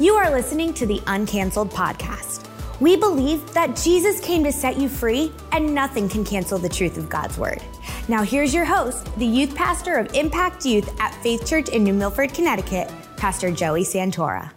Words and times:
You 0.00 0.14
are 0.14 0.30
listening 0.30 0.72
to 0.74 0.86
the 0.86 1.00
Uncanceled 1.08 1.72
podcast. 1.72 2.46
We 2.80 2.94
believe 2.94 3.52
that 3.52 3.74
Jesus 3.74 4.20
came 4.20 4.44
to 4.44 4.52
set 4.52 4.78
you 4.78 4.88
free, 4.88 5.32
and 5.50 5.74
nothing 5.74 6.08
can 6.08 6.24
cancel 6.24 6.56
the 6.56 6.68
truth 6.68 6.96
of 6.98 7.08
God's 7.08 7.36
word. 7.36 7.60
Now, 8.06 8.22
here's 8.22 8.54
your 8.54 8.64
host, 8.64 9.12
the 9.18 9.26
youth 9.26 9.56
pastor 9.56 9.96
of 9.96 10.14
Impact 10.14 10.64
Youth 10.64 10.88
at 11.00 11.12
Faith 11.16 11.44
Church 11.48 11.68
in 11.70 11.82
New 11.82 11.94
Milford, 11.94 12.32
Connecticut, 12.32 12.88
Pastor 13.16 13.50
Joey 13.50 13.82
Santora. 13.82 14.52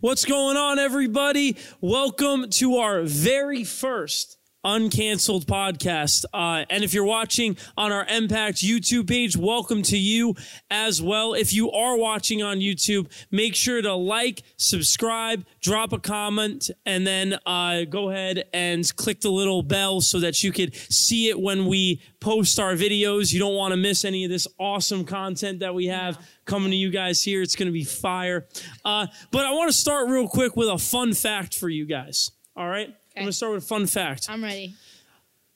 What's 0.00 0.24
going 0.24 0.56
on, 0.56 0.78
everybody? 0.78 1.58
Welcome 1.82 2.48
to 2.52 2.76
our 2.76 3.02
very 3.02 3.62
first 3.62 4.38
uncanceled 4.64 5.44
podcast. 5.44 6.24
Uh, 6.32 6.64
and 6.70 6.84
if 6.84 6.94
you're 6.94 7.04
watching 7.04 7.56
on 7.76 7.92
our 7.92 8.06
Impact 8.06 8.58
YouTube 8.58 9.08
page, 9.08 9.36
welcome 9.36 9.82
to 9.82 9.98
you 9.98 10.34
as 10.70 11.02
well. 11.02 11.34
If 11.34 11.52
you 11.52 11.70
are 11.72 11.96
watching 11.96 12.42
on 12.42 12.58
YouTube, 12.58 13.10
make 13.30 13.54
sure 13.54 13.82
to 13.82 13.94
like, 13.94 14.42
subscribe, 14.56 15.44
drop 15.60 15.92
a 15.92 15.98
comment, 15.98 16.70
and 16.86 17.06
then 17.06 17.38
uh, 17.46 17.84
go 17.84 18.10
ahead 18.10 18.44
and 18.52 18.84
click 18.96 19.20
the 19.20 19.30
little 19.30 19.62
bell 19.62 20.00
so 20.00 20.20
that 20.20 20.42
you 20.42 20.52
could 20.52 20.74
see 20.74 21.28
it 21.28 21.40
when 21.40 21.66
we 21.66 22.00
post 22.20 22.58
our 22.60 22.74
videos. 22.74 23.32
You 23.32 23.40
don't 23.40 23.54
want 23.54 23.72
to 23.72 23.76
miss 23.76 24.04
any 24.04 24.24
of 24.24 24.30
this 24.30 24.46
awesome 24.58 25.04
content 25.04 25.60
that 25.60 25.74
we 25.74 25.86
have. 25.86 26.18
Coming 26.44 26.70
to 26.70 26.76
you 26.76 26.90
guys 26.90 27.22
here. 27.22 27.42
It's 27.42 27.56
going 27.56 27.66
to 27.66 27.72
be 27.72 27.84
fire. 27.84 28.46
Uh, 28.84 29.06
but 29.30 29.44
I 29.44 29.52
want 29.52 29.70
to 29.70 29.76
start 29.76 30.08
real 30.08 30.28
quick 30.28 30.56
with 30.56 30.68
a 30.68 30.78
fun 30.78 31.14
fact 31.14 31.56
for 31.56 31.68
you 31.68 31.86
guys. 31.86 32.30
All 32.56 32.68
right? 32.68 32.94
I'm 33.16 33.22
going 33.22 33.30
to 33.30 33.32
start 33.32 33.52
with 33.52 33.64
a 33.64 33.66
fun 33.66 33.86
fact. 33.86 34.26
I'm 34.28 34.42
ready. 34.42 34.74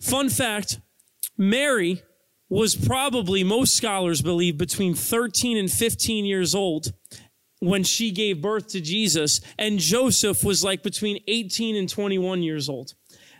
Fun 0.00 0.28
fact 0.28 0.78
Mary 1.38 2.02
was 2.48 2.76
probably, 2.76 3.42
most 3.42 3.76
scholars 3.76 4.22
believe, 4.22 4.56
between 4.56 4.94
13 4.94 5.56
and 5.56 5.70
15 5.70 6.24
years 6.24 6.54
old 6.54 6.92
when 7.60 7.82
she 7.82 8.10
gave 8.10 8.42
birth 8.42 8.68
to 8.68 8.80
Jesus, 8.80 9.40
and 9.58 9.78
Joseph 9.78 10.44
was 10.44 10.62
like 10.62 10.82
between 10.82 11.22
18 11.26 11.74
and 11.74 11.88
21 11.88 12.42
years 12.42 12.68
old. 12.68 12.94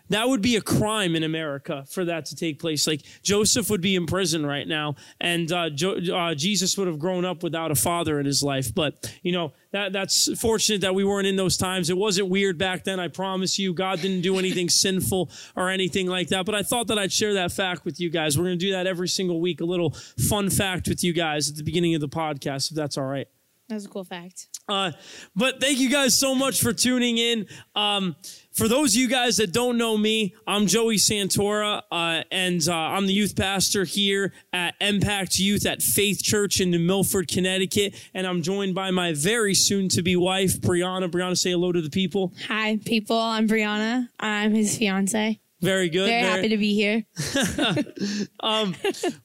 That 0.08 0.28
would 0.28 0.42
be 0.42 0.56
a 0.56 0.60
crime 0.60 1.16
in 1.16 1.22
America 1.22 1.84
for 1.88 2.04
that 2.04 2.26
to 2.26 2.36
take 2.36 2.58
place. 2.58 2.86
Like 2.86 3.02
Joseph 3.22 3.70
would 3.70 3.80
be 3.80 3.96
in 3.96 4.06
prison 4.06 4.46
right 4.46 4.66
now, 4.66 4.94
and 5.20 5.50
uh, 5.50 5.70
jo- 5.70 5.98
uh, 6.14 6.34
Jesus 6.34 6.78
would 6.78 6.86
have 6.86 6.98
grown 6.98 7.24
up 7.24 7.42
without 7.42 7.70
a 7.70 7.74
father 7.74 8.20
in 8.20 8.26
his 8.26 8.42
life. 8.42 8.74
But 8.74 9.12
you 9.22 9.32
know 9.32 9.52
that 9.72 9.92
that's 9.92 10.38
fortunate 10.38 10.80
that 10.82 10.94
we 10.94 11.04
weren't 11.04 11.26
in 11.26 11.36
those 11.36 11.56
times. 11.56 11.90
It 11.90 11.96
wasn't 11.96 12.28
weird 12.28 12.58
back 12.58 12.84
then. 12.84 13.00
I 13.00 13.08
promise 13.08 13.58
you, 13.58 13.74
God 13.74 14.00
didn't 14.00 14.22
do 14.22 14.38
anything 14.38 14.68
sinful 14.86 15.30
or 15.54 15.68
anything 15.70 16.06
like 16.06 16.28
that. 16.28 16.46
But 16.46 16.54
I 16.54 16.62
thought 16.62 16.86
that 16.88 16.98
I'd 16.98 17.12
share 17.12 17.34
that 17.34 17.52
fact 17.52 17.84
with 17.84 18.00
you 18.00 18.10
guys. 18.10 18.38
We're 18.38 18.44
going 18.44 18.58
to 18.58 18.64
do 18.64 18.72
that 18.72 18.86
every 18.86 19.08
single 19.08 19.40
week. 19.40 19.60
A 19.60 19.64
little 19.64 19.90
fun 20.28 20.50
fact 20.50 20.88
with 20.88 21.02
you 21.02 21.12
guys 21.12 21.50
at 21.50 21.56
the 21.56 21.64
beginning 21.64 21.94
of 21.94 22.00
the 22.00 22.08
podcast, 22.08 22.70
if 22.70 22.76
that's 22.76 22.96
all 22.96 23.04
right. 23.04 23.28
That's 23.68 23.84
a 23.84 23.88
cool 23.88 24.04
fact. 24.04 24.46
Uh, 24.68 24.92
but 25.34 25.60
thank 25.60 25.78
you 25.78 25.88
guys 25.88 26.18
so 26.18 26.34
much 26.34 26.60
for 26.60 26.72
tuning 26.72 27.18
in. 27.18 27.46
Um, 27.74 28.16
for 28.52 28.68
those 28.68 28.94
of 28.94 29.00
you 29.00 29.08
guys 29.08 29.36
that 29.36 29.52
don't 29.52 29.76
know 29.76 29.96
me, 29.96 30.34
I'm 30.46 30.66
Joey 30.66 30.96
Santora, 30.96 31.82
uh, 31.90 32.22
and 32.30 32.60
uh, 32.68 32.74
I'm 32.74 33.06
the 33.06 33.12
youth 33.12 33.36
pastor 33.36 33.84
here 33.84 34.32
at 34.52 34.74
Impact 34.80 35.38
Youth 35.38 35.66
at 35.66 35.82
Faith 35.82 36.22
Church 36.22 36.60
in 36.60 36.70
New 36.70 36.78
Milford, 36.78 37.28
Connecticut. 37.28 37.94
And 38.14 38.26
I'm 38.26 38.42
joined 38.42 38.74
by 38.74 38.90
my 38.90 39.12
very 39.12 39.54
soon 39.54 39.88
to 39.90 40.02
be 40.02 40.16
wife, 40.16 40.60
Brianna. 40.60 41.10
Brianna, 41.10 41.36
say 41.36 41.50
hello 41.50 41.72
to 41.72 41.80
the 41.80 41.90
people. 41.90 42.32
Hi, 42.48 42.78
people. 42.84 43.18
I'm 43.18 43.48
Brianna. 43.48 44.08
I'm 44.18 44.54
his 44.54 44.76
fiance. 44.76 45.40
Very 45.60 45.88
good. 45.88 46.08
Very, 46.08 46.22
very 46.22 46.36
happy 46.36 46.48
to 46.50 46.58
be 46.58 46.74
here. 46.74 47.04
um, 48.40 48.74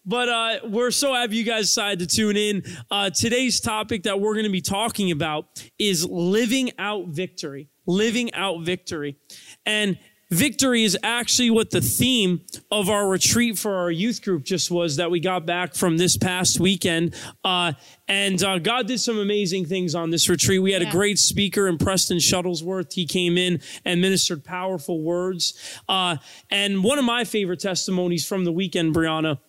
but 0.05 0.29
uh, 0.29 0.59
we're 0.65 0.91
so 0.91 1.13
happy 1.13 1.35
you 1.35 1.43
guys 1.43 1.65
decided 1.65 2.07
to 2.07 2.15
tune 2.15 2.37
in. 2.37 2.63
Uh, 2.89 3.09
today's 3.09 3.59
topic 3.59 4.03
that 4.03 4.19
we're 4.19 4.33
going 4.33 4.45
to 4.45 4.51
be 4.51 4.61
talking 4.61 5.11
about 5.11 5.45
is 5.77 6.05
living 6.05 6.71
out 6.79 7.07
victory 7.07 7.69
living 7.87 8.33
out 8.33 8.61
victory. 8.61 9.17
And 9.65 9.97
victory 10.31 10.83
is 10.83 10.97
actually 11.03 11.49
what 11.49 11.69
the 11.69 11.81
theme 11.81 12.41
of 12.71 12.89
our 12.89 13.07
retreat 13.07 13.57
for 13.57 13.75
our 13.75 13.91
youth 13.91 14.23
group 14.23 14.43
just 14.43 14.71
was 14.71 14.95
that 14.95 15.11
we 15.11 15.19
got 15.19 15.45
back 15.45 15.75
from 15.75 15.97
this 15.97 16.17
past 16.17 16.59
weekend. 16.59 17.13
Uh, 17.43 17.73
and 18.07 18.41
uh, 18.43 18.57
God 18.57 18.87
did 18.87 18.99
some 18.99 19.19
amazing 19.19 19.65
things 19.65 19.93
on 19.93 20.09
this 20.09 20.29
retreat. 20.29 20.61
We 20.61 20.71
had 20.71 20.81
yeah. 20.81 20.89
a 20.89 20.91
great 20.91 21.19
speaker 21.19 21.67
in 21.67 21.77
Preston 21.77 22.17
Shuttlesworth. 22.17 22.93
He 22.93 23.05
came 23.05 23.37
in 23.37 23.61
and 23.85 24.01
ministered 24.01 24.43
powerful 24.43 25.01
words. 25.01 25.53
Uh, 25.87 26.17
and 26.49 26.83
one 26.83 26.97
of 26.97 27.05
my 27.05 27.25
favorite 27.25 27.59
testimonies 27.59 28.25
from 28.25 28.45
the 28.45 28.51
weekend, 28.51 28.95
Brianna, 28.95 29.39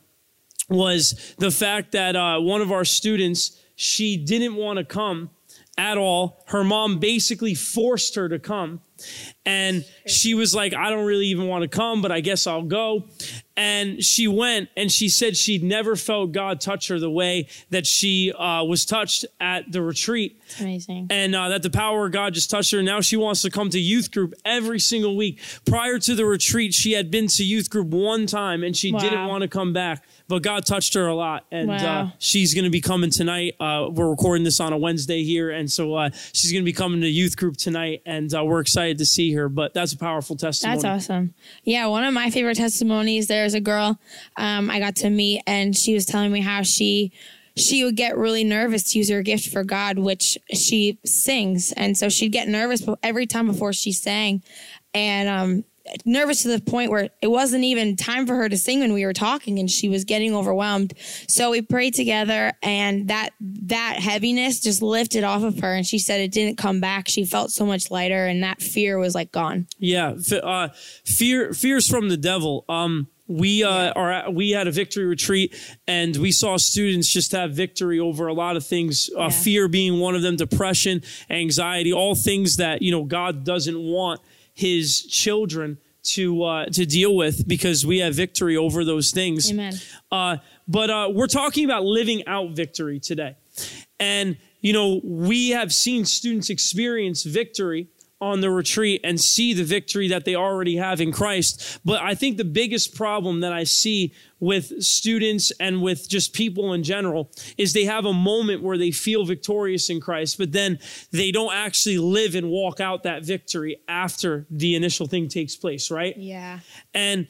was 0.69 1.35
the 1.39 1.51
fact 1.51 1.93
that 1.93 2.17
uh, 2.17 2.41
one 2.41 2.61
of 2.61 2.73
our 2.73 2.85
students, 2.85 3.59
she 3.77 4.17
didn't 4.17 4.57
want 4.57 4.79
to 4.79 4.85
come 4.85 5.31
at 5.79 5.97
all. 5.97 6.43
Her 6.47 6.65
mom 6.65 6.99
basically 6.99 7.55
forced 7.55 8.15
her 8.17 8.29
to 8.29 8.39
come. 8.39 8.81
And 9.45 9.85
she 10.07 10.35
was 10.35 10.55
like, 10.55 10.75
I 10.75 10.91
don't 10.91 11.05
really 11.05 11.27
even 11.27 11.49
want 11.49 11.63
to 11.63 11.69
come, 11.69 12.03
but 12.03 12.13
I 12.13 12.21
guess 12.21 12.47
I'll 12.47 12.63
go. 12.63 13.07
And 13.57 14.03
she 14.03 14.29
went 14.29 14.69
and 14.77 14.91
she 14.93 15.09
said 15.09 15.37
she'd 15.37 15.65
never 15.65 15.97
felt 15.97 16.33
God 16.33 16.61
touch 16.61 16.89
her 16.89 17.01
the 17.01 17.11
way 17.11 17.49
that 17.71 17.87
she 17.87 18.33
uh, 18.33 18.63
was 18.65 18.85
touched 18.85 19.27
at 19.41 19.73
the 19.73 19.83
retreat. 19.83 20.41
It's 20.45 20.61
amazing. 20.61 21.09
And 21.11 21.35
uh, 21.35 21.49
that 21.49 21.63
the 21.63 21.71
power 21.71 22.07
of 22.07 22.13
God 22.13 22.35
just 22.35 22.51
touched 22.51 22.71
her. 22.73 22.83
Now 22.83 23.01
she 23.01 23.17
wants 23.17 23.43
to 23.43 23.51
come 23.51 23.69
to 23.71 23.81
youth 23.81 24.13
group 24.13 24.35
every 24.45 24.79
single 24.79 25.17
week. 25.17 25.41
Prior 25.67 25.99
to 25.99 26.15
the 26.15 26.25
retreat, 26.25 26.73
she 26.73 26.93
had 26.93 27.11
been 27.11 27.27
to 27.29 27.45
youth 27.45 27.69
group 27.69 27.89
one 27.89 28.27
time 28.27 28.63
and 28.63 28.77
she 28.77 28.93
wow. 28.93 29.01
didn't 29.01 29.27
want 29.27 29.43
to 29.43 29.49
come 29.49 29.73
back 29.73 30.05
but 30.33 30.43
God 30.43 30.65
touched 30.65 30.95
her 30.95 31.09
a 31.09 31.15
lot, 31.15 31.45
and 31.51 31.71
uh, 31.71 31.75
wow. 31.75 32.03
uh, 32.05 32.11
she's 32.19 32.55
going 32.55 32.65
to 32.65 32.71
be 32.71 32.81
coming 32.81 33.11
tonight. 33.11 33.55
Uh, 33.61 33.89
we're 33.91 34.09
recording 34.09 34.45
this 34.45 34.61
on 34.61 34.73
a 34.73 34.79
Wednesday 34.79 35.25
here, 35.25 35.51
and 35.51 35.71
so 35.71 35.95
uh, 35.95 36.09
she's 36.33 36.51
going 36.51 36.63
to 36.63 36.65
be 36.65 36.73
coming 36.73 37.03
to 37.03 37.07
youth 37.07 37.37
group 37.37 37.59
tonight, 37.59 38.01
and 38.07 38.35
uh, 38.35 38.43
we're 38.43 38.61
excited 38.61 38.97
to 38.97 39.05
see 39.05 39.35
her. 39.35 39.51
But 39.51 39.75
that's 39.75 39.93
a 39.93 39.99
powerful 39.99 40.35
testimony. 40.35 40.81
That's 40.81 40.87
awesome. 40.87 41.35
Yeah, 41.65 41.85
one 41.89 42.05
of 42.05 42.15
my 42.15 42.31
favorite 42.31 42.57
testimonies. 42.57 43.27
There's 43.27 43.53
a 43.53 43.61
girl 43.61 44.01
um, 44.39 44.71
I 44.71 44.79
got 44.79 44.97
to 44.97 45.11
meet, 45.11 45.43
and 45.47 45.77
she 45.77 45.93
was 45.93 46.07
telling 46.07 46.33
me 46.33 46.41
how 46.41 46.63
she 46.63 47.13
she 47.55 47.85
would 47.85 47.97
get 47.97 48.17
really 48.17 48.43
nervous 48.43 48.91
to 48.93 49.01
use 49.01 49.11
her 49.11 49.21
gift 49.21 49.53
for 49.53 49.65
God, 49.65 49.99
which 49.99 50.39
she 50.51 50.99
sings, 51.05 51.73
and 51.73 51.95
so 51.95 52.09
she'd 52.09 52.33
get 52.33 52.49
nervous 52.49 52.83
every 53.03 53.27
time 53.27 53.49
before 53.49 53.75
she 53.75 53.93
sang, 53.93 54.43
and 54.95 55.29
um, 55.29 55.65
nervous 56.05 56.43
to 56.43 56.49
the 56.49 56.61
point 56.61 56.91
where 56.91 57.11
it 57.21 57.29
wasn't 57.29 57.65
even 57.65 57.97
time 57.97 58.27
for 58.27 58.35
her 58.37 58.49
to 58.49 58.57
sing 58.57 58.81
when 58.81 58.93
we 58.93 59.05
were 59.05 59.13
talking 59.13 59.59
and 59.59 59.71
she 59.71 59.89
was 59.89 60.05
getting 60.05 60.35
overwhelmed. 60.35 60.95
So 61.29 61.51
we 61.51 61.63
prayed 61.63 61.95
together 61.95 62.53
and 62.63 63.09
that 63.09 63.31
that 63.41 63.99
heaviness 63.99 64.61
just 64.61 64.83
lifted 64.83 65.25
off 65.25 65.43
of 65.43 65.59
her 65.61 65.75
and 65.75 65.87
she 65.87 65.99
said 65.99 66.21
it 66.21 66.33
didn't 66.33 66.59
come 66.59 66.81
back. 66.81 67.09
She 67.09 67.25
felt 67.25 67.51
so 67.51 67.67
much 67.67 67.91
lighter 67.91 68.27
and 68.27 68.43
that 68.43 68.63
fear 68.63 68.99
was 68.99 69.15
like 69.15 69.33
gone. 69.33 69.67
Yeah 69.79 70.15
uh, 70.43 70.69
fear 71.05 71.53
fears 71.53 71.89
from 71.89 72.09
the 72.09 72.17
devil. 72.17 72.65
Um 72.69 73.09
we 73.29 73.65
uh, 73.65 73.93
are 73.93 74.31
we 74.31 74.51
had 74.51 74.67
a 74.67 74.71
victory 74.71 75.05
retreat 75.05 75.55
and 75.87 76.17
we 76.17 76.33
saw 76.33 76.57
students 76.57 77.09
just 77.09 77.33
have 77.33 77.53
victory 77.53 77.99
over 77.99 78.27
a 78.27 78.33
lot 78.33 78.57
of 78.57 78.67
things 78.67 79.11
uh, 79.17 79.23
yeah. 79.23 79.29
fear 79.31 79.69
being 79.69 80.01
one 80.01 80.15
of 80.15 80.23
them 80.23 80.37
depression 80.37 81.03
anxiety 81.31 81.93
all 81.93 82.15
things 82.15 82.57
that 82.57 82.83
you 82.83 82.91
know 82.91 83.05
god 83.05 83.45
doesn't 83.45 83.79
want 83.79 84.21
his 84.55 85.03
children 85.03 85.79
to 86.03 86.43
uh, 86.43 86.67
to 86.67 86.85
deal 86.85 87.15
with 87.15 87.47
because 87.47 87.87
we 87.87 87.99
have 87.99 88.15
victory 88.15 88.57
over 88.57 88.85
those 88.85 89.11
things. 89.11 89.51
Amen. 89.51 89.75
Uh, 90.11 90.39
but 90.67 90.91
uh, 90.91 91.11
we're 91.13 91.27
talking 91.27 91.65
about 91.65 91.85
living 91.85 92.27
out 92.27 92.51
victory 92.51 92.99
today, 92.99 93.37
and 94.01 94.37
you 94.61 94.73
know 94.73 95.01
we 95.05 95.51
have 95.51 95.73
seen 95.73 96.05
students 96.05 96.51
experience 96.51 97.23
victory 97.23 97.89
on 98.23 98.41
the 98.41 98.51
retreat 98.51 99.01
and 99.03 99.21
see 99.21 99.53
the 99.53 99.65
victory 99.65 100.07
that 100.07 100.25
they 100.25 100.37
already 100.37 100.77
have 100.77 101.01
in 101.01 101.11
Christ. 101.11 101.81
But 101.85 102.01
I 102.01 102.15
think 102.15 102.37
the 102.37 102.45
biggest 102.45 102.95
problem 102.95 103.41
that 103.41 103.53
I 103.53 103.65
see 103.65 104.15
with 104.39 104.81
students 104.81 105.51
and 105.59 105.83
with 105.83 106.09
just 106.09 106.33
people 106.33 106.73
in 106.73 106.85
general 106.85 107.33
is 107.59 107.73
they 107.73 107.85
have 107.85 108.05
a 108.05 108.13
moment 108.13 108.63
where 108.63 108.79
they 108.79 108.93
feel 108.93 109.25
victorious 109.25 109.91
in 109.91 110.01
Christ, 110.01 110.39
but 110.39 110.53
then 110.53 110.79
they 111.11 111.33
don't 111.33 111.53
actually 111.53 111.99
live 111.99 112.37
and 112.37 112.49
walk 112.49 112.79
out 112.79 113.03
that 113.03 113.25
victory 113.25 113.79
after 113.89 114.47
the 114.51 114.77
initial 114.77 115.09
thing 115.09 115.27
takes 115.27 115.57
place, 115.57 115.91
right? 115.91 116.17
Yeah. 116.17 116.61
And 116.95 117.27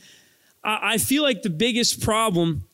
I 0.63 0.99
feel 0.99 1.23
like 1.23 1.43
the 1.43 1.51
biggest 1.51 2.03
problem 2.03 2.65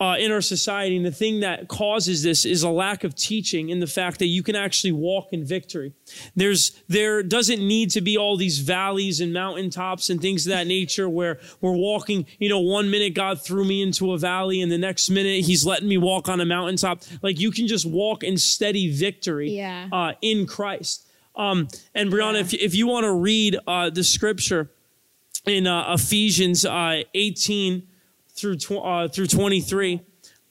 uh, 0.00 0.16
in 0.18 0.30
our 0.30 0.40
society. 0.40 0.96
And 0.96 1.04
the 1.04 1.12
thing 1.12 1.40
that 1.40 1.68
causes 1.68 2.22
this 2.22 2.44
is 2.44 2.62
a 2.62 2.70
lack 2.70 3.04
of 3.04 3.14
teaching 3.14 3.68
in 3.68 3.80
the 3.80 3.86
fact 3.86 4.18
that 4.18 4.26
you 4.26 4.42
can 4.42 4.56
actually 4.56 4.92
walk 4.92 5.28
in 5.32 5.44
victory. 5.44 5.92
There's, 6.36 6.82
there 6.88 7.22
doesn't 7.22 7.66
need 7.66 7.90
to 7.92 8.00
be 8.00 8.16
all 8.16 8.36
these 8.36 8.58
valleys 8.58 9.20
and 9.20 9.32
mountaintops 9.32 10.10
and 10.10 10.20
things 10.20 10.46
of 10.46 10.50
that 10.50 10.66
nature 10.66 11.08
where 11.08 11.38
we're 11.60 11.76
walking, 11.76 12.26
you 12.38 12.48
know, 12.48 12.60
one 12.60 12.90
minute 12.90 13.14
God 13.14 13.42
threw 13.42 13.64
me 13.64 13.82
into 13.82 14.12
a 14.12 14.18
valley 14.18 14.60
and 14.60 14.70
the 14.70 14.78
next 14.78 15.10
minute 15.10 15.44
he's 15.44 15.66
letting 15.66 15.88
me 15.88 15.98
walk 15.98 16.28
on 16.28 16.40
a 16.40 16.46
mountaintop. 16.46 17.02
Like 17.22 17.40
you 17.40 17.50
can 17.50 17.66
just 17.66 17.86
walk 17.86 18.22
in 18.22 18.36
steady 18.36 18.92
victory 18.92 19.50
yeah. 19.50 19.88
uh, 19.92 20.12
in 20.22 20.46
Christ. 20.46 21.06
Um, 21.34 21.68
and 21.94 22.10
Brianna, 22.10 22.34
yeah. 22.34 22.40
if, 22.40 22.54
if 22.54 22.74
you 22.74 22.88
want 22.88 23.04
to 23.04 23.12
read 23.12 23.58
uh, 23.66 23.90
the 23.90 24.02
scripture 24.02 24.70
in 25.46 25.66
uh, 25.66 25.94
Ephesians 25.94 26.64
uh, 26.64 27.02
18, 27.14 27.86
through 28.38 28.56
tw- 28.56 28.84
uh, 28.84 29.08
through 29.08 29.26
23. 29.26 30.00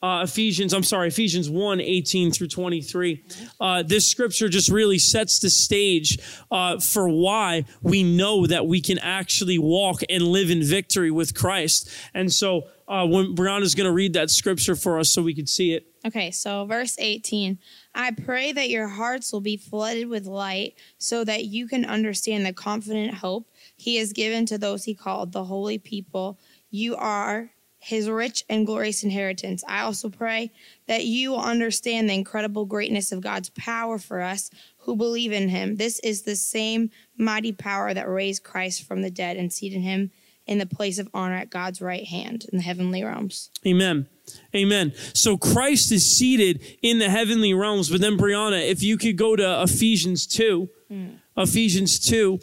uh, 0.01 0.21
Ephesians, 0.23 0.73
I'm 0.73 0.83
sorry, 0.83 1.07
Ephesians 1.07 1.49
1 1.49 1.81
18 1.81 2.31
through 2.31 2.49
23. 2.49 3.23
Uh, 3.59 3.83
this 3.83 4.07
scripture 4.07 4.47
just 4.47 4.69
really 4.69 4.99
sets 4.99 5.39
the 5.39 5.49
stage 5.49 6.19
uh, 6.51 6.79
for 6.79 7.09
why 7.09 7.65
we 7.81 8.03
know 8.03 8.45
that 8.45 8.67
we 8.67 8.79
can 8.79 8.99
actually 8.99 9.57
walk 9.57 10.01
and 10.09 10.23
live 10.23 10.51
in 10.51 10.63
victory 10.63 11.09
with 11.09 11.33
Christ. 11.33 11.89
And 12.13 12.31
so, 12.31 12.63
uh, 12.87 13.05
when 13.05 13.35
Brianna's 13.35 13.75
going 13.75 13.87
to 13.87 13.91
read 13.91 14.13
that 14.13 14.29
scripture 14.29 14.75
for 14.75 14.99
us 14.99 15.09
so 15.09 15.21
we 15.21 15.33
can 15.33 15.47
see 15.47 15.73
it. 15.73 15.87
Okay, 16.05 16.31
so 16.31 16.65
verse 16.65 16.95
18. 16.99 17.57
I 17.93 18.11
pray 18.11 18.53
that 18.53 18.69
your 18.69 18.87
hearts 18.87 19.33
will 19.33 19.41
be 19.41 19.57
flooded 19.57 20.07
with 20.07 20.25
light 20.25 20.75
so 20.97 21.25
that 21.25 21.45
you 21.45 21.67
can 21.67 21.83
understand 21.83 22.45
the 22.45 22.53
confident 22.53 23.15
hope 23.15 23.49
he 23.75 23.97
has 23.97 24.13
given 24.13 24.45
to 24.45 24.57
those 24.57 24.85
he 24.85 24.93
called, 24.93 25.33
the 25.33 25.43
holy 25.43 25.79
people. 25.79 26.39
You 26.69 26.95
are 26.95 27.51
his 27.87 28.09
rich 28.09 28.43
and 28.49 28.65
glorious 28.65 29.01
inheritance. 29.01 29.63
I 29.65 29.79
also 29.79 30.09
pray 30.09 30.51
that 30.87 31.05
you 31.05 31.31
will 31.31 31.41
understand 31.41 32.09
the 32.09 32.15
incredible 32.15 32.65
greatness 32.65 33.13
of 33.13 33.21
God's 33.21 33.49
power 33.51 33.97
for 33.97 34.21
us 34.21 34.51
who 34.79 34.97
believe 34.97 35.31
in 35.31 35.47
him. 35.47 35.77
This 35.77 35.99
is 35.99 36.23
the 36.23 36.35
same 36.35 36.89
mighty 37.17 37.53
power 37.53 37.93
that 37.93 38.09
raised 38.09 38.43
Christ 38.43 38.85
from 38.85 39.03
the 39.03 39.09
dead 39.09 39.37
and 39.37 39.53
seated 39.53 39.79
him 39.79 40.11
in 40.45 40.57
the 40.57 40.65
place 40.65 40.99
of 40.99 41.07
honor 41.13 41.35
at 41.35 41.49
God's 41.49 41.81
right 41.81 42.05
hand 42.05 42.45
in 42.51 42.57
the 42.57 42.63
heavenly 42.63 43.05
realms. 43.05 43.51
Amen. 43.65 44.07
Amen. 44.53 44.91
So 45.13 45.37
Christ 45.37 45.89
is 45.93 46.17
seated 46.17 46.61
in 46.81 46.99
the 46.99 47.09
heavenly 47.09 47.53
realms. 47.53 47.89
But 47.89 48.01
then, 48.01 48.17
Brianna, 48.17 48.69
if 48.69 48.83
you 48.83 48.97
could 48.97 49.15
go 49.17 49.37
to 49.37 49.63
Ephesians 49.63 50.27
2, 50.27 50.69
mm. 50.91 51.19
Ephesians 51.37 51.99
2, 51.99 52.37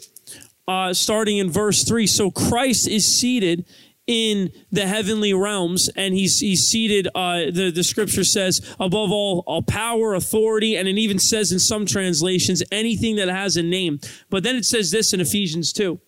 uh, 0.67 0.91
starting 0.93 1.37
in 1.37 1.51
verse 1.51 1.83
3. 1.83 2.07
So 2.07 2.31
Christ 2.31 2.87
is 2.87 3.05
seated 3.05 3.65
in 4.07 4.51
the 4.71 4.85
heavenly 4.85 5.33
realms 5.33 5.89
and 5.95 6.13
he's 6.13 6.39
he's 6.39 6.67
seated 6.67 7.07
uh, 7.15 7.45
the 7.51 7.71
the 7.73 7.83
scripture 7.83 8.23
says 8.23 8.61
above 8.79 9.11
all 9.11 9.43
all 9.47 9.63
power 9.63 10.13
authority 10.13 10.75
and 10.75 10.87
it 10.87 10.97
even 10.97 11.17
says 11.17 11.51
in 11.51 11.59
some 11.59 11.85
translations 11.85 12.61
anything 12.71 13.15
that 13.15 13.29
has 13.29 13.57
a 13.57 13.63
name. 13.63 13.99
But 14.29 14.43
then 14.43 14.55
it 14.55 14.65
says 14.65 14.91
this 14.91 15.13
in 15.13 15.21
Ephesians 15.21 15.73
2 15.73 15.99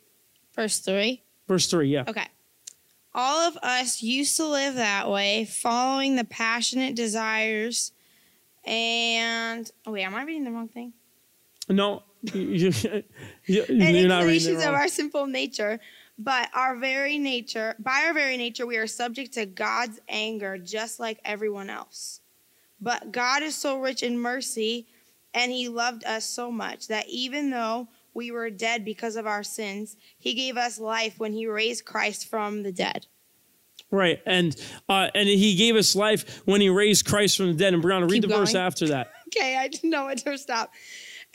verse 0.56 0.80
3 0.80 1.24
verse 1.48 1.68
3 1.68 1.90
yeah. 1.90 2.04
Okay. 2.08 2.28
All 3.16 3.48
of 3.48 3.58
us 3.64 4.04
used 4.04 4.38
to 4.38 4.46
live 4.46 4.76
that 4.76 5.10
way 5.10 5.46
following 5.46 6.18
the 6.18 6.24
passionate 6.24 6.96
desires 6.96 7.94
and 8.64 9.72
oh 9.88 9.94
wait 9.94 10.04
am 10.04 10.14
I 10.14 10.24
reading 10.24 10.44
the 10.44 10.52
wrong 10.52 10.68
thing? 10.68 10.94
No 11.68 12.04
you, 12.34 12.72
you, 13.46 13.64
and 13.70 13.82
inclinations 13.82 14.64
of 14.64 14.74
our 14.74 14.88
simple 14.88 15.26
nature 15.26 15.80
but 16.18 16.50
our 16.54 16.76
very 16.76 17.18
nature, 17.18 17.76
by 17.80 18.04
our 18.08 18.14
very 18.14 18.38
nature, 18.38 18.66
we 18.66 18.78
are 18.78 18.88
subject 18.88 19.34
to 19.34 19.46
God's 19.46 20.00
anger 20.10 20.58
just 20.58 21.00
like 21.00 21.20
everyone 21.24 21.70
else. 21.70 22.22
But 22.82 23.12
God 23.12 23.44
is 23.44 23.56
so 23.56 23.80
rich 23.80 24.04
in 24.04 24.20
mercy, 24.20 24.88
and 25.34 25.52
He 25.52 25.68
loved 25.68 26.04
us 26.06 26.26
so 26.26 26.52
much 26.52 26.88
that 26.88 27.08
even 27.08 27.50
though 27.50 27.88
we 28.14 28.32
were 28.32 28.50
dead 28.50 28.84
because 28.84 29.16
of 29.16 29.28
our 29.28 29.44
sins, 29.44 29.96
He 30.18 30.34
gave 30.34 30.58
us 30.58 30.80
life 30.80 31.20
when 31.20 31.34
He 31.34 31.48
raised 31.48 31.86
Christ 31.86 32.28
from 32.28 32.64
the 32.64 32.72
dead. 32.72 33.06
Right, 33.92 34.20
and 34.26 34.56
uh, 34.90 35.10
and 35.14 35.30
He 35.30 35.56
gave 35.56 35.76
us 35.76 35.96
life 35.96 36.42
when 36.46 36.62
He 36.62 36.70
raised 36.70 37.06
Christ 37.06 37.38
from 37.38 37.48
the 37.48 37.54
dead. 37.54 37.74
And 37.74 37.84
Brianna, 37.84 38.10
read 38.10 38.24
the 38.24 38.28
going. 38.28 38.42
verse 38.42 38.56
after 38.56 38.88
that. 38.88 39.12
okay, 39.28 39.56
I 39.56 39.68
didn't 39.68 39.90
know 39.90 40.06
when 40.06 40.18
to 40.18 40.38
stop. 40.38 40.72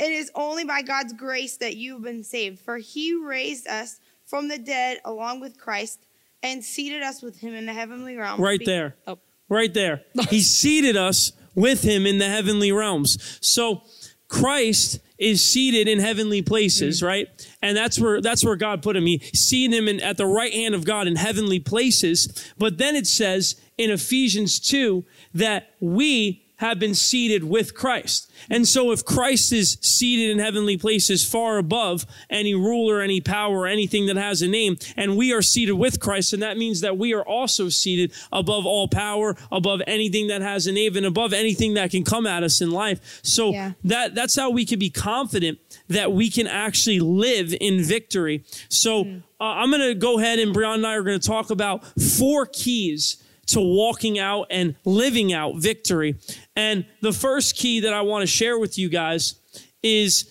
It 0.01 0.11
is 0.11 0.31
only 0.35 0.65
by 0.65 0.83
God's 0.83 1.13
grace 1.13 1.57
that 1.59 1.77
you've 1.77 2.03
been 2.03 2.25
saved, 2.25 2.59
for 2.59 2.79
He 2.79 3.15
raised 3.15 3.69
us 3.69 4.01
from 4.33 4.49
the 4.49 4.57
dead 4.57 4.99
along 5.05 5.41
with 5.41 5.59
Christ 5.59 6.07
and 6.43 6.65
seated 6.65 7.03
us 7.03 7.21
with 7.21 7.41
him 7.41 7.53
in 7.53 7.67
the 7.67 7.75
heavenly 7.75 8.17
realms. 8.17 8.41
Right 8.41 8.63
there. 8.65 8.97
Oh. 9.07 9.19
Right 9.51 9.75
there. 9.75 10.05
he 10.31 10.41
seated 10.41 10.97
us 10.97 11.33
with 11.55 11.83
him 11.83 12.07
in 12.07 12.17
the 12.17 12.31
heavenly 12.31 12.73
realms. 12.73 13.39
So 13.43 13.83
Christ 14.29 15.01
is 15.19 15.45
seated 15.45 15.87
in 15.87 15.99
heavenly 15.99 16.41
places, 16.41 17.01
mm-hmm. 17.01 17.07
right? 17.09 17.49
And 17.61 17.77
that's 17.77 18.01
where 18.01 18.23
that's 18.23 18.43
where 18.43 18.57
God 18.57 18.83
put 18.83 18.97
him. 18.97 19.05
He 19.05 19.19
seated 19.35 19.77
him 19.77 19.87
in, 19.87 20.01
at 20.01 20.17
the 20.17 20.25
right 20.25 20.55
hand 20.55 20.75
of 20.75 20.87
God 20.87 21.07
in 21.07 21.17
heavenly 21.17 21.61
places. 21.61 22.51
But 22.57 22.79
then 22.79 22.97
it 22.97 23.07
says 23.07 23.61
in 23.77 23.91
Ephesians 23.91 24.59
2 24.61 25.05
that 25.35 25.75
we 25.79 26.42
have 26.63 26.79
been 26.79 26.95
seated 26.95 27.43
with 27.43 27.75
Christ. 27.75 28.31
And 28.49 28.67
so 28.67 28.93
if 28.93 29.05
Christ 29.05 29.53
is 29.53 29.79
seated 29.81 30.31
in 30.31 30.39
heavenly 30.39 30.77
places 30.77 31.29
far 31.29 31.59
above 31.59 32.07
any 32.31 32.55
ruler, 32.55 33.01
any 33.01 33.21
power, 33.21 33.67
anything 33.67 34.07
that 34.07 34.17
has 34.17 34.43
a 34.43 34.49
name, 34.49 34.77
and 34.97 35.17
we 35.17 35.33
are 35.33 35.43
seated 35.43 35.73
with 35.73 35.99
Christ, 35.99 36.33
and 36.33 36.43
that 36.43 36.57
means 36.57 36.81
that 36.81 36.97
we 36.97 37.13
are 37.15 37.25
also 37.25 37.69
seated 37.69 38.13
above 38.33 38.65
all 38.65 38.87
power, 38.87 39.37
above 39.51 39.83
anything 39.89 40.29
that 40.29 40.41
has 40.41 40.69
a 40.69 40.73
name, 40.73 40.97
and 40.97 41.05
above 41.05 41.33
anything 41.33 41.75
that 41.75 41.91
can 41.91 42.05
come 42.05 42.27
at 42.27 42.45
us 42.45 42.61
in 42.61 42.71
life. 42.71 43.21
So 43.23 43.51
yeah. 43.51 43.73
that, 43.83 44.15
that's 44.15 44.37
how 44.37 44.51
we 44.51 44.65
can 44.65 44.79
be 44.79 44.91
confident 44.91 45.59
that 45.89 46.13
we 46.13 46.31
can 46.31 46.47
actually 46.47 47.01
live 47.01 47.55
in 47.61 47.83
victory. 47.83 48.45
So 48.69 49.05
mm. 49.05 49.23
uh, 49.41 49.45
I'm 49.45 49.71
going 49.71 49.83
to 49.83 49.95
go 49.95 50.21
ahead 50.21 50.39
and 50.39 50.55
Brian 50.55 50.77
and 50.77 50.87
I 50.87 50.95
are 50.95 51.03
going 51.03 51.19
to 51.19 51.27
talk 51.27 51.51
about 51.51 51.85
four 52.01 52.47
keys 52.47 53.23
to 53.47 53.61
walking 53.61 54.19
out 54.19 54.47
and 54.51 54.77
living 54.85 55.33
out 55.33 55.57
victory. 55.57 56.17
And 56.57 56.87
the 57.01 57.13
first 57.13 57.57
key 57.57 57.81
that 57.81 57.93
I 57.93 58.03
want 58.03 58.23
to 58.23 58.27
share 58.27 58.59
with 58.59 58.79
you 58.79 58.89
guys 58.89 59.35
is 59.83 60.31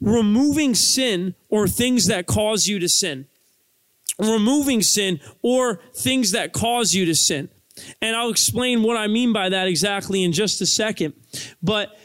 removing 0.00 0.74
sin 0.74 1.34
or 1.48 1.66
things 1.66 2.06
that 2.06 2.26
cause 2.26 2.66
you 2.66 2.78
to 2.78 2.88
sin. 2.88 3.26
Removing 4.18 4.82
sin 4.82 5.20
or 5.42 5.80
things 5.94 6.32
that 6.32 6.52
cause 6.52 6.94
you 6.94 7.04
to 7.06 7.14
sin. 7.14 7.48
And 8.00 8.14
I'll 8.14 8.30
explain 8.30 8.82
what 8.82 8.96
I 8.96 9.06
mean 9.06 9.32
by 9.32 9.48
that 9.48 9.66
exactly 9.66 10.22
in 10.22 10.32
just 10.32 10.60
a 10.60 10.66
second. 10.66 11.14
But 11.62 11.96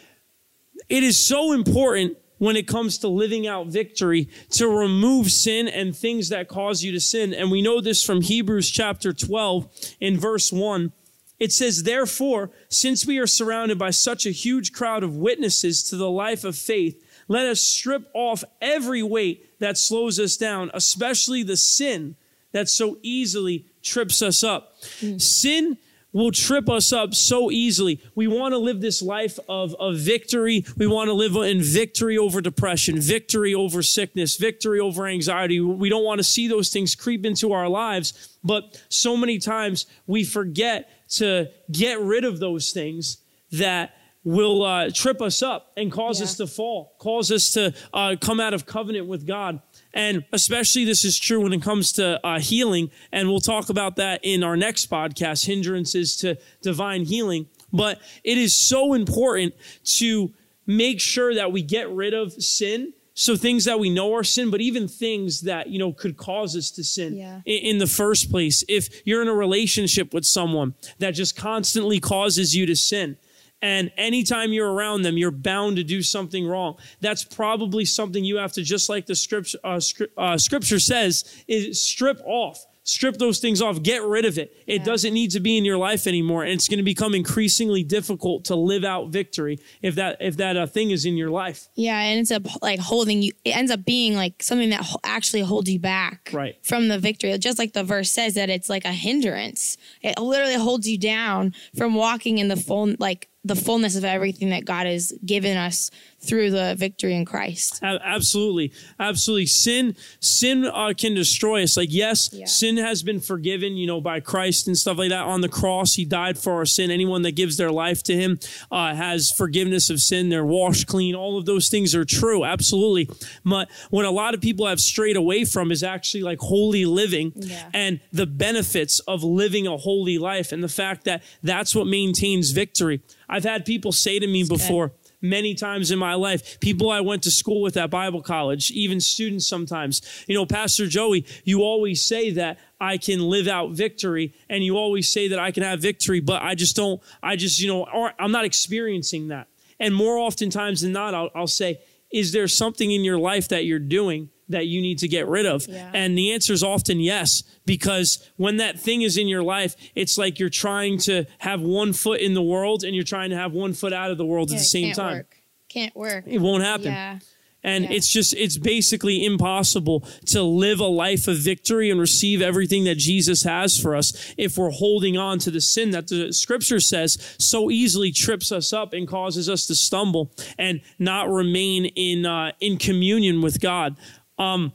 it 0.89 1.03
is 1.03 1.19
so 1.19 1.51
important 1.51 2.17
when 2.37 2.55
it 2.55 2.67
comes 2.67 2.97
to 2.99 3.07
living 3.07 3.47
out 3.47 3.67
victory 3.67 4.29
to 4.51 4.67
remove 4.67 5.31
sin 5.31 5.67
and 5.67 5.95
things 5.95 6.29
that 6.29 6.47
cause 6.47 6.83
you 6.83 6.91
to 6.91 6.99
sin. 6.99 7.33
And 7.33 7.51
we 7.51 7.61
know 7.61 7.81
this 7.81 8.03
from 8.03 8.21
Hebrews 8.21 8.69
chapter 8.69 9.13
12 9.13 9.67
in 9.99 10.19
verse 10.19 10.51
1. 10.51 10.91
It 11.39 11.51
says, 11.51 11.83
Therefore, 11.83 12.51
since 12.69 13.05
we 13.05 13.19
are 13.19 13.27
surrounded 13.27 13.77
by 13.77 13.91
such 13.91 14.25
a 14.25 14.31
huge 14.31 14.71
crowd 14.71 15.03
of 15.03 15.15
witnesses 15.15 15.83
to 15.89 15.95
the 15.95 16.09
life 16.09 16.43
of 16.43 16.55
faith, 16.55 17.03
let 17.27 17.45
us 17.45 17.61
strip 17.61 18.09
off 18.13 18.43
every 18.61 19.03
weight 19.03 19.59
that 19.59 19.77
slows 19.77 20.19
us 20.19 20.37
down, 20.37 20.71
especially 20.73 21.43
the 21.43 21.57
sin 21.57 22.15
that 22.53 22.69
so 22.69 22.97
easily 23.01 23.65
trips 23.83 24.21
us 24.21 24.43
up. 24.43 24.81
Mm. 25.01 25.21
Sin 25.21 25.77
will 26.17 26.31
trip 26.31 26.67
us 26.67 26.91
up 26.91 27.13
so 27.13 27.51
easily. 27.51 28.01
We 28.15 28.27
want 28.27 28.53
to 28.53 28.57
live 28.57 28.81
this 28.81 29.01
life 29.03 29.37
of, 29.47 29.75
of 29.75 29.97
victory. 29.97 30.65
We 30.75 30.87
want 30.87 31.09
to 31.09 31.13
live 31.13 31.35
in 31.35 31.61
victory 31.61 32.17
over 32.17 32.41
depression, 32.41 32.99
victory 32.99 33.53
over 33.53 33.83
sickness, 33.83 34.35
victory 34.35 34.79
over 34.79 35.05
anxiety. 35.05 35.59
We 35.59 35.89
don't 35.89 36.03
want 36.03 36.17
to 36.17 36.23
see 36.23 36.47
those 36.47 36.69
things 36.69 36.95
creep 36.95 37.23
into 37.23 37.53
our 37.53 37.69
lives. 37.69 38.37
But 38.43 38.83
so 38.89 39.15
many 39.15 39.37
times 39.37 39.85
we 40.07 40.23
forget 40.23 40.89
to 41.09 41.51
get 41.71 42.01
rid 42.01 42.23
of 42.23 42.39
those 42.39 42.71
things 42.71 43.17
that 43.51 43.93
will 44.23 44.63
uh, 44.63 44.89
trip 44.93 45.21
us 45.21 45.41
up 45.41 45.71
and 45.77 45.91
cause 45.91 46.19
yeah. 46.19 46.25
us 46.25 46.35
to 46.37 46.47
fall, 46.47 46.95
cause 46.99 47.31
us 47.31 47.51
to 47.51 47.73
uh, 47.93 48.15
come 48.19 48.39
out 48.39 48.53
of 48.53 48.65
covenant 48.65 49.07
with 49.07 49.25
God. 49.25 49.61
And 49.97 50.23
especially 50.31 50.85
this 50.85 51.03
is 51.03 51.17
true 51.17 51.41
when 51.41 51.53
it 51.53 51.63
comes 51.63 51.91
to 51.93 52.23
uh, 52.23 52.39
healing. 52.39 52.91
And 53.11 53.27
we'll 53.27 53.39
talk 53.39 53.69
about 53.69 53.95
that 53.95 54.19
in 54.21 54.43
our 54.43 54.55
next 54.55 54.91
podcast, 54.91 55.47
hindrances 55.47 56.15
to 56.17 56.37
divine 56.61 57.03
healing. 57.03 57.47
But 57.73 57.99
it 58.23 58.37
is 58.37 58.55
so 58.55 58.93
important 58.93 59.55
to 59.97 60.31
make 60.67 61.01
sure 61.01 61.33
that 61.33 61.51
we 61.51 61.63
get 61.63 61.89
rid 61.89 62.13
of 62.13 62.31
sin. 62.33 62.93
So 63.15 63.35
things 63.35 63.65
that 63.65 63.79
we 63.79 63.89
know 63.89 64.13
are 64.13 64.23
sin, 64.23 64.51
but 64.51 64.61
even 64.61 64.87
things 64.87 65.41
that, 65.41 65.69
you 65.69 65.79
know, 65.79 65.91
could 65.91 66.15
cause 66.15 66.55
us 66.55 66.69
to 66.71 66.83
sin 66.83 67.17
yeah. 67.17 67.41
in, 67.45 67.63
in 67.63 67.77
the 67.79 67.87
first 67.87 68.29
place. 68.29 68.63
If 68.69 69.01
you're 69.03 69.23
in 69.23 69.27
a 69.27 69.33
relationship 69.33 70.13
with 70.13 70.25
someone 70.25 70.75
that 70.99 71.11
just 71.11 71.35
constantly 71.35 71.99
causes 71.99 72.55
you 72.55 72.67
to 72.67 72.75
sin, 72.75 73.17
and 73.61 73.91
anytime 73.97 74.53
you're 74.53 74.71
around 74.71 75.01
them, 75.01 75.17
you're 75.17 75.31
bound 75.31 75.77
to 75.77 75.83
do 75.83 76.01
something 76.01 76.47
wrong. 76.47 76.77
That's 77.01 77.23
probably 77.23 77.85
something 77.85 78.23
you 78.23 78.37
have 78.37 78.53
to, 78.53 78.63
just 78.63 78.89
like 78.89 79.07
the 79.07 79.15
scripture, 79.15 79.57
uh, 79.63 79.79
uh, 80.17 80.37
scripture 80.37 80.79
says, 80.79 81.43
is 81.47 81.81
strip 81.83 82.21
off. 82.25 82.65
Strip 82.83 83.17
those 83.17 83.39
things 83.39 83.61
off. 83.61 83.83
Get 83.83 84.01
rid 84.03 84.23
of 84.23 84.37
it. 84.37 84.55
It 84.65 84.79
yeah. 84.79 84.83
doesn't 84.85 85.13
need 85.13 85.31
to 85.31 85.41
be 85.41 85.57
in 85.57 85.65
your 85.65 85.77
life 85.77 86.07
anymore, 86.07 86.43
and 86.43 86.53
it's 86.53 86.69
going 86.69 86.77
to 86.77 86.85
become 86.85 87.13
increasingly 87.13 87.83
difficult 87.83 88.45
to 88.45 88.55
live 88.55 88.85
out 88.85 89.09
victory 89.09 89.59
if 89.81 89.95
that 89.95 90.15
if 90.21 90.37
that 90.37 90.55
uh, 90.55 90.67
thing 90.67 90.91
is 90.91 91.03
in 91.03 91.17
your 91.17 91.29
life. 91.29 91.67
Yeah, 91.75 91.99
and 91.99 92.21
it's 92.21 92.31
up 92.31 92.43
like 92.61 92.79
holding 92.79 93.21
you. 93.21 93.33
It 93.43 93.57
ends 93.57 93.71
up 93.71 93.83
being 93.83 94.15
like 94.15 94.41
something 94.41 94.69
that 94.69 94.89
actually 95.03 95.41
holds 95.41 95.69
you 95.69 95.79
back 95.79 96.29
right. 96.31 96.55
from 96.63 96.87
the 96.87 96.97
victory. 96.97 97.37
Just 97.39 97.59
like 97.59 97.73
the 97.73 97.83
verse 97.83 98.09
says 98.09 98.35
that 98.35 98.49
it's 98.49 98.69
like 98.69 98.85
a 98.85 98.93
hindrance. 98.93 99.75
It 100.01 100.17
literally 100.17 100.55
holds 100.55 100.87
you 100.87 100.97
down 100.97 101.53
from 101.75 101.93
walking 101.93 102.37
in 102.37 102.47
the 102.47 102.55
full 102.55 102.95
like 102.99 103.27
the 103.47 103.55
fullness 103.55 103.95
of 103.95 104.03
everything 104.03 104.49
that 104.49 104.65
God 104.65 104.85
has 104.85 105.13
given 105.25 105.57
us 105.57 105.89
through 106.19 106.49
the 106.51 106.75
victory 106.77 107.13
in 107.15 107.25
Christ. 107.25 107.79
Absolutely, 107.83 108.71
absolutely. 108.99 109.45
Sin, 109.45 109.95
sin 110.19 110.65
uh, 110.65 110.93
can 110.97 111.13
destroy 111.13 111.63
us. 111.63 111.77
Like 111.77 111.89
yes, 111.91 112.29
Yeah. 112.33 112.45
sin 112.45 112.77
has 112.77 113.03
been 113.03 113.19
forgiven, 113.19 113.77
you 113.77 113.85
know, 113.87 114.01
by 114.01 114.19
Christ 114.19 114.67
and 114.67 114.77
stuff 114.77 114.97
like 114.97 115.09
that. 115.09 115.23
On 115.25 115.41
the 115.41 115.49
cross, 115.49 115.93
He 115.93 116.05
died 116.05 116.37
for 116.37 116.53
our 116.53 116.65
sin. 116.65 116.89
Anyone 116.91 117.21
that 117.21 117.33
gives 117.35 117.57
their 117.57 117.71
life 117.71 118.01
to 118.03 118.15
Him 118.15 118.39
uh, 118.71 118.95
has 118.95 119.31
forgiveness 119.31 119.89
of 119.89 119.99
sin. 119.99 120.29
They're 120.29 120.45
washed 120.45 120.87
clean. 120.87 121.15
All 121.15 121.37
of 121.37 121.45
those 121.45 121.69
things 121.69 121.93
are 121.95 122.05
true. 122.05 122.43
Absolutely. 122.43 123.09
But 123.45 123.69
what 123.89 124.05
a 124.05 124.11
lot 124.11 124.33
of 124.33 124.41
people 124.41 124.65
have 124.67 124.79
strayed 124.79 125.17
away 125.17 125.45
from 125.45 125.71
is 125.71 125.83
actually 125.83 126.23
like 126.23 126.39
holy 126.39 126.85
living 126.85 127.31
Yeah. 127.35 127.69
and 127.73 127.99
the 128.11 128.25
benefits 128.25 128.99
of 129.01 129.23
living 129.23 129.67
a 129.67 129.77
holy 129.77 130.17
life 130.17 130.51
and 130.51 130.63
the 130.63 130.69
fact 130.69 131.03
that 131.05 131.21
that's 131.43 131.75
what 131.75 131.85
maintains 131.87 132.51
victory. 132.51 133.01
I've 133.29 133.43
had 133.43 133.65
people 133.65 133.91
say 133.91 134.19
to 134.19 134.27
me 134.27 134.43
before 134.43 134.93
many 135.21 135.55
times 135.55 135.91
in 135.91 135.99
my 135.99 136.13
life, 136.13 136.59
people 136.59 136.89
I 136.89 137.01
went 137.01 137.23
to 137.23 137.31
school 137.31 137.61
with 137.61 137.77
at 137.77 137.89
Bible 137.89 138.21
college, 138.21 138.71
even 138.71 138.99
students 138.99 139.47
sometimes, 139.47 140.01
you 140.27 140.35
know, 140.35 140.45
Pastor 140.45 140.87
Joey, 140.87 141.25
you 141.43 141.61
always 141.61 142.03
say 142.03 142.31
that 142.31 142.59
I 142.79 142.97
can 142.97 143.21
live 143.21 143.47
out 143.47 143.71
victory 143.71 144.33
and 144.49 144.63
you 144.63 144.77
always 144.77 145.11
say 145.11 145.27
that 145.29 145.39
I 145.39 145.51
can 145.51 145.63
have 145.63 145.81
victory, 145.81 146.19
but 146.19 146.41
I 146.41 146.55
just 146.55 146.75
don't, 146.75 147.01
I 147.23 147.35
just, 147.35 147.59
you 147.59 147.67
know, 147.67 148.11
I'm 148.19 148.31
not 148.31 148.45
experiencing 148.45 149.29
that. 149.29 149.47
And 149.79 149.93
more 149.93 150.17
oftentimes 150.17 150.81
than 150.81 150.91
not, 150.91 151.13
I'll, 151.13 151.29
I'll 151.35 151.47
say, 151.47 151.79
is 152.11 152.31
there 152.31 152.47
something 152.47 152.91
in 152.91 153.03
your 153.03 153.17
life 153.17 153.49
that 153.49 153.65
you're 153.65 153.79
doing 153.79 154.29
that 154.49 154.67
you 154.67 154.81
need 154.81 154.99
to 154.99 155.07
get 155.07 155.27
rid 155.27 155.45
of? 155.45 155.67
Yeah. 155.67 155.91
And 155.93 156.17
the 156.17 156.31
answer 156.31 156.53
is 156.53 156.63
often 156.63 156.99
yes, 156.99 157.43
because 157.65 158.29
when 158.37 158.57
that 158.57 158.79
thing 158.79 159.01
is 159.01 159.17
in 159.17 159.27
your 159.27 159.43
life, 159.43 159.75
it's 159.95 160.17
like 160.17 160.39
you're 160.39 160.49
trying 160.49 160.97
to 160.99 161.25
have 161.39 161.61
one 161.61 161.93
foot 161.93 162.21
in 162.21 162.33
the 162.33 162.41
world 162.43 162.83
and 162.83 162.95
you're 162.95 163.03
trying 163.03 163.29
to 163.31 163.37
have 163.37 163.51
one 163.53 163.73
foot 163.73 163.93
out 163.93 164.11
of 164.11 164.17
the 164.17 164.25
world 164.25 164.51
at 164.51 164.57
the 164.57 164.63
same 164.63 164.85
can't 164.85 164.95
time. 164.97 165.17
Work. 165.17 165.35
Can't 165.69 165.95
work. 165.95 166.23
It 166.27 166.39
won't 166.39 166.63
happen. 166.63 166.85
Yeah. 166.85 167.19
And 167.63 167.85
Yeah. 167.85 167.93
it's 167.93 168.09
just, 168.09 168.33
it's 168.35 168.57
basically 168.57 169.25
impossible 169.25 170.07
to 170.27 170.43
live 170.43 170.79
a 170.79 170.85
life 170.85 171.27
of 171.27 171.37
victory 171.37 171.89
and 171.89 171.99
receive 171.99 172.41
everything 172.41 172.85
that 172.85 172.97
Jesus 172.97 173.43
has 173.43 173.77
for 173.77 173.95
us 173.95 174.33
if 174.37 174.57
we're 174.57 174.69
holding 174.69 175.17
on 175.17 175.39
to 175.39 175.51
the 175.51 175.59
sin 175.59 175.89
that 175.91 176.07
the 176.07 176.31
scripture 176.31 176.79
says 176.79 177.17
so 177.39 177.69
easily 177.69 178.11
trips 178.11 178.51
us 178.51 178.71
up 178.71 178.93
and 178.93 179.07
causes 179.07 179.49
us 179.49 179.65
to 179.65 179.75
stumble 179.75 180.31
and 180.57 180.81
not 180.99 181.29
remain 181.29 181.85
in, 181.85 182.25
uh, 182.25 182.51
in 182.61 182.77
communion 182.77 183.41
with 183.41 183.59
God. 183.59 183.97
Um, 184.37 184.73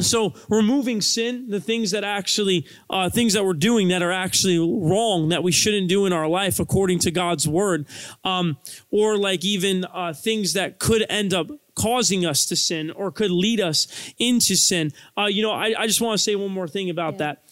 so 0.00 0.32
removing 0.48 1.02
sin, 1.02 1.50
the 1.50 1.60
things 1.60 1.90
that 1.90 2.02
actually, 2.02 2.66
uh, 2.88 3.10
things 3.10 3.34
that 3.34 3.44
we're 3.44 3.52
doing 3.52 3.88
that 3.88 4.02
are 4.02 4.12
actually 4.12 4.58
wrong 4.58 5.28
that 5.28 5.42
we 5.42 5.52
shouldn't 5.52 5.88
do 5.88 6.06
in 6.06 6.14
our 6.14 6.26
life 6.26 6.58
according 6.58 6.98
to 7.00 7.10
God's 7.10 7.46
word, 7.46 7.86
um, 8.24 8.56
or 8.90 9.18
like 9.18 9.44
even 9.44 9.84
uh, 9.84 10.14
things 10.14 10.54
that 10.54 10.78
could 10.78 11.04
end 11.10 11.34
up 11.34 11.50
causing 11.74 12.24
us 12.24 12.46
to 12.46 12.56
sin 12.56 12.90
or 12.90 13.10
could 13.10 13.30
lead 13.30 13.60
us 13.60 13.86
into 14.18 14.54
sin. 14.56 14.92
Uh, 15.16 15.26
you 15.26 15.42
know, 15.42 15.52
I, 15.52 15.74
I 15.76 15.86
just 15.86 16.00
want 16.00 16.16
to 16.16 16.22
say 16.22 16.36
one 16.36 16.50
more 16.50 16.68
thing 16.68 16.88
about 16.88 17.18
that. 17.18 17.42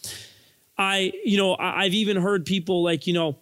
I, 0.78 1.12
you 1.24 1.36
know, 1.36 1.54
I, 1.54 1.82
I've 1.82 1.94
even 1.94 2.16
heard 2.16 2.46
people 2.46 2.82
like, 2.82 3.06
you 3.06 3.12
know, 3.12 3.38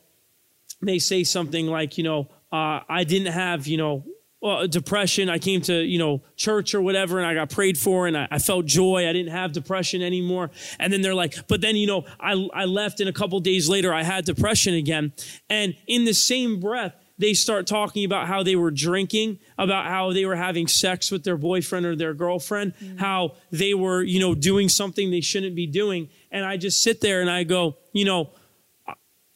they 0.83 0.99
say 0.99 1.23
something 1.23 1.67
like, 1.67 1.99
you 1.99 2.05
know, 2.05 2.29
uh, 2.53 2.81
I 2.89 3.05
didn't 3.05 3.33
have, 3.33 3.69
you 3.69 3.77
know, 3.77 4.05
uh, 4.43 4.67
depression. 4.67 5.29
I 5.29 5.39
came 5.39 5.61
to, 5.63 5.83
you 5.83 5.99
know, 5.99 6.23
church 6.37 6.75
or 6.75 6.81
whatever 6.81 7.19
and 7.19 7.27
I 7.27 7.35
got 7.35 7.51
prayed 7.51 7.77
for 7.77 8.07
and 8.07 8.17
I, 8.17 8.29
I 8.31 8.39
felt 8.39 8.67
joy. 8.67 9.09
I 9.09 9.13
didn't 9.13 9.33
have 9.33 9.53
depression 9.53 10.03
anymore. 10.03 10.51
And 10.79 10.93
then 10.93 11.03
they're 11.03 11.15
like, 11.15 11.49
but 11.49 11.61
then, 11.61 11.77
you 11.77 11.87
know, 11.87 12.05
I, 12.21 12.49
I 12.55 12.65
left 12.65 13.01
and 13.01 13.09
a 13.09 13.13
couple 13.13 13.39
days 13.41 13.69
later 13.69 13.93
I 13.93 14.03
had 14.03 14.25
depression 14.25 14.75
again. 14.75 15.13
And 15.51 15.77
in 15.87 16.05
the 16.05 16.15
same 16.15 16.61
breath, 16.61 16.95
they 17.19 17.35
start 17.35 17.67
talking 17.67 18.05
about 18.05 18.29
how 18.29 18.45
they 18.45 18.55
were 18.55 18.71
drinking, 18.71 19.41
about 19.59 19.87
how 19.87 20.13
they 20.13 20.25
were 20.25 20.37
having 20.37 20.69
sex 20.69 21.11
with 21.11 21.25
their 21.25 21.37
boyfriend 21.37 21.85
or 21.85 21.97
their 21.97 22.15
girlfriend, 22.15 22.75
how 22.97 23.35
they 23.51 23.75
were, 23.75 24.03
you 24.03 24.21
know, 24.21 24.37
doing 24.37 24.69
something 24.69 25.11
they 25.11 25.21
shouldn't 25.21 25.57
be 25.57 25.67
doing. 25.67 26.09
And 26.31 26.45
I 26.45 26.57
just 26.57 26.81
sit 26.81 27.01
there 27.01 27.21
and 27.21 27.29
I 27.29 27.43
go, 27.43 27.77
you 27.93 28.05
know, 28.05 28.31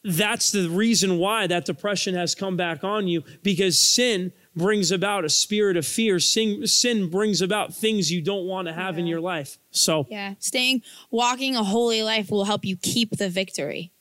that's 0.05 0.51
the 0.51 0.69
reason 0.69 1.17
why 1.17 1.47
that 1.47 1.65
depression 1.65 2.15
has 2.15 2.35
come 2.35 2.57
back 2.57 2.83
on 2.83 3.07
you 3.07 3.23
because 3.41 3.79
sin 3.79 4.33
brings 4.55 4.91
about 4.91 5.25
a 5.25 5.29
spirit 5.29 5.77
of 5.77 5.85
fear. 5.85 6.19
Sin, 6.19 6.67
sin 6.67 7.09
brings 7.09 7.41
about 7.41 7.73
things 7.73 8.11
you 8.11 8.21
don't 8.21 8.45
want 8.45 8.67
to 8.67 8.73
have 8.73 8.97
in 8.97 9.07
your 9.07 9.19
life. 9.21 9.57
So, 9.71 10.05
Yeah. 10.09 10.35
Staying, 10.39 10.81
walking 11.11 11.55
a 11.55 11.63
holy 11.63 12.03
life 12.03 12.29
will 12.29 12.45
help 12.45 12.63
you 12.65 12.75
keep 12.77 13.17
the 13.17 13.29
victory. 13.29 13.91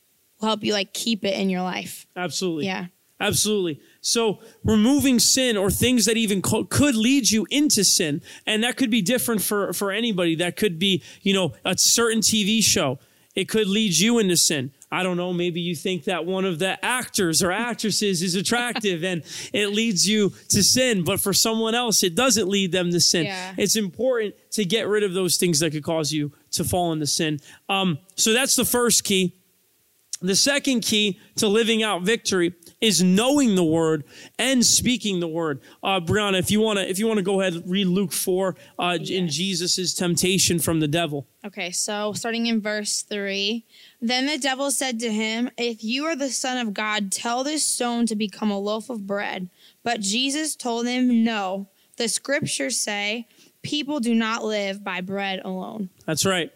Will 0.41 0.49
help 0.49 0.65
you 0.65 0.73
like 0.73 0.93
keep 0.93 1.25
it 1.25 1.35
in 1.39 1.49
your 1.51 1.63
life. 1.63 2.07
absolutely. 2.17 2.67
Yeah. 2.67 2.87
Absolutely. 3.21 3.81
So 4.01 4.41
removing 4.65 5.21
sin 5.21 5.57
or 5.57 5.71
things 5.71 6.07
that 6.07 6.17
even 6.17 6.43
co- 6.43 6.65
could 6.65 6.97
lead 6.97 7.31
you 7.31 7.47
into 7.51 7.85
sin, 7.85 8.21
and 8.47 8.65
that 8.65 8.77
could 8.77 8.91
be 8.91 9.01
different 9.01 9.43
for, 9.43 9.73
for 9.73 9.93
anybody. 9.93 10.35
That 10.35 10.57
could 10.57 10.77
be, 10.81 11.05
you 11.23 11.33
know, 11.33 11.53
a 11.65 11.79
certain 11.79 12.21
TV 12.21 12.61
show. 12.65 12.99
It 13.37 13.49
could 13.49 13.69
lead 13.69 13.97
you 13.97 14.19
into 14.19 14.37
sin. 14.37 14.73
I 14.93 15.03
don't 15.03 15.17
know. 15.17 15.33
Maybe 15.33 15.63
you 15.63 15.75
think 15.75 16.05
that 16.05 16.27
one 16.27 16.45
of 16.45 16.59
the 16.59 16.83
actors 16.85 17.43
or 17.43 17.51
actresses 17.51 18.21
is 18.23 18.35
attractive 18.35 19.03
and 19.03 19.23
it 19.55 19.69
leads 19.69 20.07
you 20.07 20.35
to 20.51 20.63
sin, 20.63 21.03
but 21.03 21.19
for 21.19 21.33
someone 21.33 21.75
else, 21.75 22.03
it 22.03 22.15
doesn't 22.15 22.47
lead 22.47 22.73
them 22.73 22.91
to 22.91 23.01
sin. 23.01 23.25
Yeah. 23.25 23.55
It's 23.57 23.75
important 23.75 24.35
to 24.51 24.67
get 24.67 24.87
rid 24.87 25.03
of 25.03 25.15
those 25.15 25.39
things 25.39 25.61
that 25.61 25.71
could 25.71 25.83
cause 25.83 26.13
you 26.13 26.31
to 26.53 26.65
fall 26.65 26.93
into 26.93 27.07
sin. 27.07 27.41
Um, 27.71 28.01
so 28.17 28.35
that's 28.35 28.55
the 28.55 28.67
first 28.67 29.05
key. 29.05 29.35
The 30.21 30.37
second 30.37 30.83
key 30.83 31.19
to 31.37 31.49
living 31.49 31.83
out 31.83 32.03
victory 32.03 32.55
is 32.83 33.03
knowing 33.03 33.55
the 33.55 33.65
word 33.65 34.05
and 34.39 34.67
speaking 34.67 35.21
the 35.21 35.29
word. 35.29 35.61
Uh, 35.83 36.01
Brianna, 36.01 36.39
if 36.39 36.51
you 36.51 36.61
want 36.61 36.79
to, 36.79 36.89
if 36.89 36.99
you 36.99 37.07
want 37.07 37.19
to 37.19 37.23
go 37.23 37.41
ahead 37.41 37.63
read 37.65 37.87
Luke 37.87 38.13
four 38.13 38.57
uh, 38.79 38.99
in 39.01 39.29
Jesus's 39.29 39.95
temptation 39.95 40.59
from 40.59 40.81
the 40.81 40.89
devil. 40.89 41.27
Okay, 41.45 41.71
so 41.71 42.13
starting 42.13 42.47
in 42.47 42.61
verse 42.61 43.03
3. 43.03 43.65
Then 44.01 44.27
the 44.27 44.39
devil 44.39 44.71
said 44.71 45.01
to 45.01 45.11
him, 45.11 45.51
If 45.57 45.83
you 45.83 46.05
are 46.05 46.15
the 46.15 46.31
Son 46.31 46.59
of 46.59 46.73
God, 46.75 47.11
tell 47.11 47.43
this 47.43 47.65
stone 47.65 48.07
to 48.07 48.17
become 48.17 48.51
a 48.51 48.59
loaf 48.59 48.91
of 48.91 49.07
bread. 49.07 49.49
But 49.83 50.01
Jesus 50.01 50.55
told 50.55 50.87
him, 50.87 51.25
No. 51.25 51.69
The 51.97 52.09
scriptures 52.09 52.79
say, 52.79 53.27
People 53.63 54.01
do 54.01 54.15
not 54.15 54.45
live 54.45 54.83
by 54.83 55.01
bread 55.01 55.41
alone. 55.45 55.91
That's 56.05 56.27
right. 56.27 56.51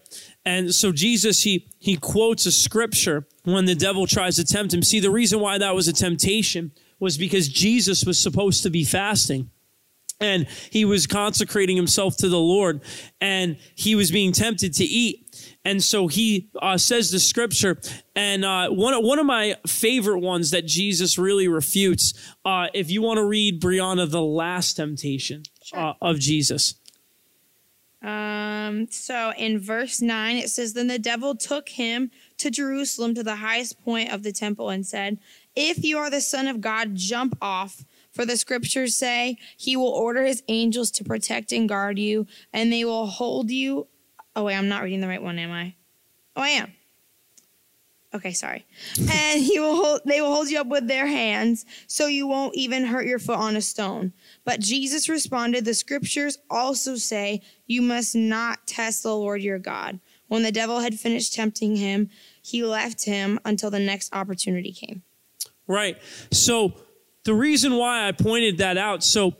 And 0.46 0.72
so 0.74 0.92
Jesus, 0.92 1.42
he 1.42 1.68
he 1.78 1.96
quotes 1.96 2.46
a 2.46 2.52
scripture 2.52 3.26
when 3.44 3.66
the 3.66 3.74
devil 3.74 4.06
tries 4.06 4.36
to 4.36 4.44
tempt 4.44 4.72
him. 4.72 4.82
See, 4.82 5.00
the 5.00 5.10
reason 5.10 5.40
why 5.40 5.58
that 5.58 5.74
was 5.74 5.88
a 5.88 5.92
temptation 5.92 6.70
was 7.00 7.18
because 7.18 7.48
Jesus 7.48 8.04
was 8.04 8.18
supposed 8.18 8.62
to 8.62 8.70
be 8.70 8.84
fasting. 8.84 9.50
And 10.18 10.46
he 10.70 10.86
was 10.86 11.06
consecrating 11.06 11.76
himself 11.76 12.16
to 12.18 12.28
the 12.30 12.38
Lord 12.38 12.80
and 13.20 13.58
he 13.74 13.94
was 13.94 14.10
being 14.10 14.32
tempted 14.32 14.72
to 14.74 14.84
eat. 14.84 15.26
And 15.62 15.84
so 15.84 16.06
he 16.06 16.48
uh, 16.62 16.78
says 16.78 17.10
the 17.10 17.18
scripture. 17.18 17.78
And 18.14 18.42
uh, 18.42 18.70
one, 18.70 18.94
of- 18.94 19.04
one 19.04 19.18
of 19.18 19.26
my 19.26 19.56
favorite 19.66 20.20
ones 20.20 20.52
that 20.52 20.64
Jesus 20.64 21.18
really 21.18 21.48
refutes, 21.48 22.14
uh, 22.46 22.68
if 22.72 22.90
you 22.90 23.02
want 23.02 23.18
to 23.18 23.24
read, 23.26 23.60
Brianna, 23.60 24.10
the 24.10 24.22
last 24.22 24.78
temptation 24.78 25.42
uh, 25.74 25.92
of 26.00 26.18
Jesus. 26.18 26.76
Um, 28.02 28.88
so 28.90 29.32
in 29.36 29.58
verse 29.58 30.00
9, 30.00 30.36
it 30.36 30.50
says, 30.50 30.74
Then 30.74 30.86
the 30.86 30.98
devil 30.98 31.34
took 31.34 31.70
him 31.70 32.10
to 32.38 32.50
Jerusalem 32.50 33.14
to 33.14 33.22
the 33.22 33.36
highest 33.36 33.82
point 33.82 34.12
of 34.12 34.22
the 34.22 34.32
temple 34.32 34.70
and 34.70 34.86
said, 34.86 35.18
If 35.54 35.82
you 35.82 35.98
are 35.98 36.10
the 36.10 36.20
Son 36.20 36.46
of 36.46 36.60
God, 36.60 36.94
jump 36.94 37.36
off. 37.40 37.84
For 38.12 38.24
the 38.24 38.36
scriptures 38.36 38.96
say, 38.96 39.36
He 39.56 39.76
will 39.76 39.88
order 39.88 40.24
His 40.24 40.42
angels 40.48 40.90
to 40.92 41.04
protect 41.04 41.52
and 41.52 41.68
guard 41.68 41.98
you, 41.98 42.26
and 42.52 42.72
they 42.72 42.84
will 42.84 43.06
hold 43.06 43.50
you. 43.50 43.88
Oh, 44.34 44.44
wait, 44.44 44.56
I'm 44.56 44.68
not 44.68 44.82
reading 44.82 45.00
the 45.00 45.08
right 45.08 45.22
one, 45.22 45.38
am 45.38 45.50
I? 45.50 45.74
Oh, 46.34 46.42
I 46.42 46.48
am. 46.48 46.72
Okay, 48.14 48.32
sorry. 48.32 48.64
And 49.10 49.42
he 49.42 49.58
will 49.58 49.76
hold, 49.76 50.00
they 50.06 50.20
will 50.20 50.32
hold 50.32 50.48
you 50.48 50.60
up 50.60 50.68
with 50.68 50.88
their 50.88 51.06
hands, 51.06 51.66
so 51.86 52.06
you 52.06 52.26
won't 52.26 52.54
even 52.54 52.84
hurt 52.84 53.06
your 53.06 53.18
foot 53.18 53.38
on 53.38 53.56
a 53.56 53.60
stone. 53.60 54.12
But 54.44 54.60
Jesus 54.60 55.08
responded, 55.08 55.64
The 55.64 55.74
scriptures 55.74 56.38
also 56.48 56.96
say, 56.96 57.42
You 57.66 57.82
must 57.82 58.14
not 58.14 58.66
test 58.66 59.02
the 59.02 59.14
Lord 59.14 59.42
your 59.42 59.58
God. 59.58 60.00
When 60.28 60.42
the 60.42 60.52
devil 60.52 60.80
had 60.80 60.98
finished 60.98 61.34
tempting 61.34 61.76
him, 61.76 62.10
he 62.42 62.64
left 62.64 63.04
him 63.04 63.38
until 63.44 63.70
the 63.70 63.80
next 63.80 64.14
opportunity 64.14 64.72
came. 64.72 65.02
Right. 65.66 65.98
So 66.30 66.74
the 67.24 67.34
reason 67.34 67.76
why 67.76 68.06
I 68.06 68.12
pointed 68.12 68.58
that 68.58 68.78
out, 68.78 69.02
so 69.02 69.34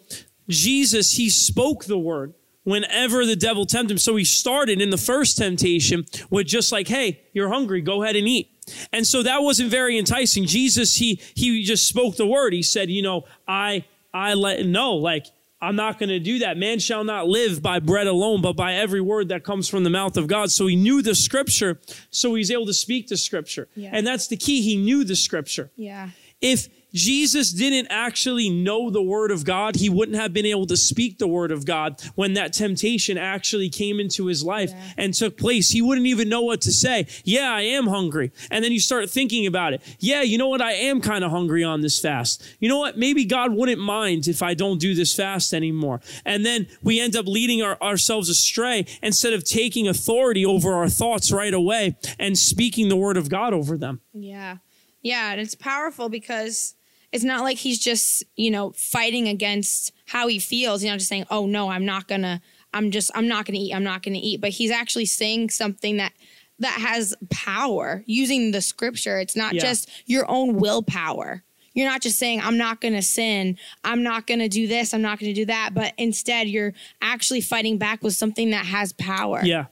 Jesus, 0.49 1.13
he 1.13 1.31
spoke 1.31 1.85
the 1.85 1.99
word 1.99 2.35
whenever 2.65 3.25
the 3.25 3.37
devil 3.37 3.65
tempted 3.65 3.93
him. 3.93 3.99
So 3.99 4.17
he 4.17 4.25
started 4.25 4.81
in 4.81 4.91
the 4.91 4.97
first 4.97 5.39
temptation 5.39 6.05
with 6.31 6.47
just 6.47 6.73
like, 6.73 6.89
hey, 6.89 7.23
you're 7.33 7.49
hungry, 7.49 7.81
go 7.81 8.03
ahead 8.03 8.17
and 8.17 8.27
eat. 8.27 8.51
And 8.93 9.07
so 9.07 9.23
that 9.23 9.43
wasn't 9.43 9.71
very 9.71 9.99
enticing. 9.99 10.45
Jesus, 10.47 10.97
he 10.97 11.21
he 11.35 11.63
just 11.63 11.87
spoke 11.87 12.17
the 12.17 12.27
word. 12.27 12.53
He 12.53 12.63
said, 12.63 12.91
you 12.91 13.03
know, 13.03 13.25
I 13.47 13.85
I 14.13 14.35
let 14.35 14.67
no, 14.67 14.95
like 14.95 15.27
I'm 15.61 15.77
not 15.77 15.99
going 15.99 16.11
to 16.11 16.19
do 16.21 16.41
that. 16.41 16.59
Man 16.59 16.79
shall 16.79 17.03
not 17.03 17.29
live 17.29 17.63
by 17.63 17.79
bread 17.79 18.07
alone, 18.07 18.43
but 18.43 18.57
by 18.57 18.75
every 18.75 19.01
word 19.01 19.29
that 19.31 19.43
comes 19.43 19.69
from 19.69 19.85
the 19.85 19.91
mouth 19.91 20.17
of 20.19 20.27
God. 20.27 20.51
So 20.51 20.67
he 20.67 20.77
knew 20.77 21.01
the 21.01 21.15
scripture, 21.15 21.81
so 22.11 22.35
he's 22.35 22.51
able 22.51 22.67
to 22.67 22.75
speak 22.75 23.09
the 23.09 23.17
scripture. 23.17 23.69
Yeah. 23.75 23.91
And 23.93 24.07
that's 24.07 24.29
the 24.29 24.37
key. 24.37 24.61
He 24.63 24.77
knew 24.77 25.03
the 25.05 25.17
scripture 25.17 25.71
Yeah. 25.77 26.11
if 26.41 26.69
Jesus 26.97 27.53
didn't 27.53 27.89
actually 27.91 28.49
know 28.49 28.91
the 28.91 29.03
word 29.03 29.31
of 29.31 29.45
God, 29.45 29.77
he 29.77 29.91
wouldn't 29.91 30.17
have 30.17 30.33
been 30.33 30.47
able 30.47 30.67
to 30.67 30.77
speak 30.77 31.19
the 31.19 31.29
word 31.29 31.53
of 31.53 31.67
God 31.67 32.01
when 32.15 32.35
that 32.35 32.53
temptation 32.53 33.19
actually 33.19 33.69
came 33.69 34.01
into 34.01 34.27
his 34.27 34.43
life 34.43 34.71
yeah. 34.71 34.93
and 34.97 35.13
took 35.13 35.37
place. 35.37 35.71
He 35.71 35.83
wouldn't 35.83 36.07
even 36.07 36.29
know 36.29 36.41
what 36.41 36.63
to 36.63 36.73
say. 36.73 37.07
Yeah, 37.23 37.53
I 37.53 37.63
am 37.63 37.87
hungry. 37.87 38.33
And 38.51 38.65
then 38.65 38.73
you 38.73 38.81
start 38.81 39.11
thinking 39.11 39.47
about 39.47 39.75
it. 39.75 39.83
Yeah, 39.99 40.23
you 40.23 40.39
know 40.39 40.49
what? 40.49 40.63
I 40.63 40.73
am 40.73 41.01
kind 41.01 41.23
of 41.23 41.31
hungry 41.31 41.63
on 41.63 41.83
this 41.83 42.01
fast. 42.01 42.43
You 42.61 42.69
know 42.69 42.79
what? 42.79 42.97
Maybe 42.97 43.25
God 43.25 43.53
wouldn't 43.53 43.81
mind 43.81 44.27
if 44.27 44.43
I 44.43 44.55
don't 44.55 44.79
do 44.79 44.95
this 44.95 45.15
fast 45.15 45.53
anymore. 45.53 46.01
And 46.25 46.47
then 46.47 46.67
we 46.83 46.99
end 46.99 47.15
up 47.15 47.27
leading 47.27 47.63
our, 47.63 47.81
ourselves 47.83 48.31
astray 48.31 48.87
instead 49.03 49.35
of 49.35 49.45
taking 49.45 49.87
authority 49.87 50.47
over 50.47 50.73
our 50.73 50.89
thoughts 50.89 51.31
right 51.31 51.55
away 51.55 51.97
and 52.19 52.39
speaking 52.39 52.89
the 52.89 52.97
word 52.97 53.19
of 53.19 53.29
God 53.29 53.53
over 53.53 53.77
them. 53.77 54.01
Yeah. 54.15 54.57
Yeah. 55.03 55.33
And 55.33 55.41
it's 55.41 55.55
powerful 55.55 56.09
because 56.09 56.75
it's 57.13 57.25
not 57.25 57.43
like 57.43 57.59
he's 57.59 57.79
just, 57.79 58.25
you 58.37 58.51
know, 58.51 58.73
fighting 58.73 59.29
against 59.29 59.93
how 60.07 60.29
he 60.29 60.39
feels, 60.39 60.83
you 60.83 60.91
know, 60.91 60.97
just 60.97 61.09
saying, 61.09 61.27
oh 61.31 61.47
no, 61.47 61.69
I'm 61.69 61.85
not 61.85 62.09
gonna, 62.09 62.41
I'm 62.75 62.91
just, 62.91 63.11
I'm 63.15 63.29
not 63.29 63.47
gonna 63.47 63.59
eat, 63.59 63.75
I'm 63.75 63.85
not 63.85 64.03
gonna 64.03 64.21
eat. 64.21 64.41
But 64.41 64.51
he's 64.51 64.71
actually 64.71 65.07
saying 65.07 65.51
something 65.51 65.97
that 65.99 66.13
that 66.59 66.81
has 66.81 67.15
power 67.31 68.03
using 68.07 68.51
the 68.51 68.61
scripture. 68.61 69.19
It's 69.19 69.37
not 69.37 69.55
yeah. 69.55 69.61
just 69.61 69.91
your 70.07 70.25
own 70.29 70.57
willpower. 70.57 71.43
You're 71.75 71.89
not 71.89 72.01
just 72.01 72.19
saying, 72.19 72.41
I'm 72.41 72.57
not 72.57 72.81
going 72.81 72.95
to 72.95 73.03
sin. 73.03 73.59
I'm 73.85 74.03
not 74.03 74.27
going 74.27 74.39
to 74.39 74.49
do 74.49 74.67
this. 74.67 74.95
I'm 74.95 75.03
not 75.03 75.19
going 75.19 75.35
to 75.35 75.39
do 75.39 75.45
that. 75.45 75.75
But 75.75 75.93
instead, 75.99 76.49
you're 76.49 76.73
actually 77.03 77.43
fighting 77.43 77.77
back 77.77 78.03
with 78.03 78.15
something 78.15 78.51
that 78.51 78.65
has 78.65 78.95
power. 78.95 79.43
Yeah. 79.45 79.67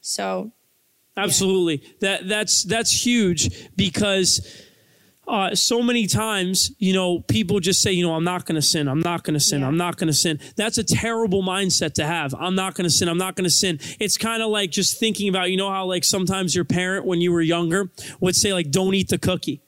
So. 0.00 0.52
Absolutely. 1.18 1.82
Yeah. 1.84 1.92
That 2.00 2.28
that's 2.28 2.64
that's 2.64 3.04
huge 3.04 3.68
because 3.76 4.64
uh, 5.30 5.54
so 5.54 5.80
many 5.82 6.06
times, 6.06 6.72
you 6.78 6.92
know, 6.92 7.20
people 7.20 7.60
just 7.60 7.80
say, 7.80 7.92
you 7.92 8.04
know, 8.04 8.14
I'm 8.14 8.24
not 8.24 8.46
going 8.46 8.56
to 8.56 8.62
sin. 8.62 8.88
I'm 8.88 9.00
not 9.00 9.22
going 9.22 9.34
to 9.34 9.40
sin. 9.40 9.60
Yeah. 9.60 9.68
I'm 9.68 9.76
not 9.76 9.96
going 9.96 10.08
to 10.08 10.12
sin. 10.12 10.40
That's 10.56 10.76
a 10.76 10.84
terrible 10.84 11.42
mindset 11.42 11.94
to 11.94 12.06
have. 12.06 12.34
I'm 12.34 12.56
not 12.56 12.74
going 12.74 12.84
to 12.84 12.90
sin. 12.90 13.08
I'm 13.08 13.18
not 13.18 13.36
going 13.36 13.44
to 13.44 13.50
sin. 13.50 13.78
It's 14.00 14.18
kind 14.18 14.42
of 14.42 14.50
like 14.50 14.70
just 14.70 14.98
thinking 14.98 15.28
about, 15.28 15.50
you 15.50 15.56
know, 15.56 15.70
how 15.70 15.86
like 15.86 16.04
sometimes 16.04 16.54
your 16.54 16.64
parent, 16.64 17.06
when 17.06 17.20
you 17.20 17.32
were 17.32 17.40
younger, 17.40 17.90
would 18.20 18.34
say, 18.34 18.52
like, 18.52 18.70
don't 18.70 18.94
eat 18.94 19.08
the 19.08 19.18
cookie 19.18 19.62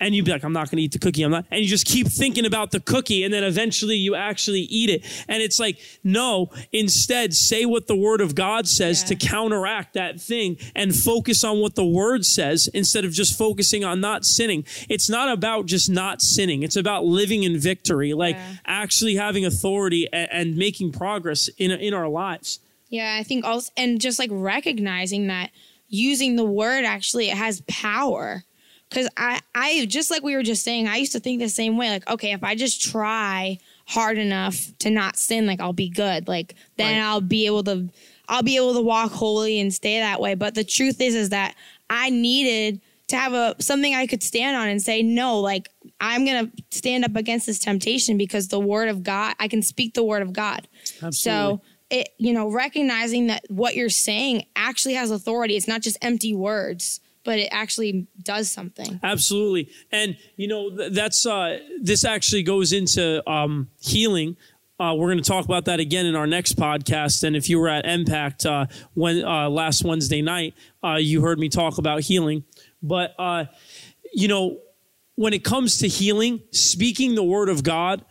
and 0.00 0.14
you'd 0.14 0.24
be 0.24 0.30
like, 0.30 0.44
I'm 0.44 0.52
not 0.52 0.70
going 0.70 0.78
to 0.78 0.82
eat 0.82 0.92
the 0.92 0.98
cookie. 0.98 1.22
I'm 1.22 1.30
not. 1.30 1.46
And 1.50 1.60
you 1.60 1.68
just 1.68 1.86
keep 1.86 2.06
thinking 2.06 2.46
about 2.46 2.70
the 2.70 2.80
cookie. 2.80 3.24
And 3.24 3.32
then 3.32 3.42
eventually 3.42 3.96
you 3.96 4.14
actually 4.14 4.60
eat 4.60 4.90
it. 4.90 5.04
And 5.28 5.42
it's 5.42 5.58
like, 5.58 5.78
no, 6.04 6.50
instead 6.72 7.34
say 7.34 7.64
what 7.64 7.86
the 7.86 7.96
word 7.96 8.20
of 8.20 8.34
God 8.34 8.68
says 8.68 9.02
yeah. 9.02 9.08
to 9.08 9.26
counteract 9.26 9.94
that 9.94 10.20
thing 10.20 10.56
and 10.74 10.94
focus 10.94 11.42
on 11.42 11.60
what 11.60 11.74
the 11.74 11.84
word 11.84 12.24
says 12.24 12.68
instead 12.72 13.04
of 13.04 13.12
just 13.12 13.36
focusing 13.36 13.84
on 13.84 14.00
not 14.00 14.24
sinning. 14.24 14.64
It's 14.88 15.10
not 15.10 15.30
about 15.30 15.66
just 15.66 15.90
not 15.90 16.22
sinning. 16.22 16.62
It's 16.62 16.76
about 16.76 17.04
living 17.04 17.42
in 17.42 17.58
victory, 17.58 18.14
like 18.14 18.36
yeah. 18.36 18.54
actually 18.66 19.16
having 19.16 19.44
authority 19.44 20.08
and, 20.12 20.30
and 20.30 20.56
making 20.56 20.92
progress 20.92 21.48
in, 21.58 21.70
in 21.72 21.92
our 21.92 22.08
lives. 22.08 22.60
Yeah. 22.88 23.16
I 23.18 23.24
think 23.24 23.44
also, 23.44 23.72
and 23.76 24.00
just 24.00 24.18
like 24.18 24.30
recognizing 24.32 25.26
that 25.26 25.50
using 25.88 26.36
the 26.36 26.44
word 26.44 26.84
actually 26.84 27.28
it 27.28 27.36
has 27.36 27.62
power 27.68 28.44
Cause 28.90 29.08
I, 29.16 29.40
I 29.54 29.86
just 29.86 30.10
like 30.10 30.22
we 30.22 30.36
were 30.36 30.44
just 30.44 30.62
saying, 30.62 30.86
I 30.86 30.96
used 30.96 31.12
to 31.12 31.20
think 31.20 31.40
the 31.40 31.48
same 31.48 31.76
way. 31.76 31.90
Like, 31.90 32.08
okay, 32.08 32.32
if 32.32 32.44
I 32.44 32.54
just 32.54 32.82
try 32.82 33.58
hard 33.86 34.16
enough 34.16 34.56
to 34.78 34.90
not 34.90 35.16
sin, 35.16 35.46
like 35.46 35.60
I'll 35.60 35.72
be 35.72 35.88
good. 35.88 36.28
Like 36.28 36.54
then 36.76 36.98
right. 36.98 37.06
I'll 37.06 37.20
be 37.20 37.46
able 37.46 37.64
to, 37.64 37.88
I'll 38.28 38.44
be 38.44 38.56
able 38.56 38.74
to 38.74 38.80
walk 38.80 39.10
holy 39.10 39.60
and 39.60 39.74
stay 39.74 39.98
that 39.98 40.20
way. 40.20 40.34
But 40.34 40.54
the 40.54 40.64
truth 40.64 41.00
is, 41.00 41.14
is 41.14 41.30
that 41.30 41.56
I 41.90 42.10
needed 42.10 42.80
to 43.08 43.16
have 43.16 43.32
a 43.32 43.54
something 43.60 43.94
I 43.94 44.06
could 44.06 44.22
stand 44.22 44.56
on 44.56 44.68
and 44.68 44.82
say, 44.82 45.02
no, 45.02 45.40
like 45.40 45.68
I'm 46.00 46.24
gonna 46.24 46.50
stand 46.70 47.04
up 47.04 47.16
against 47.16 47.46
this 47.46 47.58
temptation 47.58 48.16
because 48.16 48.48
the 48.48 48.60
word 48.60 48.88
of 48.88 49.02
God, 49.02 49.34
I 49.38 49.48
can 49.48 49.62
speak 49.62 49.94
the 49.94 50.04
word 50.04 50.22
of 50.22 50.32
God. 50.32 50.68
Absolutely. 51.02 51.12
So 51.12 51.60
it, 51.90 52.08
you 52.18 52.32
know, 52.32 52.50
recognizing 52.50 53.28
that 53.28 53.44
what 53.48 53.76
you're 53.76 53.88
saying 53.88 54.46
actually 54.56 54.94
has 54.94 55.10
authority. 55.10 55.56
It's 55.56 55.68
not 55.68 55.82
just 55.82 55.98
empty 56.02 56.34
words 56.34 57.00
but 57.26 57.38
it 57.38 57.48
actually 57.50 58.06
does 58.22 58.50
something. 58.50 58.98
Absolutely. 59.02 59.68
And, 59.92 60.16
you 60.36 60.48
know, 60.48 60.88
that's, 60.88 61.26
uh, 61.26 61.58
this 61.82 62.06
actually 62.06 62.44
goes 62.44 62.72
into 62.72 63.28
um, 63.30 63.68
healing. 63.80 64.38
Uh, 64.78 64.94
we're 64.96 65.08
going 65.08 65.22
to 65.22 65.28
talk 65.28 65.44
about 65.44 65.64
that 65.66 65.80
again 65.80 66.06
in 66.06 66.14
our 66.14 66.26
next 66.26 66.56
podcast. 66.56 67.24
And 67.24 67.34
if 67.36 67.48
you 67.50 67.58
were 67.58 67.68
at 67.68 67.84
Impact 67.84 68.46
uh, 68.46 68.66
when 68.94 69.24
uh, 69.24 69.50
last 69.50 69.84
Wednesday 69.84 70.22
night, 70.22 70.54
uh, 70.82 70.94
you 70.94 71.20
heard 71.20 71.38
me 71.38 71.48
talk 71.48 71.76
about 71.76 72.00
healing. 72.02 72.44
But 72.82 73.14
uh, 73.18 73.46
you 74.14 74.28
know, 74.28 74.60
when 75.16 75.32
it 75.32 75.44
comes 75.44 75.78
to 75.78 75.88
healing, 75.88 76.42
speaking 76.52 77.14
the 77.14 77.24
word 77.24 77.48
of 77.48 77.62
God 77.62 78.04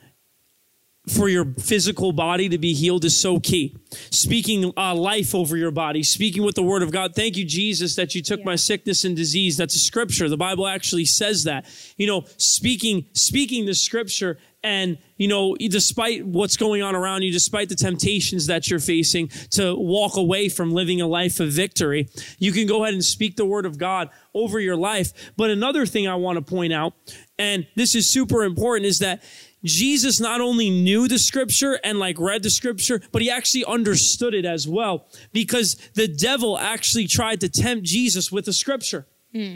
for 1.07 1.29
your 1.29 1.45
physical 1.59 2.11
body 2.11 2.49
to 2.49 2.57
be 2.57 2.73
healed 2.73 3.05
is 3.05 3.19
so 3.19 3.39
key. 3.39 3.77
Speaking 4.11 4.73
uh, 4.75 4.95
life 4.95 5.35
over 5.35 5.55
your 5.55 5.71
body, 5.71 6.03
speaking 6.03 6.43
with 6.43 6.55
the 6.55 6.63
word 6.63 6.83
of 6.83 6.91
God. 6.91 7.15
Thank 7.15 7.37
you, 7.37 7.45
Jesus, 7.45 7.95
that 7.95 8.15
you 8.15 8.21
took 8.21 8.39
yeah. 8.39 8.45
my 8.45 8.55
sickness 8.55 9.03
and 9.03 9.15
disease. 9.15 9.57
That's 9.57 9.75
a 9.75 9.79
scripture. 9.79 10.27
The 10.29 10.37
Bible 10.37 10.67
actually 10.67 11.05
says 11.05 11.43
that. 11.43 11.65
You 11.97 12.07
know, 12.07 12.25
speaking, 12.37 13.05
speaking 13.13 13.65
the 13.65 13.75
scripture 13.75 14.37
and, 14.63 14.97
you 15.17 15.27
know, 15.27 15.55
despite 15.55 16.25
what's 16.25 16.57
going 16.57 16.81
on 16.81 16.95
around 16.95 17.21
you, 17.21 17.31
despite 17.31 17.69
the 17.69 17.75
temptations 17.75 18.47
that 18.47 18.67
you're 18.67 18.79
facing 18.79 19.27
to 19.51 19.75
walk 19.75 20.17
away 20.17 20.49
from 20.49 20.71
living 20.71 21.01
a 21.01 21.07
life 21.07 21.39
of 21.39 21.49
victory, 21.51 22.09
you 22.39 22.51
can 22.51 22.65
go 22.65 22.83
ahead 22.83 22.95
and 22.95 23.05
speak 23.05 23.35
the 23.35 23.45
word 23.45 23.67
of 23.67 23.77
God 23.77 24.09
over 24.33 24.59
your 24.59 24.75
life. 24.75 25.13
But 25.37 25.51
another 25.51 25.85
thing 25.85 26.07
I 26.07 26.15
want 26.15 26.37
to 26.37 26.41
point 26.41 26.73
out, 26.73 26.93
and 27.37 27.67
this 27.75 27.93
is 27.93 28.09
super 28.09 28.43
important, 28.43 28.87
is 28.87 28.97
that 28.99 29.21
Jesus 29.65 30.19
not 30.19 30.41
only 30.41 30.69
knew 30.69 31.07
the 31.07 31.19
scripture 31.19 31.79
and 31.83 31.99
like 31.99 32.19
read 32.19 32.43
the 32.43 32.49
scripture, 32.49 33.01
but 33.11 33.21
he 33.21 33.29
actually 33.29 33.65
understood 33.65 34.33
it 34.33 34.45
as 34.45 34.67
well 34.67 35.07
because 35.33 35.75
the 35.93 36.07
devil 36.07 36.57
actually 36.57 37.07
tried 37.07 37.41
to 37.41 37.49
tempt 37.49 37.85
Jesus 37.85 38.31
with 38.31 38.45
the 38.45 38.53
scripture. 38.53 39.07
Hmm. 39.33 39.55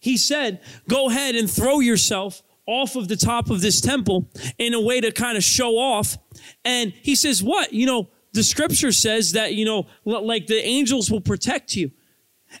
He 0.00 0.16
said, 0.16 0.60
go 0.88 1.08
ahead 1.08 1.34
and 1.34 1.50
throw 1.50 1.80
yourself 1.80 2.42
off 2.66 2.96
of 2.96 3.08
the 3.08 3.16
top 3.16 3.50
of 3.50 3.60
this 3.60 3.80
temple 3.80 4.30
in 4.58 4.74
a 4.74 4.80
way 4.80 5.00
to 5.00 5.12
kind 5.12 5.36
of 5.36 5.44
show 5.44 5.78
off. 5.78 6.16
And 6.64 6.92
he 7.02 7.14
says, 7.14 7.42
what? 7.42 7.72
You 7.72 7.86
know, 7.86 8.08
the 8.32 8.42
scripture 8.42 8.92
says 8.92 9.32
that, 9.32 9.54
you 9.54 9.64
know, 9.64 9.86
like 10.04 10.46
the 10.46 10.64
angels 10.64 11.10
will 11.10 11.20
protect 11.20 11.76
you. 11.76 11.90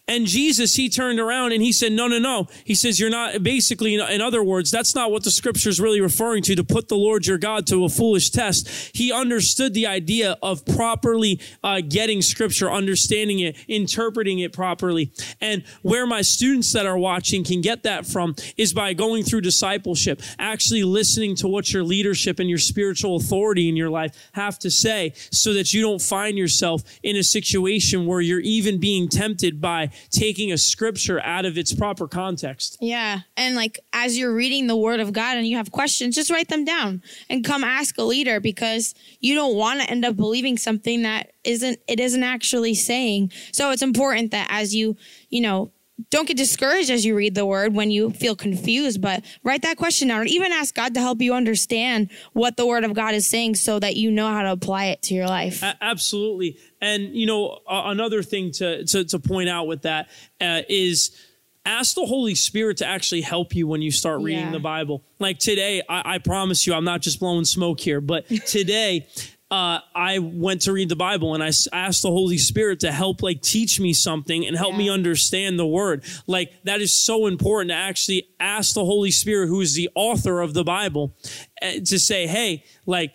And 0.08 0.26
Jesus, 0.26 0.76
he 0.76 0.88
turned 0.88 1.18
around 1.18 1.52
and 1.52 1.62
he 1.62 1.72
said, 1.72 1.92
no, 1.92 2.08
no, 2.08 2.18
no. 2.18 2.46
He 2.64 2.74
says, 2.74 3.00
you're 3.00 3.10
not, 3.10 3.42
basically, 3.42 3.94
in 3.94 4.20
other 4.20 4.42
words, 4.42 4.70
that's 4.70 4.94
not 4.94 5.10
what 5.10 5.24
the 5.24 5.30
scripture 5.30 5.68
is 5.68 5.80
really 5.80 6.00
referring 6.00 6.42
to, 6.44 6.54
to 6.54 6.64
put 6.64 6.88
the 6.88 6.96
Lord 6.96 7.26
your 7.26 7.38
God 7.38 7.66
to 7.68 7.84
a 7.84 7.88
foolish 7.88 8.30
test. 8.30 8.68
He 8.94 9.12
understood 9.12 9.74
the 9.74 9.86
idea 9.86 10.36
of 10.42 10.64
properly 10.66 11.40
uh, 11.62 11.80
getting 11.86 12.22
scripture, 12.22 12.70
understanding 12.70 13.38
it, 13.40 13.56
interpreting 13.68 14.38
it 14.40 14.52
properly. 14.52 15.12
And 15.40 15.64
where 15.82 16.06
my 16.06 16.22
students 16.22 16.72
that 16.72 16.86
are 16.86 16.98
watching 16.98 17.44
can 17.44 17.60
get 17.60 17.82
that 17.84 18.06
from 18.06 18.34
is 18.56 18.72
by 18.72 18.92
going 18.92 19.24
through 19.24 19.42
discipleship, 19.42 20.22
actually 20.38 20.84
listening 20.84 21.36
to 21.36 21.48
what 21.48 21.72
your 21.72 21.82
leadership 21.82 22.38
and 22.38 22.48
your 22.48 22.58
spiritual 22.58 23.16
authority 23.16 23.68
in 23.68 23.76
your 23.76 23.90
life 23.90 24.30
have 24.32 24.58
to 24.60 24.70
say 24.70 25.12
so 25.30 25.52
that 25.54 25.72
you 25.72 25.80
don't 25.80 26.02
find 26.02 26.36
yourself 26.36 26.82
in 27.02 27.16
a 27.16 27.22
situation 27.22 28.06
where 28.06 28.20
you're 28.20 28.40
even 28.40 28.78
being 28.78 29.08
tempted 29.08 29.60
by 29.60 29.83
by 29.84 29.96
taking 30.10 30.52
a 30.52 30.58
scripture 30.58 31.20
out 31.20 31.44
of 31.44 31.58
its 31.58 31.72
proper 31.72 32.08
context. 32.08 32.78
Yeah. 32.80 33.20
And 33.36 33.54
like 33.54 33.80
as 33.92 34.18
you're 34.18 34.34
reading 34.34 34.66
the 34.66 34.76
word 34.76 35.00
of 35.00 35.12
God 35.12 35.36
and 35.36 35.46
you 35.46 35.56
have 35.56 35.70
questions, 35.70 36.14
just 36.14 36.30
write 36.30 36.48
them 36.48 36.64
down 36.64 37.02
and 37.28 37.44
come 37.44 37.64
ask 37.64 37.98
a 37.98 38.02
leader 38.02 38.40
because 38.40 38.94
you 39.20 39.34
don't 39.34 39.56
want 39.56 39.80
to 39.80 39.90
end 39.90 40.04
up 40.04 40.16
believing 40.16 40.56
something 40.58 41.02
that 41.02 41.32
isn't 41.44 41.78
it 41.88 42.00
isn't 42.00 42.22
actually 42.22 42.74
saying. 42.74 43.30
So 43.52 43.70
it's 43.70 43.82
important 43.82 44.30
that 44.30 44.48
as 44.50 44.74
you, 44.74 44.96
you 45.28 45.40
know, 45.40 45.70
don't 46.10 46.26
get 46.26 46.36
discouraged 46.36 46.90
as 46.90 47.04
you 47.04 47.14
read 47.14 47.34
the 47.34 47.46
word 47.46 47.74
when 47.74 47.90
you 47.90 48.10
feel 48.10 48.34
confused, 48.34 49.00
but 49.00 49.24
write 49.44 49.62
that 49.62 49.76
question 49.76 50.08
down 50.08 50.20
or 50.20 50.24
even 50.24 50.50
ask 50.50 50.74
God 50.74 50.94
to 50.94 51.00
help 51.00 51.20
you 51.20 51.34
understand 51.34 52.10
what 52.32 52.56
the 52.56 52.66
word 52.66 52.84
of 52.84 52.94
God 52.94 53.14
is 53.14 53.28
saying 53.28 53.54
so 53.54 53.78
that 53.78 53.96
you 53.96 54.10
know 54.10 54.28
how 54.28 54.42
to 54.42 54.52
apply 54.52 54.86
it 54.86 55.02
to 55.02 55.14
your 55.14 55.26
life. 55.26 55.62
Absolutely. 55.80 56.58
And, 56.80 57.14
you 57.14 57.26
know, 57.26 57.60
uh, 57.68 57.82
another 57.86 58.22
thing 58.22 58.50
to, 58.52 58.84
to, 58.86 59.04
to, 59.04 59.18
point 59.18 59.48
out 59.48 59.66
with 59.66 59.82
that 59.82 60.10
uh, 60.40 60.62
is 60.68 61.16
ask 61.64 61.94
the 61.94 62.04
Holy 62.04 62.34
Spirit 62.34 62.78
to 62.78 62.86
actually 62.86 63.22
help 63.22 63.54
you 63.54 63.66
when 63.66 63.80
you 63.80 63.90
start 63.90 64.20
reading 64.20 64.46
yeah. 64.46 64.50
the 64.50 64.60
Bible. 64.60 65.02
Like 65.18 65.38
today, 65.38 65.82
I, 65.88 66.14
I 66.16 66.18
promise 66.18 66.66
you, 66.66 66.74
I'm 66.74 66.84
not 66.84 67.00
just 67.00 67.20
blowing 67.20 67.44
smoke 67.44 67.80
here, 67.80 68.00
but 68.00 68.28
today, 68.46 69.06
uh, 69.54 69.80
I 69.94 70.18
went 70.18 70.62
to 70.62 70.72
read 70.72 70.88
the 70.88 70.96
Bible 70.96 71.32
and 71.32 71.40
I 71.40 71.52
asked 71.72 72.02
the 72.02 72.08
Holy 72.08 72.38
Spirit 72.38 72.80
to 72.80 72.90
help 72.90 73.22
like 73.22 73.40
teach 73.40 73.78
me 73.78 73.92
something 73.92 74.44
and 74.44 74.56
help 74.56 74.72
yeah. 74.72 74.78
me 74.78 74.90
understand 74.90 75.60
the 75.60 75.66
word. 75.66 76.02
Like 76.26 76.52
that 76.64 76.80
is 76.80 76.92
so 76.92 77.28
important 77.28 77.70
to 77.70 77.76
actually 77.76 78.26
ask 78.40 78.74
the 78.74 78.84
Holy 78.84 79.12
Spirit, 79.12 79.46
who 79.46 79.60
is 79.60 79.76
the 79.76 79.90
author 79.94 80.40
of 80.40 80.54
the 80.54 80.64
Bible, 80.64 81.14
eh, 81.62 81.78
to 81.84 82.00
say, 82.00 82.26
Hey, 82.26 82.64
like, 82.84 83.14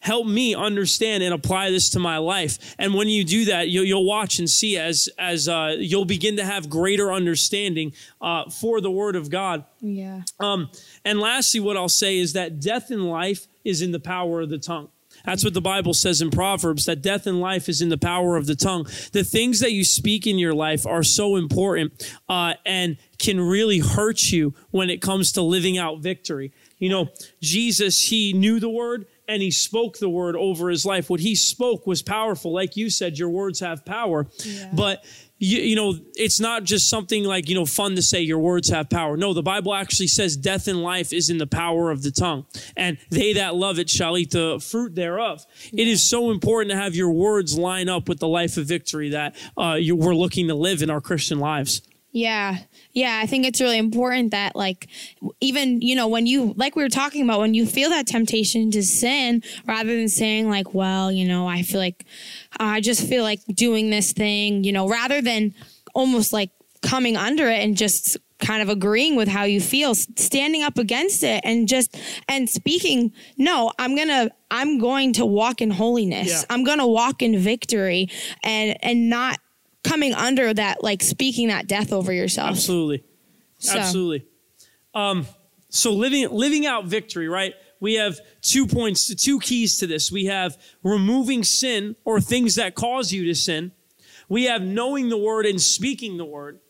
help 0.00 0.26
me 0.26 0.54
understand 0.54 1.22
and 1.22 1.32
apply 1.32 1.70
this 1.70 1.88
to 1.90 1.98
my 1.98 2.18
life. 2.18 2.74
And 2.78 2.92
when 2.92 3.08
you 3.08 3.24
do 3.24 3.46
that, 3.46 3.70
you'll, 3.70 3.84
you'll 3.84 4.04
watch 4.04 4.38
and 4.40 4.50
see 4.50 4.76
as 4.76 5.08
as 5.18 5.48
uh, 5.48 5.76
you'll 5.78 6.04
begin 6.04 6.36
to 6.36 6.44
have 6.44 6.68
greater 6.68 7.10
understanding 7.10 7.94
uh, 8.20 8.50
for 8.50 8.82
the 8.82 8.90
Word 8.90 9.16
of 9.16 9.30
God. 9.30 9.64
Yeah. 9.80 10.20
Um, 10.38 10.70
and 11.02 11.18
lastly, 11.18 11.60
what 11.60 11.78
I'll 11.78 11.88
say 11.88 12.18
is 12.18 12.34
that 12.34 12.60
death 12.60 12.90
and 12.90 13.08
life 13.08 13.48
is 13.64 13.80
in 13.80 13.92
the 13.92 14.00
power 14.00 14.42
of 14.42 14.50
the 14.50 14.58
tongue. 14.58 14.90
That's 15.24 15.44
what 15.44 15.54
the 15.54 15.60
Bible 15.60 15.94
says 15.94 16.20
in 16.20 16.30
Proverbs 16.30 16.86
that 16.86 17.02
death 17.02 17.26
and 17.26 17.40
life 17.40 17.68
is 17.68 17.80
in 17.80 17.88
the 17.88 17.98
power 17.98 18.36
of 18.36 18.46
the 18.46 18.56
tongue. 18.56 18.86
The 19.12 19.24
things 19.24 19.60
that 19.60 19.72
you 19.72 19.84
speak 19.84 20.26
in 20.26 20.38
your 20.38 20.54
life 20.54 20.86
are 20.86 21.02
so 21.02 21.36
important 21.36 22.14
uh, 22.28 22.54
and 22.66 22.96
can 23.18 23.40
really 23.40 23.78
hurt 23.78 24.30
you 24.30 24.54
when 24.70 24.90
it 24.90 25.00
comes 25.00 25.32
to 25.32 25.42
living 25.42 25.78
out 25.78 26.00
victory. 26.00 26.52
You 26.78 26.88
know, 26.88 27.08
Jesus, 27.40 28.08
he 28.08 28.32
knew 28.32 28.58
the 28.58 28.68
word 28.68 29.06
and 29.28 29.40
he 29.40 29.50
spoke 29.50 29.98
the 29.98 30.08
word 30.08 30.34
over 30.34 30.68
his 30.68 30.84
life. 30.84 31.08
What 31.08 31.20
he 31.20 31.34
spoke 31.34 31.86
was 31.86 32.02
powerful. 32.02 32.52
Like 32.52 32.76
you 32.76 32.90
said, 32.90 33.18
your 33.18 33.28
words 33.28 33.60
have 33.60 33.84
power. 33.84 34.26
Yeah. 34.44 34.70
But 34.74 35.04
you, 35.42 35.58
you 35.58 35.74
know, 35.74 35.98
it's 36.14 36.38
not 36.38 36.62
just 36.62 36.88
something 36.88 37.24
like, 37.24 37.48
you 37.48 37.56
know, 37.56 37.66
fun 37.66 37.96
to 37.96 38.02
say 38.02 38.20
your 38.20 38.38
words 38.38 38.68
have 38.68 38.88
power. 38.88 39.16
No, 39.16 39.34
the 39.34 39.42
Bible 39.42 39.74
actually 39.74 40.06
says 40.06 40.36
death 40.36 40.68
and 40.68 40.84
life 40.84 41.12
is 41.12 41.30
in 41.30 41.38
the 41.38 41.48
power 41.48 41.90
of 41.90 42.04
the 42.04 42.12
tongue. 42.12 42.46
And 42.76 42.96
they 43.10 43.32
that 43.32 43.56
love 43.56 43.80
it 43.80 43.90
shall 43.90 44.16
eat 44.16 44.30
the 44.30 44.64
fruit 44.64 44.94
thereof. 44.94 45.44
It 45.72 45.88
is 45.88 46.08
so 46.08 46.30
important 46.30 46.70
to 46.70 46.76
have 46.76 46.94
your 46.94 47.10
words 47.10 47.58
line 47.58 47.88
up 47.88 48.08
with 48.08 48.20
the 48.20 48.28
life 48.28 48.56
of 48.56 48.66
victory 48.66 49.08
that 49.10 49.34
uh, 49.58 49.74
you, 49.80 49.96
we're 49.96 50.14
looking 50.14 50.46
to 50.46 50.54
live 50.54 50.80
in 50.80 50.90
our 50.90 51.00
Christian 51.00 51.40
lives. 51.40 51.82
Yeah. 52.12 52.58
Yeah. 52.92 53.18
I 53.22 53.26
think 53.26 53.46
it's 53.46 53.60
really 53.60 53.78
important 53.78 54.32
that, 54.32 54.54
like, 54.54 54.88
even, 55.40 55.80
you 55.80 55.94
know, 55.96 56.08
when 56.08 56.26
you, 56.26 56.52
like 56.56 56.76
we 56.76 56.82
were 56.82 56.90
talking 56.90 57.22
about, 57.24 57.40
when 57.40 57.54
you 57.54 57.64
feel 57.66 57.88
that 57.90 58.06
temptation 58.06 58.70
to 58.72 58.82
sin, 58.82 59.42
rather 59.66 59.96
than 59.96 60.08
saying, 60.08 60.48
like, 60.50 60.74
well, 60.74 61.10
you 61.10 61.26
know, 61.26 61.46
I 61.48 61.62
feel 61.62 61.80
like, 61.80 62.04
uh, 62.60 62.64
I 62.64 62.80
just 62.80 63.08
feel 63.08 63.22
like 63.22 63.40
doing 63.46 63.88
this 63.90 64.12
thing, 64.12 64.62
you 64.62 64.72
know, 64.72 64.88
rather 64.88 65.22
than 65.22 65.54
almost 65.94 66.32
like 66.32 66.50
coming 66.82 67.16
under 67.16 67.48
it 67.48 67.60
and 67.64 67.76
just 67.76 68.18
kind 68.38 68.60
of 68.60 68.68
agreeing 68.68 69.14
with 69.14 69.28
how 69.28 69.44
you 69.44 69.60
feel 69.60 69.94
standing 69.94 70.62
up 70.64 70.76
against 70.76 71.22
it 71.22 71.40
and 71.44 71.68
just 71.68 71.96
and 72.28 72.50
speaking 72.50 73.12
no 73.38 73.70
i'm 73.78 73.94
gonna 73.96 74.28
i'm 74.50 74.80
going 74.80 75.12
to 75.12 75.24
walk 75.24 75.60
in 75.60 75.70
holiness 75.70 76.28
Yeah. 76.28 76.42
i'm 76.50 76.64
gonna 76.64 76.86
walk 76.88 77.22
in 77.22 77.38
victory 77.38 78.08
and 78.42 78.76
and 78.82 79.08
not 79.08 79.38
coming 79.84 80.14
under 80.14 80.52
that 80.54 80.82
like 80.82 81.02
speaking 81.02 81.48
that 81.48 81.66
death 81.66 81.92
over 81.92 82.12
yourself 82.12 82.50
Absolutely. 82.50 83.04
So- 83.58 83.78
Absolutely. 83.78 84.26
Um, 84.94 85.26
so 85.68 85.92
living 85.92 86.28
living 86.30 86.66
out 86.66 86.84
victory, 86.84 87.28
right? 87.28 87.54
We 87.80 87.94
have 87.94 88.20
two 88.42 88.66
points, 88.66 89.12
two 89.14 89.40
keys 89.40 89.78
to 89.78 89.86
this. 89.86 90.12
We 90.12 90.26
have 90.26 90.56
removing 90.84 91.42
sin 91.42 91.96
or 92.04 92.20
things 92.20 92.54
that 92.56 92.74
cause 92.74 93.10
you 93.12 93.24
to 93.24 93.34
sin. 93.34 93.72
We 94.28 94.44
have 94.44 94.62
knowing 94.62 95.08
the 95.08 95.16
word 95.18 95.46
and 95.46 95.60
speaking 95.60 96.16
the 96.16 96.24
word. 96.24 96.60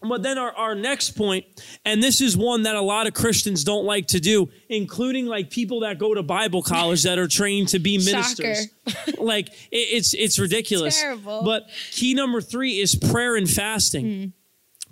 But 0.00 0.22
then 0.22 0.38
our, 0.38 0.52
our 0.52 0.74
next 0.76 1.10
point, 1.12 1.44
and 1.84 2.00
this 2.00 2.20
is 2.20 2.36
one 2.36 2.62
that 2.62 2.76
a 2.76 2.80
lot 2.80 3.08
of 3.08 3.14
Christians 3.14 3.64
don't 3.64 3.84
like 3.84 4.06
to 4.08 4.20
do, 4.20 4.48
including 4.68 5.26
like 5.26 5.50
people 5.50 5.80
that 5.80 5.98
go 5.98 6.14
to 6.14 6.22
Bible 6.22 6.62
college 6.62 7.02
that 7.02 7.18
are 7.18 7.26
trained 7.26 7.68
to 7.68 7.80
be 7.80 7.98
ministers. 7.98 8.68
like 9.18 9.48
it, 9.48 9.76
it's 9.76 10.14
it's 10.14 10.38
ridiculous. 10.38 11.00
Terrible. 11.00 11.42
But 11.42 11.68
key 11.90 12.14
number 12.14 12.40
three 12.40 12.78
is 12.78 12.94
prayer 12.94 13.34
and 13.34 13.50
fasting. 13.50 14.32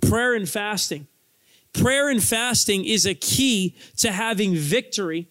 Hmm. 0.03 0.09
Prayer 0.09 0.35
and 0.35 0.49
fasting. 0.49 1.07
Prayer 1.73 2.09
and 2.09 2.23
fasting 2.23 2.85
is 2.85 3.07
a 3.07 3.15
key 3.15 3.77
to 3.99 4.11
having 4.11 4.57
victory 4.57 5.29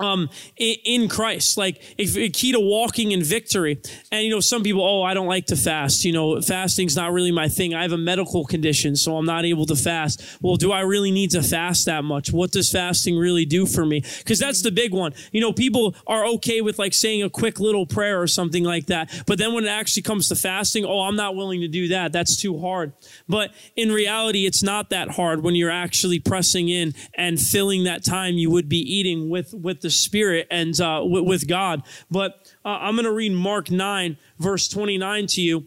um, 0.00 0.28
in, 0.56 1.08
Christ, 1.08 1.56
like 1.56 1.82
a 1.98 2.28
key 2.30 2.52
to 2.52 2.60
walking 2.60 3.12
in 3.12 3.22
victory. 3.22 3.80
And 4.10 4.24
you 4.24 4.30
know, 4.30 4.40
some 4.40 4.62
people, 4.62 4.82
oh, 4.82 5.02
I 5.02 5.14
don't 5.14 5.26
like 5.26 5.46
to 5.46 5.56
fast. 5.56 6.04
You 6.04 6.12
know, 6.12 6.40
fasting's 6.40 6.96
not 6.96 7.12
really 7.12 7.32
my 7.32 7.48
thing. 7.48 7.74
I 7.74 7.82
have 7.82 7.92
a 7.92 7.98
medical 7.98 8.44
condition, 8.44 8.96
so 8.96 9.16
I'm 9.16 9.26
not 9.26 9.44
able 9.44 9.66
to 9.66 9.76
fast. 9.76 10.22
Well, 10.40 10.56
do 10.56 10.72
I 10.72 10.80
really 10.80 11.10
need 11.10 11.30
to 11.30 11.42
fast 11.42 11.86
that 11.86 12.04
much? 12.04 12.32
What 12.32 12.52
does 12.52 12.70
fasting 12.70 13.16
really 13.16 13.44
do 13.44 13.66
for 13.66 13.84
me? 13.84 14.02
Because 14.18 14.38
that's 14.38 14.62
the 14.62 14.70
big 14.70 14.92
one. 14.92 15.12
You 15.32 15.40
know, 15.40 15.52
people 15.52 15.94
are 16.06 16.24
okay 16.26 16.60
with 16.60 16.78
like 16.78 16.94
saying 16.94 17.22
a 17.22 17.30
quick 17.30 17.60
little 17.60 17.86
prayer 17.86 18.20
or 18.20 18.26
something 18.26 18.64
like 18.64 18.86
that, 18.86 19.10
but 19.26 19.38
then 19.38 19.52
when 19.54 19.64
it 19.64 19.68
actually 19.68 20.02
comes 20.02 20.28
to 20.28 20.36
fasting, 20.36 20.84
oh, 20.84 21.00
I'm 21.00 21.16
not 21.16 21.36
willing 21.36 21.60
to 21.60 21.68
do 21.68 21.88
that. 21.88 22.12
That's 22.12 22.36
too 22.36 22.58
hard. 22.58 22.92
But 23.28 23.52
in 23.76 23.92
reality, 23.92 24.46
it's 24.46 24.62
not 24.62 24.90
that 24.90 25.10
hard 25.10 25.42
when 25.42 25.54
you're 25.54 25.70
actually 25.70 26.18
pressing 26.18 26.68
in 26.68 26.94
and 27.14 27.38
filling 27.38 27.84
that 27.84 28.04
time 28.04 28.34
you 28.34 28.50
would 28.50 28.68
be 28.68 28.78
eating 28.78 29.28
with 29.28 29.52
with 29.54 29.80
the 29.80 29.89
Spirit 29.90 30.46
and 30.50 30.78
uh, 30.80 31.02
with, 31.04 31.24
with 31.24 31.48
God. 31.48 31.82
But 32.10 32.52
uh, 32.64 32.68
I'm 32.68 32.94
going 32.94 33.04
to 33.04 33.12
read 33.12 33.32
Mark 33.32 33.70
nine 33.70 34.16
verse 34.38 34.68
29 34.68 35.26
to 35.28 35.40
you. 35.40 35.66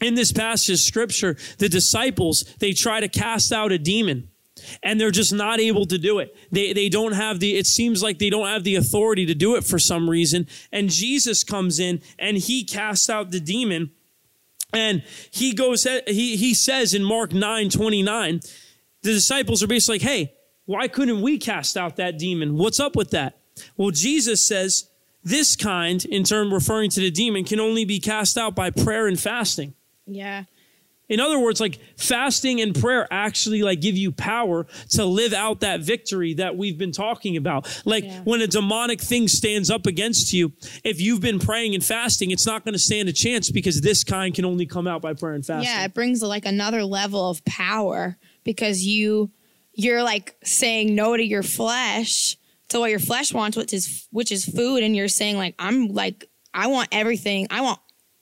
In 0.00 0.14
this 0.14 0.30
passage 0.30 0.74
of 0.74 0.78
scripture, 0.78 1.36
the 1.58 1.68
disciples 1.68 2.44
they 2.60 2.72
try 2.72 3.00
to 3.00 3.08
cast 3.08 3.52
out 3.52 3.72
a 3.72 3.78
demon 3.78 4.28
and 4.82 5.00
they're 5.00 5.10
just 5.10 5.32
not 5.32 5.60
able 5.60 5.86
to 5.86 5.98
do 5.98 6.18
it. 6.18 6.36
They, 6.50 6.72
they 6.72 6.88
don't 6.88 7.12
have 7.12 7.40
the, 7.40 7.56
it 7.56 7.66
seems 7.66 8.02
like 8.02 8.18
they 8.18 8.30
don't 8.30 8.46
have 8.46 8.64
the 8.64 8.76
authority 8.76 9.26
to 9.26 9.34
do 9.34 9.56
it 9.56 9.64
for 9.64 9.78
some 9.78 10.08
reason. 10.08 10.46
And 10.72 10.90
Jesus 10.90 11.44
comes 11.44 11.78
in 11.78 12.00
and 12.18 12.36
he 12.36 12.64
casts 12.64 13.08
out 13.08 13.30
the 13.30 13.40
demon. 13.40 13.90
And 14.72 15.02
he 15.30 15.54
goes, 15.54 15.84
he, 16.06 16.36
he 16.36 16.52
says 16.54 16.92
in 16.92 17.02
Mark 17.02 17.32
9 17.32 17.70
29, 17.70 18.40
the 19.02 19.12
disciples 19.12 19.62
are 19.62 19.66
basically 19.66 19.94
like, 19.94 20.02
hey, 20.02 20.34
why 20.68 20.86
couldn't 20.86 21.22
we 21.22 21.38
cast 21.38 21.76
out 21.78 21.96
that 21.96 22.18
demon? 22.18 22.58
What's 22.58 22.78
up 22.78 22.94
with 22.94 23.10
that? 23.12 23.38
Well, 23.78 23.90
Jesus 23.90 24.44
says 24.46 24.88
this 25.24 25.56
kind, 25.56 26.04
in 26.04 26.24
turn 26.24 26.50
referring 26.50 26.90
to 26.90 27.00
the 27.00 27.10
demon, 27.10 27.44
can 27.44 27.58
only 27.58 27.86
be 27.86 28.00
cast 28.00 28.36
out 28.36 28.54
by 28.54 28.68
prayer 28.70 29.06
and 29.06 29.18
fasting. 29.18 29.72
yeah 30.06 30.44
In 31.08 31.20
other 31.20 31.38
words, 31.38 31.58
like 31.58 31.78
fasting 31.96 32.60
and 32.60 32.74
prayer 32.78 33.08
actually 33.10 33.62
like 33.62 33.80
give 33.80 33.96
you 33.96 34.12
power 34.12 34.66
to 34.90 35.06
live 35.06 35.32
out 35.32 35.60
that 35.60 35.80
victory 35.80 36.34
that 36.34 36.58
we've 36.58 36.76
been 36.76 36.92
talking 36.92 37.38
about. 37.38 37.66
Like 37.86 38.04
Yeah. 38.04 38.20
when 38.24 38.42
a 38.42 38.46
demonic 38.46 39.00
thing 39.00 39.26
stands 39.26 39.70
up 39.70 39.86
against 39.86 40.34
you, 40.34 40.52
if 40.84 41.00
you've 41.00 41.22
been 41.22 41.38
praying 41.38 41.74
and 41.74 41.82
fasting, 41.82 42.30
it's 42.30 42.44
not 42.44 42.62
going 42.64 42.74
to 42.74 42.78
stand 42.78 43.08
a 43.08 43.12
chance 43.14 43.50
because 43.50 43.80
this 43.80 44.04
kind 44.04 44.34
can 44.34 44.44
only 44.44 44.66
come 44.66 44.86
out 44.86 45.00
by 45.00 45.14
prayer 45.14 45.32
and 45.32 45.46
fasting. 45.46 45.64
yeah 45.72 45.82
it 45.86 45.94
brings 45.94 46.22
like 46.22 46.44
another 46.44 46.84
level 46.84 47.30
of 47.30 47.42
power 47.46 48.18
because 48.44 48.84
you 48.84 49.30
you're 49.78 50.02
like 50.02 50.34
saying 50.42 50.94
no 50.94 51.16
to 51.16 51.22
your 51.24 51.42
flesh 51.44 52.36
to 52.68 52.80
what 52.80 52.90
your 52.90 52.98
flesh 52.98 53.32
wants 53.32 53.56
which 53.56 53.72
is 53.72 54.06
which 54.10 54.30
is 54.32 54.44
food 54.44 54.82
and 54.82 54.94
you're 54.94 55.08
saying 55.08 55.36
like 55.38 55.54
i'm 55.58 55.88
like 55.88 56.28
i 56.52 56.66
want 56.66 56.88
everything 56.92 57.46
i 57.50 57.60
want 57.62 57.78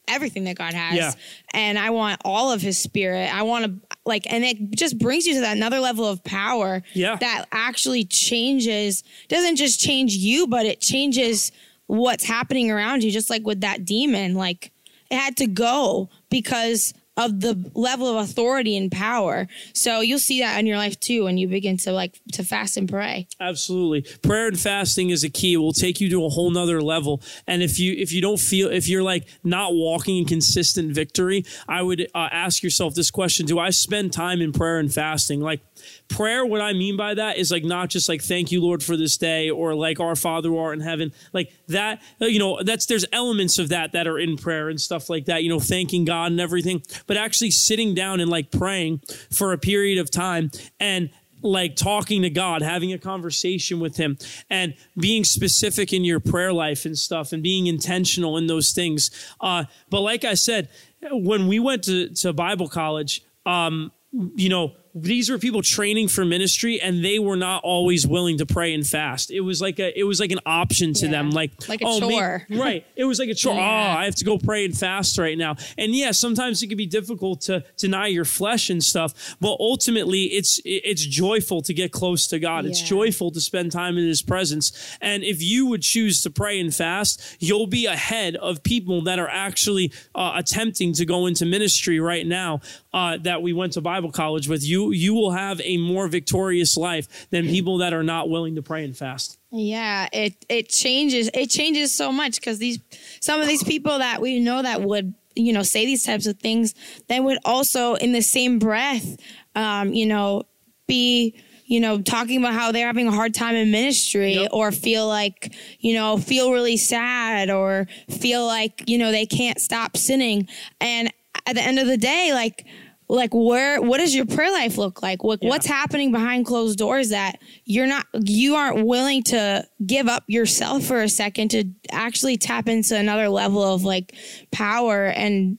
everything 0.06 0.44
that 0.44 0.56
god 0.56 0.72
has 0.74 0.94
Yeah. 0.96 1.12
and 1.52 1.78
i 1.78 1.90
want 1.90 2.20
all 2.24 2.52
of 2.52 2.60
his 2.60 2.78
spirit 2.78 3.34
i 3.34 3.42
want 3.42 3.64
to 3.64 3.96
like 4.04 4.30
and 4.32 4.44
it 4.44 4.70
just 4.76 4.98
brings 4.98 5.26
you 5.26 5.34
to 5.34 5.40
that 5.40 5.56
another 5.56 5.80
level 5.80 6.04
of 6.06 6.22
power 6.22 6.82
Yeah. 6.94 7.16
that 7.16 7.46
actually 7.50 8.04
changes 8.04 9.02
doesn't 9.28 9.56
just 9.56 9.80
change 9.80 10.12
you 10.14 10.46
but 10.46 10.64
it 10.66 10.80
changes 10.80 11.50
what's 11.86 12.24
happening 12.24 12.70
around 12.70 13.02
you 13.02 13.10
just 13.10 13.30
like 13.30 13.44
with 13.46 13.62
that 13.62 13.84
demon 13.84 14.34
like 14.34 14.70
it 15.10 15.16
had 15.16 15.36
to 15.38 15.46
go 15.46 16.08
because 16.30 16.92
of 17.16 17.40
the 17.40 17.70
level 17.74 18.08
of 18.08 18.28
authority 18.28 18.76
and 18.76 18.90
power 18.90 19.46
so 19.72 20.00
you'll 20.00 20.18
see 20.18 20.40
that 20.40 20.58
in 20.58 20.66
your 20.66 20.76
life 20.76 20.98
too 21.00 21.24
when 21.24 21.38
you 21.38 21.48
begin 21.48 21.76
to 21.76 21.92
like 21.92 22.20
to 22.32 22.42
fast 22.42 22.76
and 22.76 22.88
pray 22.88 23.26
Absolutely. 23.40 24.02
Prayer 24.22 24.48
and 24.48 24.58
fasting 24.58 25.10
is 25.10 25.22
a 25.24 25.30
key. 25.30 25.54
It 25.54 25.58
will 25.58 25.72
take 25.72 26.00
you 26.00 26.08
to 26.10 26.24
a 26.24 26.28
whole 26.28 26.50
nother 26.50 26.80
level. 26.80 27.22
And 27.46 27.62
if 27.62 27.78
you, 27.78 27.94
if 27.96 28.12
you 28.12 28.20
don't 28.20 28.40
feel, 28.40 28.70
if 28.70 28.88
you're 28.88 29.02
like 29.02 29.28
not 29.44 29.74
walking 29.74 30.18
in 30.18 30.24
consistent 30.24 30.94
victory, 30.94 31.44
I 31.68 31.82
would 31.82 32.02
uh, 32.14 32.28
ask 32.32 32.62
yourself 32.62 32.94
this 32.94 33.10
question. 33.10 33.46
Do 33.46 33.58
I 33.58 33.70
spend 33.70 34.12
time 34.12 34.40
in 34.40 34.52
prayer 34.52 34.78
and 34.78 34.92
fasting? 34.92 35.40
Like 35.40 35.60
prayer, 36.08 36.44
what 36.44 36.60
I 36.60 36.72
mean 36.72 36.96
by 36.96 37.14
that 37.14 37.38
is 37.38 37.50
like 37.50 37.64
not 37.64 37.90
just 37.90 38.08
like, 38.08 38.22
thank 38.22 38.52
you, 38.52 38.62
Lord, 38.62 38.82
for 38.82 38.96
this 38.96 39.16
day 39.16 39.50
or 39.50 39.74
like 39.74 40.00
our 40.00 40.16
Father 40.16 40.48
who 40.48 40.58
art 40.58 40.76
in 40.76 40.84
heaven. 40.84 41.12
Like 41.32 41.52
that, 41.68 42.02
uh, 42.20 42.26
you 42.26 42.38
know, 42.38 42.62
that's, 42.62 42.86
there's 42.86 43.04
elements 43.12 43.58
of 43.58 43.68
that 43.70 43.92
that 43.92 44.06
are 44.06 44.18
in 44.18 44.36
prayer 44.36 44.68
and 44.68 44.80
stuff 44.80 45.10
like 45.10 45.26
that, 45.26 45.42
you 45.42 45.48
know, 45.48 45.60
thanking 45.60 46.04
God 46.04 46.32
and 46.32 46.40
everything, 46.40 46.82
but 47.06 47.16
actually 47.16 47.50
sitting 47.50 47.94
down 47.94 48.20
and 48.20 48.30
like 48.30 48.50
praying 48.50 49.02
for 49.30 49.52
a 49.52 49.58
period 49.58 49.98
of 49.98 50.10
time 50.10 50.50
and 50.80 51.10
like 51.42 51.76
talking 51.76 52.22
to 52.22 52.30
God, 52.30 52.62
having 52.62 52.92
a 52.92 52.98
conversation 52.98 53.80
with 53.80 53.96
Him, 53.96 54.18
and 54.50 54.74
being 54.98 55.24
specific 55.24 55.92
in 55.92 56.04
your 56.04 56.20
prayer 56.20 56.52
life 56.52 56.84
and 56.84 56.96
stuff, 56.96 57.32
and 57.32 57.42
being 57.42 57.66
intentional 57.66 58.36
in 58.36 58.46
those 58.46 58.72
things. 58.72 59.10
Uh, 59.40 59.64
but 59.90 60.00
like 60.00 60.24
I 60.24 60.34
said, 60.34 60.68
when 61.10 61.46
we 61.46 61.58
went 61.58 61.84
to, 61.84 62.08
to 62.08 62.32
Bible 62.32 62.68
college, 62.68 63.22
um, 63.44 63.92
you 64.34 64.48
know, 64.48 64.74
these 64.98 65.28
were 65.28 65.38
people 65.38 65.60
training 65.60 66.08
for 66.08 66.24
ministry 66.24 66.80
and 66.80 67.04
they 67.04 67.18
were 67.18 67.36
not 67.36 67.62
always 67.62 68.06
willing 68.06 68.38
to 68.38 68.46
pray 68.46 68.72
and 68.72 68.86
fast. 68.86 69.30
It 69.30 69.40
was 69.40 69.60
like 69.60 69.78
a 69.78 69.96
it 69.98 70.04
was 70.04 70.20
like 70.20 70.32
an 70.32 70.40
option 70.46 70.94
to 70.94 71.04
Yeah. 71.06 71.12
them 71.12 71.30
like 71.32 71.68
Like 71.68 71.82
a 71.82 71.86
oh, 71.86 72.00
chore. 72.00 72.46
right. 72.50 72.86
It 72.96 73.04
was 73.04 73.18
like 73.18 73.28
a 73.28 73.34
chore. 73.34 73.54
Yeah. 73.54 73.60
Oh, 73.60 73.98
I 74.00 74.04
have 74.06 74.14
to 74.16 74.24
go 74.24 74.38
pray 74.38 74.64
and 74.64 74.76
fast 74.76 75.18
right 75.18 75.36
now. 75.36 75.56
And 75.76 75.94
yeah, 75.94 76.12
sometimes 76.12 76.62
it 76.62 76.68
can 76.68 76.78
be 76.78 76.86
difficult 76.86 77.42
to 77.42 77.62
deny 77.76 78.06
your 78.06 78.24
flesh 78.24 78.70
and 78.70 78.82
stuff, 78.82 79.36
but 79.38 79.56
ultimately 79.60 80.24
it's 80.24 80.60
it's 80.64 81.04
joyful 81.04 81.60
to 81.62 81.74
get 81.74 81.92
close 81.92 82.26
to 82.28 82.38
God. 82.38 82.64
It's 82.64 82.80
joyful 82.80 83.30
to 83.32 83.40
spend 83.40 83.72
time 83.72 83.98
in 83.98 84.06
his 84.06 84.22
presence. 84.22 84.96
And 85.02 85.22
if 85.24 85.42
you 85.42 85.66
would 85.66 85.82
choose 85.82 86.22
to 86.22 86.30
pray 86.30 86.58
and 86.58 86.74
fast, 86.74 87.22
you'll 87.38 87.66
be 87.66 87.84
ahead 87.84 88.36
of 88.36 88.62
people 88.62 89.02
that 89.02 89.18
are 89.18 89.28
actually 89.28 89.92
uh, 90.14 90.32
attempting 90.36 90.94
to 90.94 91.04
go 91.04 91.26
into 91.26 91.44
ministry 91.44 92.00
right 92.00 92.26
now 92.26 92.60
uh, 92.96 93.18
that 93.18 93.42
we 93.42 93.52
went 93.52 93.74
to 93.74 93.80
Bible 93.82 94.10
college 94.10 94.48
with. 94.48 94.64
You 94.64 94.90
you 94.90 95.12
will 95.14 95.32
have 95.32 95.60
a 95.62 95.76
more 95.76 96.08
victorious 96.08 96.76
life 96.78 97.28
than 97.30 97.46
people 97.46 97.78
that 97.78 97.92
are 97.92 98.02
not 98.02 98.30
willing 98.30 98.54
to 98.56 98.62
pray 98.62 98.82
and 98.84 98.96
fast. 98.96 99.38
Yeah, 99.52 100.08
it 100.12 100.44
it 100.48 100.68
changes. 100.70 101.28
It 101.34 101.50
changes 101.50 101.96
so 101.96 102.10
much 102.10 102.36
because 102.40 102.58
these 102.58 102.78
some 103.20 103.40
of 103.40 103.46
these 103.46 103.62
people 103.62 103.98
that 103.98 104.20
we 104.22 104.40
know 104.40 104.62
that 104.62 104.80
would 104.82 105.14
you 105.34 105.52
know 105.52 105.62
say 105.62 105.84
these 105.84 106.04
types 106.04 106.26
of 106.26 106.38
things, 106.38 106.74
they 107.08 107.20
would 107.20 107.38
also 107.44 107.94
in 107.94 108.12
the 108.12 108.22
same 108.22 108.58
breath, 108.58 109.16
um, 109.54 109.92
you 109.92 110.06
know, 110.06 110.42
be 110.88 111.34
you 111.66 111.80
know 111.80 112.00
talking 112.00 112.38
about 112.38 112.54
how 112.54 112.72
they're 112.72 112.86
having 112.86 113.08
a 113.08 113.12
hard 113.12 113.34
time 113.34 113.54
in 113.56 113.70
ministry 113.70 114.34
Yep. 114.36 114.50
or 114.52 114.72
feel 114.72 115.06
like 115.06 115.52
you 115.80 115.92
know 115.94 116.16
feel 116.16 116.50
really 116.52 116.76
sad 116.78 117.50
or 117.50 117.88
feel 118.08 118.46
like 118.46 118.84
you 118.86 118.96
know 118.96 119.10
they 119.10 119.26
can't 119.26 119.60
stop 119.60 119.96
sinning 119.98 120.48
and 120.80 121.12
at 121.44 121.54
the 121.56 121.62
end 121.62 121.78
of 121.78 121.86
the 121.88 121.96
day 121.98 122.30
like 122.32 122.64
like 123.08 123.30
where 123.32 123.80
what 123.80 123.98
does 123.98 124.14
your 124.14 124.26
prayer 124.26 124.50
life 124.50 124.76
look 124.78 125.02
like 125.02 125.22
what, 125.22 125.38
Yeah. 125.42 125.48
what's 125.50 125.66
happening 125.66 126.10
behind 126.10 126.44
closed 126.46 126.78
doors 126.78 127.10
that 127.10 127.38
you're 127.64 127.86
not 127.86 128.04
you 128.14 128.56
aren't 128.56 128.84
willing 128.86 129.22
to 129.24 129.64
give 129.86 130.08
up 130.08 130.24
yourself 130.26 130.82
for 130.84 131.00
a 131.02 131.08
second 131.08 131.50
to 131.50 131.64
actually 131.92 132.36
tap 132.36 132.68
into 132.68 132.96
another 132.96 133.28
level 133.28 133.62
of 133.62 133.84
like 133.84 134.14
power 134.50 135.06
and 135.06 135.58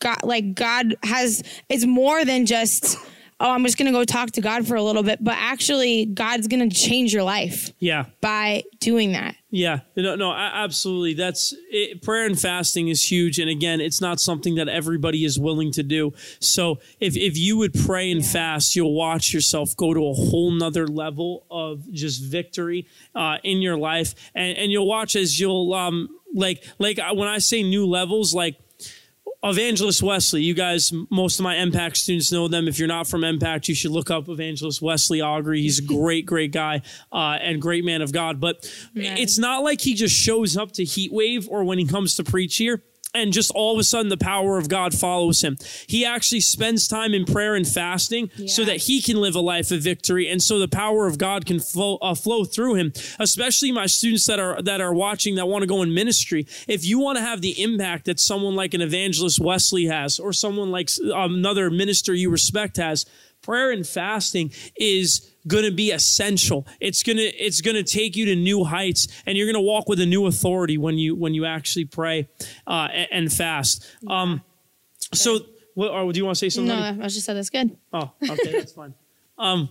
god 0.00 0.18
like 0.24 0.54
god 0.54 0.96
has 1.04 1.42
it's 1.68 1.86
more 1.86 2.24
than 2.24 2.46
just 2.46 2.96
oh 3.40 3.50
i'm 3.50 3.64
just 3.64 3.78
gonna 3.78 3.92
go 3.92 4.04
talk 4.04 4.30
to 4.30 4.40
god 4.40 4.66
for 4.66 4.74
a 4.76 4.82
little 4.82 5.02
bit 5.02 5.22
but 5.22 5.34
actually 5.38 6.06
god's 6.06 6.46
gonna 6.48 6.70
change 6.70 7.12
your 7.12 7.22
life 7.22 7.70
Yeah. 7.78 8.06
by 8.20 8.64
doing 8.80 9.12
that 9.12 9.34
Yeah, 9.50 9.80
no, 9.96 10.14
no, 10.14 10.30
absolutely. 10.32 11.14
That's 11.14 11.54
it, 11.70 12.02
prayer 12.02 12.26
and 12.26 12.38
fasting 12.38 12.88
is 12.88 13.10
huge, 13.10 13.38
and 13.38 13.48
again, 13.48 13.80
it's 13.80 13.98
not 13.98 14.20
something 14.20 14.56
that 14.56 14.68
everybody 14.68 15.24
is 15.24 15.38
willing 15.38 15.72
to 15.72 15.82
do. 15.82 16.12
So, 16.38 16.80
if 17.00 17.16
if 17.16 17.38
you 17.38 17.56
would 17.56 17.72
pray 17.72 18.10
and 18.12 18.22
fast, 18.22 18.76
you'll 18.76 18.92
watch 18.94 19.32
yourself 19.32 19.74
go 19.74 19.94
to 19.94 20.00
a 20.06 20.12
whole 20.12 20.50
nother 20.50 20.86
level 20.86 21.46
of 21.50 21.90
just 21.90 22.22
victory 22.22 22.86
uh, 23.14 23.38
in 23.42 23.62
your 23.62 23.78
life, 23.78 24.14
and 24.34 24.58
and 24.58 24.70
you'll 24.70 24.86
watch 24.86 25.16
as 25.16 25.40
you'll 25.40 25.72
um 25.72 26.08
like 26.34 26.62
like 26.78 26.98
uh, 26.98 27.14
when 27.14 27.26
I 27.28 27.38
say 27.38 27.62
new 27.62 27.86
levels, 27.86 28.34
like 28.34 28.56
Evangelist 29.44 30.02
Wesley, 30.02 30.42
you 30.42 30.52
guys, 30.52 30.92
most 31.10 31.38
of 31.38 31.44
my 31.44 31.56
Impact 31.56 31.96
students 31.96 32.32
know 32.32 32.48
them. 32.48 32.66
If 32.66 32.78
you're 32.78 32.88
not 32.88 33.06
from 33.06 33.22
Impact, 33.22 33.68
you 33.68 33.74
should 33.74 33.92
look 33.92 34.10
up 34.10 34.28
Evangelist 34.28 34.82
Wesley 34.82 35.20
Augury. 35.20 35.62
He's 35.62 35.78
a 35.78 35.82
great, 35.86 36.26
great 36.26 36.50
guy 36.50 36.82
uh, 37.12 37.38
and 37.40 37.62
great 37.62 37.84
man 37.84 38.02
of 38.02 38.12
God. 38.12 38.40
But 38.40 38.68
it's 38.94 39.38
not 39.38 39.62
like 39.62 39.80
he 39.80 39.94
just 39.94 40.14
shows 40.14 40.56
up 40.56 40.72
to 40.72 40.84
Heat 40.84 41.12
Wave 41.12 41.48
or 41.48 41.62
when 41.62 41.78
he 41.78 41.86
comes 41.86 42.16
to 42.16 42.24
preach 42.24 42.56
here 42.56 42.82
and 43.14 43.32
just 43.32 43.50
all 43.54 43.74
of 43.74 43.78
a 43.78 43.84
sudden 43.84 44.08
the 44.08 44.16
power 44.16 44.58
of 44.58 44.68
God 44.68 44.94
follows 44.94 45.42
him. 45.42 45.56
He 45.86 46.04
actually 46.04 46.40
spends 46.40 46.88
time 46.88 47.14
in 47.14 47.24
prayer 47.24 47.54
and 47.54 47.66
fasting 47.66 48.30
so 48.46 48.64
that 48.64 48.78
he 48.78 49.00
can 49.00 49.16
live 49.20 49.34
a 49.34 49.40
life 49.40 49.70
of 49.70 49.80
victory 49.80 50.28
and 50.28 50.42
so 50.42 50.58
the 50.58 50.68
power 50.68 51.06
of 51.06 51.18
God 51.18 51.46
can 51.46 51.60
flow 51.60 51.96
uh, 51.96 52.14
flow 52.14 52.44
through 52.44 52.74
him. 52.74 52.92
Especially 53.18 53.72
my 53.72 53.86
students 53.86 54.26
that 54.26 54.38
are 54.38 54.60
that 54.62 54.80
are 54.80 54.94
watching 54.94 55.34
that 55.36 55.46
want 55.46 55.62
to 55.62 55.66
go 55.66 55.82
in 55.82 55.92
ministry. 55.94 56.46
If 56.66 56.84
you 56.84 56.98
want 56.98 57.18
to 57.18 57.24
have 57.24 57.40
the 57.40 57.60
impact 57.62 58.04
that 58.06 58.20
someone 58.20 58.54
like 58.54 58.74
an 58.74 58.80
evangelist 58.80 59.40
Wesley 59.40 59.86
has 59.86 60.18
or 60.18 60.32
someone 60.32 60.70
like 60.70 60.90
another 61.02 61.70
minister 61.70 62.14
you 62.14 62.30
respect 62.30 62.76
has, 62.76 63.06
prayer 63.48 63.70
and 63.70 63.86
fasting 63.86 64.52
is 64.76 65.32
going 65.46 65.64
to 65.64 65.70
be 65.70 65.90
essential. 65.90 66.66
It's 66.80 67.02
going 67.02 67.16
to 67.16 67.24
it's 67.24 67.62
going 67.62 67.76
to 67.76 67.82
take 67.82 68.14
you 68.14 68.26
to 68.26 68.36
new 68.36 68.64
heights 68.64 69.08
and 69.24 69.38
you're 69.38 69.46
going 69.46 69.54
to 69.54 69.60
walk 69.74 69.88
with 69.88 70.00
a 70.00 70.06
new 70.06 70.26
authority 70.26 70.76
when 70.76 70.98
you 70.98 71.14
when 71.16 71.32
you 71.32 71.46
actually 71.46 71.86
pray 71.86 72.28
uh, 72.66 72.88
and, 72.92 73.08
and 73.10 73.32
fast. 73.32 73.86
Um 74.06 74.42
so 75.14 75.38
what 75.74 75.90
or 75.90 76.12
do 76.12 76.18
you 76.18 76.26
want 76.26 76.36
to 76.36 76.40
say 76.40 76.50
something? 76.50 76.76
no 76.76 77.04
i 77.04 77.08
just 77.08 77.24
said 77.24 77.36
that's 77.36 77.48
good 77.48 77.74
Oh, 77.92 78.12
okay, 78.22 78.52
that's 78.52 78.72
fine. 78.72 78.94
Um, 79.38 79.68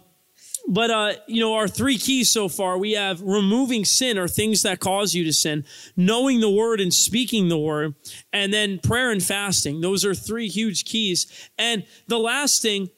but 0.70 0.90
uh, 0.90 1.13
you 1.28 1.42
know, 1.42 1.56
our 1.56 1.68
three 1.68 1.98
keys 1.98 2.30
so 2.32 2.48
far 2.48 2.78
we 2.78 2.94
have 2.94 3.22
removing 3.22 3.84
sin 3.84 4.18
or 4.18 4.30
things 4.30 4.62
that 4.62 4.80
cause 4.80 5.13
you 5.13 5.26
to 5.26 5.34
sin, 5.34 5.66
knowing 5.98 6.40
the 6.40 6.50
word 6.50 6.80
and 6.80 6.94
speaking 6.94 7.50
the 7.50 7.58
word, 7.58 7.96
and 8.32 8.54
then 8.54 8.80
prayer 8.80 9.12
and 9.12 9.22
fasting. 9.22 9.82
Those 9.82 10.06
are 10.06 10.16
three 10.16 10.48
huge 10.48 10.86
keys. 10.86 11.50
And 11.58 11.86
the 12.08 12.18
last 12.18 12.62
thing 12.62 12.90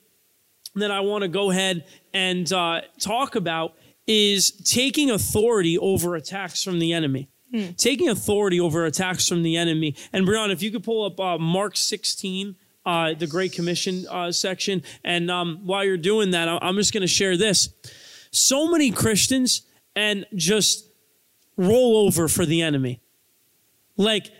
that 0.76 0.92
I 0.92 1.00
want 1.02 1.24
to 1.24 1.28
go 1.28 1.52
ahead 1.52 1.86
and 2.14 2.52
uh, 2.52 2.82
talk 3.00 3.36
about 3.36 3.76
is 4.08 4.52
taking 4.52 5.12
authority 5.12 5.78
over 5.78 6.16
attacks 6.16 6.64
from 6.64 6.80
the 6.80 6.94
enemy. 6.94 7.30
Taking 7.78 8.10
authority 8.10 8.60
over 8.60 8.86
attacks 8.86 9.28
from 9.28 9.42
the 9.42 9.58
enemy. 9.58 9.96
And 10.14 10.28
Brianna, 10.28 10.52
if 10.52 10.62
you 10.62 10.72
could 10.72 10.84
pull 10.84 11.04
up 11.06 11.20
uh, 11.20 11.38
Mark 11.40 11.76
16, 11.78 12.56
uh, 12.86 13.14
the 13.14 13.28
Great 13.28 13.54
Commission 13.54 14.06
uh, 14.10 14.32
section. 14.32 14.84
And 15.04 15.32
um, 15.32 15.62
while 15.64 15.84
you're 15.84 15.98
doing 15.98 16.32
that, 16.32 16.48
I'm 16.48 16.76
just 16.76 16.94
going 16.94 17.02
to 17.02 17.08
share 17.08 17.38
this. 17.38 17.70
So 18.32 18.70
many 18.70 18.92
Christians 18.92 19.64
and 19.96 20.26
just 20.36 20.90
roll 21.58 21.98
over 21.98 22.28
for 22.28 22.46
the 22.46 22.62
enemy. 22.62 23.02
Like, 23.98 24.32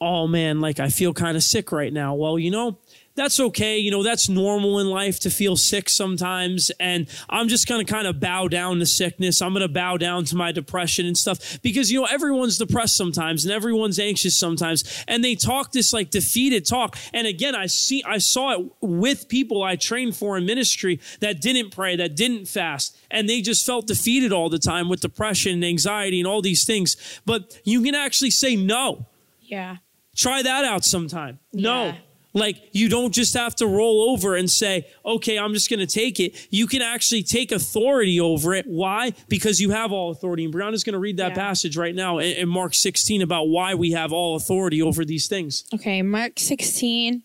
oh 0.00 0.26
man, 0.26 0.60
like 0.60 0.80
I 0.80 0.88
feel 0.88 1.12
kind 1.12 1.36
of 1.36 1.42
sick 1.42 1.72
right 1.72 1.92
now. 1.92 2.14
Well, 2.14 2.38
you 2.38 2.50
know, 2.50 2.78
that's 3.16 3.38
okay. 3.38 3.78
You 3.78 3.90
know, 3.90 4.02
that's 4.02 4.28
normal 4.28 4.80
in 4.80 4.88
life 4.88 5.20
to 5.20 5.30
feel 5.30 5.56
sick 5.56 5.88
sometimes. 5.88 6.70
And 6.80 7.08
I'm 7.28 7.48
just 7.48 7.68
going 7.68 7.84
to 7.84 7.90
kind 7.90 8.06
of 8.06 8.18
bow 8.18 8.48
down 8.48 8.80
to 8.80 8.86
sickness. 8.86 9.40
I'm 9.40 9.52
going 9.52 9.62
to 9.62 9.72
bow 9.72 9.96
down 9.96 10.24
to 10.26 10.36
my 10.36 10.50
depression 10.50 11.06
and 11.06 11.16
stuff 11.16 11.60
because, 11.62 11.92
you 11.92 12.00
know, 12.00 12.06
everyone's 12.06 12.58
depressed 12.58 12.96
sometimes 12.96 13.44
and 13.44 13.52
everyone's 13.52 14.00
anxious 14.00 14.36
sometimes. 14.36 15.04
And 15.06 15.22
they 15.22 15.36
talk 15.36 15.72
this 15.72 15.92
like 15.92 16.10
defeated 16.10 16.66
talk. 16.66 16.96
And 17.12 17.26
again, 17.26 17.54
I 17.54 17.66
see, 17.66 18.02
I 18.04 18.18
saw 18.18 18.58
it 18.58 18.66
with 18.80 19.28
people 19.28 19.62
I 19.62 19.76
trained 19.76 20.16
for 20.16 20.36
in 20.36 20.44
ministry 20.44 21.00
that 21.20 21.40
didn't 21.40 21.70
pray, 21.70 21.94
that 21.96 22.16
didn't 22.16 22.46
fast. 22.46 22.96
And 23.10 23.28
they 23.28 23.40
just 23.40 23.64
felt 23.64 23.86
defeated 23.86 24.32
all 24.32 24.48
the 24.48 24.58
time 24.58 24.88
with 24.88 25.00
depression 25.00 25.52
and 25.52 25.64
anxiety 25.64 26.18
and 26.18 26.26
all 26.26 26.42
these 26.42 26.64
things. 26.64 26.96
But 27.24 27.60
you 27.64 27.82
can 27.82 27.94
actually 27.94 28.30
say 28.30 28.56
no. 28.56 29.06
yeah 29.40 29.76
Try 30.16 30.42
that 30.42 30.64
out 30.64 30.84
sometime. 30.84 31.40
No. 31.52 31.94
Yeah. 32.34 32.40
Like 32.40 32.68
you 32.72 32.88
don't 32.88 33.12
just 33.12 33.34
have 33.34 33.54
to 33.56 33.66
roll 33.66 34.10
over 34.10 34.34
and 34.34 34.50
say, 34.50 34.86
okay, 35.04 35.38
I'm 35.38 35.54
just 35.54 35.70
going 35.70 35.80
to 35.80 35.86
take 35.86 36.18
it. 36.20 36.48
You 36.50 36.66
can 36.66 36.82
actually 36.82 37.22
take 37.22 37.52
authority 37.52 38.20
over 38.20 38.54
it. 38.54 38.66
Why? 38.66 39.12
Because 39.28 39.60
you 39.60 39.70
have 39.70 39.92
all 39.92 40.10
authority. 40.10 40.44
And 40.44 40.52
Brianna's 40.52 40.84
going 40.84 40.94
to 40.94 40.98
read 40.98 41.16
that 41.18 41.30
Yeah. 41.30 41.34
passage 41.36 41.76
right 41.76 41.94
now 41.94 42.18
in, 42.18 42.36
in 42.36 42.48
Mark 42.48 42.74
16 42.74 43.22
about 43.22 43.48
why 43.48 43.74
we 43.74 43.92
have 43.92 44.12
all 44.12 44.36
authority 44.36 44.82
over 44.82 45.04
these 45.04 45.26
things. 45.28 45.64
Okay, 45.72 46.02
Mark 46.02 46.32
16, 46.38 47.22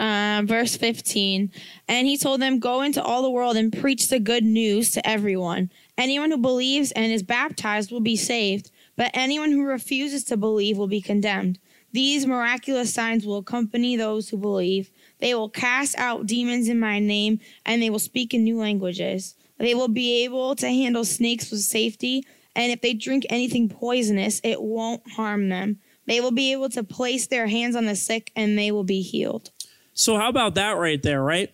uh, 0.00 0.42
verse 0.44 0.76
15. 0.76 1.50
And 1.88 2.06
he 2.06 2.16
told 2.16 2.40
them, 2.40 2.58
Go 2.58 2.82
into 2.82 3.02
all 3.02 3.22
the 3.22 3.30
world 3.30 3.56
and 3.56 3.72
preach 3.72 4.08
the 4.08 4.18
good 4.20 4.44
news 4.44 4.90
to 4.92 5.06
everyone. 5.06 5.70
Anyone 5.98 6.30
who 6.30 6.38
believes 6.38 6.92
and 6.92 7.12
is 7.12 7.22
baptized 7.22 7.90
will 7.90 8.00
be 8.00 8.16
saved, 8.16 8.70
but 8.96 9.10
anyone 9.14 9.50
who 9.52 9.64
refuses 9.64 10.24
to 10.24 10.36
believe 10.36 10.76
will 10.78 10.88
be 10.88 11.00
condemned. 11.00 11.58
These 11.92 12.26
miraculous 12.26 12.92
signs 12.92 13.24
will 13.24 13.38
accompany 13.38 13.96
those 13.96 14.28
who 14.28 14.36
believe. 14.36 14.90
They 15.18 15.34
will 15.34 15.48
cast 15.48 15.96
out 15.98 16.26
demons 16.26 16.68
in 16.68 16.78
my 16.78 16.98
name, 16.98 17.40
and 17.64 17.80
they 17.80 17.90
will 17.90 17.98
speak 17.98 18.34
in 18.34 18.44
new 18.44 18.58
languages. 18.58 19.34
They 19.58 19.74
will 19.74 19.88
be 19.88 20.24
able 20.24 20.54
to 20.56 20.68
handle 20.68 21.04
snakes 21.04 21.50
with 21.50 21.60
safety, 21.60 22.24
and 22.54 22.70
if 22.70 22.80
they 22.80 22.94
drink 22.94 23.26
anything 23.30 23.68
poisonous, 23.68 24.40
it 24.44 24.60
won't 24.60 25.02
harm 25.12 25.48
them. 25.48 25.78
They 26.06 26.20
will 26.20 26.32
be 26.32 26.52
able 26.52 26.68
to 26.70 26.84
place 26.84 27.26
their 27.26 27.46
hands 27.46 27.76
on 27.76 27.86
the 27.86 27.96
sick, 27.96 28.30
and 28.36 28.58
they 28.58 28.70
will 28.70 28.84
be 28.84 29.02
healed. 29.02 29.50
So 29.92 30.16
how 30.16 30.28
about 30.28 30.54
that 30.56 30.72
right 30.72 31.02
there, 31.02 31.22
right? 31.22 31.50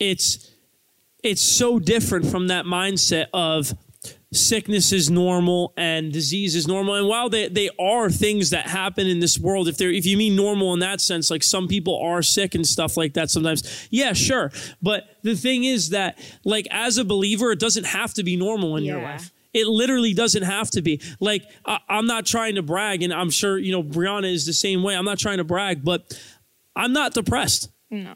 It's 0.00 0.50
it's 1.22 1.40
so 1.40 1.78
different 1.78 2.26
from 2.26 2.48
that 2.48 2.66
mindset 2.66 3.26
of 3.32 3.72
sickness 4.36 4.92
is 4.92 5.10
normal 5.10 5.72
and 5.76 6.12
disease 6.12 6.54
is 6.54 6.66
normal. 6.66 6.94
And 6.94 7.08
while 7.08 7.28
they, 7.28 7.48
they 7.48 7.70
are 7.78 8.10
things 8.10 8.50
that 8.50 8.66
happen 8.66 9.06
in 9.06 9.20
this 9.20 9.38
world, 9.38 9.68
if 9.68 9.76
they're 9.76 9.90
if 9.90 10.06
you 10.06 10.16
mean 10.16 10.36
normal 10.36 10.72
in 10.74 10.80
that 10.80 11.00
sense, 11.00 11.30
like 11.30 11.42
some 11.42 11.68
people 11.68 11.98
are 12.00 12.22
sick 12.22 12.54
and 12.54 12.66
stuff 12.66 12.96
like 12.96 13.14
that 13.14 13.30
sometimes, 13.30 13.88
yeah, 13.90 14.12
sure. 14.12 14.50
But 14.82 15.04
the 15.22 15.34
thing 15.34 15.64
is 15.64 15.90
that 15.90 16.18
like 16.44 16.66
as 16.70 16.98
a 16.98 17.04
believer, 17.04 17.52
it 17.52 17.60
doesn't 17.60 17.84
have 17.86 18.14
to 18.14 18.22
be 18.22 18.36
normal 18.36 18.76
in 18.76 18.84
your 18.84 19.00
life. 19.00 19.30
It 19.52 19.68
literally 19.68 20.14
doesn't 20.14 20.42
have 20.42 20.68
to 20.72 20.82
be. 20.82 21.00
Like, 21.20 21.44
I, 21.64 21.78
I'm 21.88 22.06
not 22.06 22.26
trying 22.26 22.56
to 22.56 22.62
brag, 22.62 23.04
and 23.04 23.14
I'm 23.14 23.30
sure, 23.30 23.56
you 23.56 23.70
know, 23.70 23.84
Brianna 23.84 24.32
is 24.32 24.46
the 24.46 24.52
same 24.52 24.82
way. 24.82 24.96
I'm 24.96 25.04
not 25.04 25.20
trying 25.20 25.38
to 25.38 25.44
brag, 25.44 25.84
but 25.84 26.12
I'm 26.74 26.92
not 26.92 27.14
depressed. 27.14 27.70
No. 27.88 28.14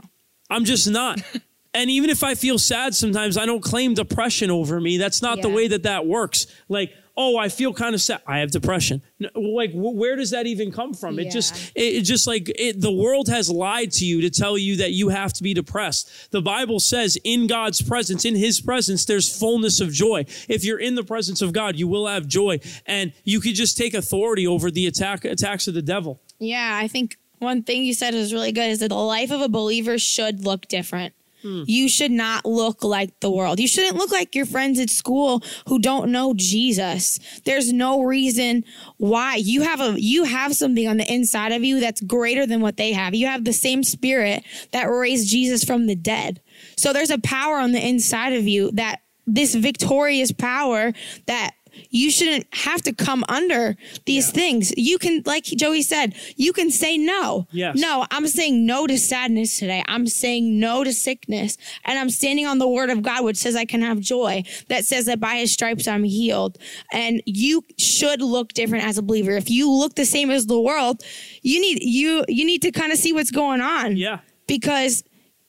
I'm 0.51 0.65
just 0.65 0.91
not. 0.91 1.23
And 1.79 1.91
even 1.91 2.11
if 2.11 2.25
I 2.25 2.35
feel 2.35 2.59
sad 2.59 2.95
sometimes, 2.95 3.37
I 3.37 3.47
don't 3.47 3.63
claim 3.63 3.95
depression 3.95 4.51
over 4.51 4.81
me. 4.81 4.99
That's 4.99 5.23
not 5.23 5.43
the 5.43 5.49
way 5.49 5.69
that 5.69 5.85
that 5.85 6.07
works. 6.07 6.47
Like, 6.69 6.93
oh, 7.17 7.37
I 7.37 7.49
feel 7.49 7.73
kind 7.73 7.95
of 7.95 8.01
sad. 8.01 8.21
I 8.27 8.39
have 8.39 8.51
depression. 8.51 9.01
Like, 9.35 9.73
wh- 9.73 9.95
where 9.95 10.17
does 10.17 10.31
that 10.31 10.47
even 10.47 10.73
come 10.73 10.93
from? 10.95 11.19
It 11.19 11.27
Yeah. 11.27 11.31
just, 11.31 11.73
it, 11.77 11.81
it 11.99 12.03
just 12.03 12.27
like 12.27 12.49
it, 12.49 12.81
the 12.81 12.93
world 12.93 13.29
has 13.29 13.49
lied 13.51 13.93
to 13.93 14.05
you 14.05 14.21
to 14.23 14.31
tell 14.31 14.57
you 14.59 14.77
that 14.77 14.93
you 14.93 15.09
have 15.09 15.33
to 15.35 15.43
be 15.43 15.55
depressed. 15.55 16.31
The 16.33 16.43
Bible 16.43 16.81
says 16.81 17.17
in 17.25 17.47
God's 17.47 17.81
presence, 17.83 18.25
in 18.25 18.35
his 18.37 18.61
presence, 18.61 19.05
there's 19.05 19.29
fullness 19.37 19.81
of 19.81 19.93
joy. 19.93 20.27
If 20.49 20.65
you're 20.65 20.79
in 20.81 20.95
the 20.97 21.05
presence 21.05 21.43
of 21.43 21.53
God, 21.53 21.77
you 21.77 21.87
will 21.89 22.07
have 22.09 22.27
joy 22.27 22.59
and 22.87 23.13
you 23.25 23.41
could 23.41 23.55
just 23.55 23.77
take 23.77 23.95
authority 23.95 24.47
over 24.47 24.71
the 24.71 24.87
attack, 24.87 25.25
attacks 25.25 25.67
of 25.69 25.75
the 25.75 25.83
devil. 25.83 26.21
Yeah, 26.41 26.79
I 26.81 26.87
think 26.89 27.19
one 27.41 27.63
thing 27.63 27.85
you 27.85 27.95
said 27.95 28.15
is 28.15 28.33
really 28.33 28.53
good 28.53 28.71
is 28.71 28.79
that 28.81 28.89
the 28.89 28.95
life 28.95 29.31
of 29.31 29.41
a 29.41 29.49
believer 29.49 29.99
should 29.99 30.45
look 30.45 30.67
different. 30.69 31.15
Hmm. 31.43 31.63
You 31.67 31.89
should 31.89 32.11
not 32.11 32.45
look 32.45 32.83
like 32.83 33.21
the 33.21 33.31
world. 33.31 33.61
You 33.61 33.69
shouldn't 33.69 33.97
look 33.97 34.11
like 34.11 34.35
your 34.35 34.47
friends 34.47 34.81
at 34.81 34.91
school 34.91 35.43
who 35.69 35.79
don't 35.79 36.11
know 36.11 36.35
Jesus. 36.35 37.21
There's 37.45 37.73
no 37.73 38.03
reason 38.03 38.65
why 38.97 39.37
you 39.37 39.63
have 39.63 39.81
a 39.81 40.01
you 40.01 40.25
have 40.25 40.55
something 40.55 40.89
on 40.89 40.97
the 40.97 41.13
inside 41.13 41.53
of 41.53 41.63
you 41.63 41.81
that's 41.81 42.01
greater 42.01 42.47
than 42.47 42.61
what 42.61 42.77
they 42.77 42.93
have. 42.93 43.15
You 43.15 43.27
have 43.27 43.45
the 43.45 43.53
same 43.53 43.85
spirit 43.85 44.45
that 44.73 44.85
raised 44.85 45.29
Jesus 45.29 45.63
from 45.63 45.87
the 45.87 45.97
dead. 45.97 46.41
So 46.77 46.93
there's 46.93 47.11
a 47.11 47.19
power 47.19 47.59
on 47.59 47.73
the 47.73 47.87
inside 47.87 48.33
of 48.33 48.49
you 48.49 48.73
that 48.73 49.01
this 49.29 49.55
victorious 49.55 50.33
power 50.33 50.93
that 51.27 51.53
you 51.91 52.11
shouldn't 52.11 52.47
have 52.55 52.83
to 52.83 52.93
come 52.93 53.25
under 53.29 53.77
these 54.07 54.31
things. 54.31 54.73
You 54.77 54.99
can, 54.99 55.23
like 55.27 55.45
Joey 55.45 55.83
said, 55.83 56.15
you 56.37 56.53
can 56.53 56.71
say 56.71 56.99
no. 56.99 57.47
Yes. 57.51 57.77
No, 57.77 58.07
I'm 58.11 58.27
saying 58.27 58.67
no 58.67 58.87
to 58.87 58.99
sadness 58.99 59.59
today. 59.59 59.83
I'm 59.89 60.07
saying 60.07 60.59
no 60.59 60.85
to 60.85 60.93
sickness. 60.93 61.57
And 61.85 61.99
I'm 61.99 62.11
standing 62.11 62.47
on 62.47 62.59
the 62.59 62.69
word 62.69 62.91
of 62.91 63.03
God, 63.03 63.25
which 63.25 63.37
says 63.37 63.57
I 63.57 63.65
can 63.65 63.83
have 63.83 64.01
joy, 64.01 64.45
that 64.69 64.85
says 64.85 65.07
that 65.07 65.21
by 65.21 65.37
his 65.37 65.53
stripes 65.53 65.89
I'm 65.89 66.05
healed. 66.05 66.59
And 66.93 67.23
you 67.27 67.65
should 67.79 68.21
look 68.21 68.53
different 68.53 68.85
as 68.85 68.99
a 68.99 69.03
believer. 69.03 69.33
If 69.33 69.51
you 69.51 69.71
look 69.71 69.95
the 69.95 70.05
same 70.05 70.31
as 70.31 70.47
the 70.47 70.61
world, 70.61 71.03
you 71.43 71.61
need 71.61 71.83
you 71.83 72.25
you 72.29 72.45
need 72.45 72.63
to 72.63 72.73
kind 72.73 72.93
of 72.93 72.99
see 72.99 73.13
what's 73.13 73.31
going 73.31 73.61
on. 73.61 73.97
Yeah. 73.97 74.21
Because 74.47 75.05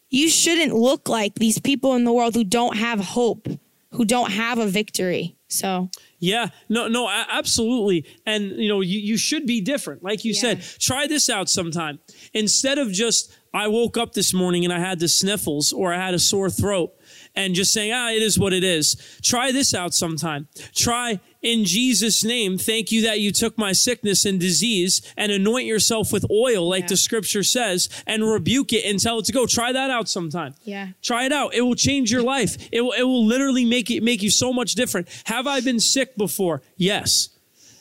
you 0.09 0.29
shouldn't 0.29 0.73
look 0.73 1.07
like 1.07 1.35
these 1.35 1.59
people 1.59 1.95
in 1.95 2.03
the 2.03 2.13
world 2.13 2.35
who 2.35 2.43
don't 2.43 2.77
have 2.77 2.99
hope, 2.99 3.47
who 3.91 4.05
don't 4.05 4.31
have 4.31 4.57
a 4.57 4.67
victory. 4.67 5.35
So 5.47 5.89
Yeah, 6.19 6.49
no, 6.67 6.87
no, 6.87 7.09
absolutely. 7.09 8.05
And 8.25 8.51
you 8.51 8.67
know, 8.67 8.81
you, 8.81 8.99
you 8.99 9.17
should 9.17 9.45
be 9.45 9.61
different. 9.61 10.03
Like 10.03 10.25
you 10.25 10.33
Yeah. 10.33 10.41
said, 10.41 10.61
try 10.79 11.07
this 11.07 11.29
out 11.29 11.49
sometime. 11.49 11.99
Instead 12.33 12.77
of 12.77 12.91
just, 12.91 13.31
I 13.53 13.67
woke 13.67 13.97
up 13.97 14.13
this 14.13 14.33
morning 14.33 14.63
and 14.65 14.73
I 14.73 14.79
had 14.79 14.99
the 14.99 15.07
sniffles 15.07 15.71
or 15.71 15.93
I 15.93 15.97
had 15.97 16.13
a 16.13 16.19
sore 16.19 16.49
throat 16.49 16.91
and 17.35 17.55
just 17.55 17.71
saying, 17.71 17.91
ah, 17.93 18.09
it 18.11 18.21
is 18.21 18.37
what 18.37 18.53
it 18.53 18.63
is. 18.63 18.95
Try 19.23 19.51
this 19.51 19.73
out 19.73 19.93
sometime. 19.93 20.47
Try 20.75 21.19
in 21.41 21.63
Jesus' 21.65 22.23
name, 22.23 22.57
thank 22.57 22.91
you 22.91 23.01
that 23.03 23.19
you 23.21 23.31
took 23.31 23.57
my 23.57 23.71
sickness 23.71 24.25
and 24.25 24.39
disease 24.39 25.01
and 25.15 25.31
anoint 25.31 25.65
yourself 25.65 26.11
with 26.11 26.25
oil, 26.29 26.67
like 26.67 26.83
Yeah. 26.83 26.87
the 26.89 26.97
scripture 26.97 27.43
says, 27.43 27.87
and 28.05 28.23
rebuke 28.29 28.73
it 28.73 28.83
and 28.85 28.99
tell 28.99 29.19
it 29.19 29.25
to 29.25 29.31
go. 29.31 29.45
Try 29.45 29.71
that 29.71 29.89
out 29.89 30.09
sometime. 30.09 30.55
Yeah. 30.65 30.89
Try 31.01 31.25
it 31.25 31.31
out. 31.31 31.53
It 31.53 31.61
will 31.61 31.75
change 31.75 32.11
your 32.11 32.23
life. 32.23 32.57
It 32.71 32.81
will, 32.81 32.91
it 32.91 33.03
will 33.03 33.25
literally 33.25 33.63
make 33.65 33.89
it 33.89 34.03
make 34.03 34.21
you 34.21 34.29
so 34.29 34.51
much 34.51 34.73
different. 34.75 35.07
Have 35.25 35.47
I 35.47 35.61
been 35.61 35.79
sick 35.79 36.17
before? 36.17 36.61
Yes. 36.75 37.29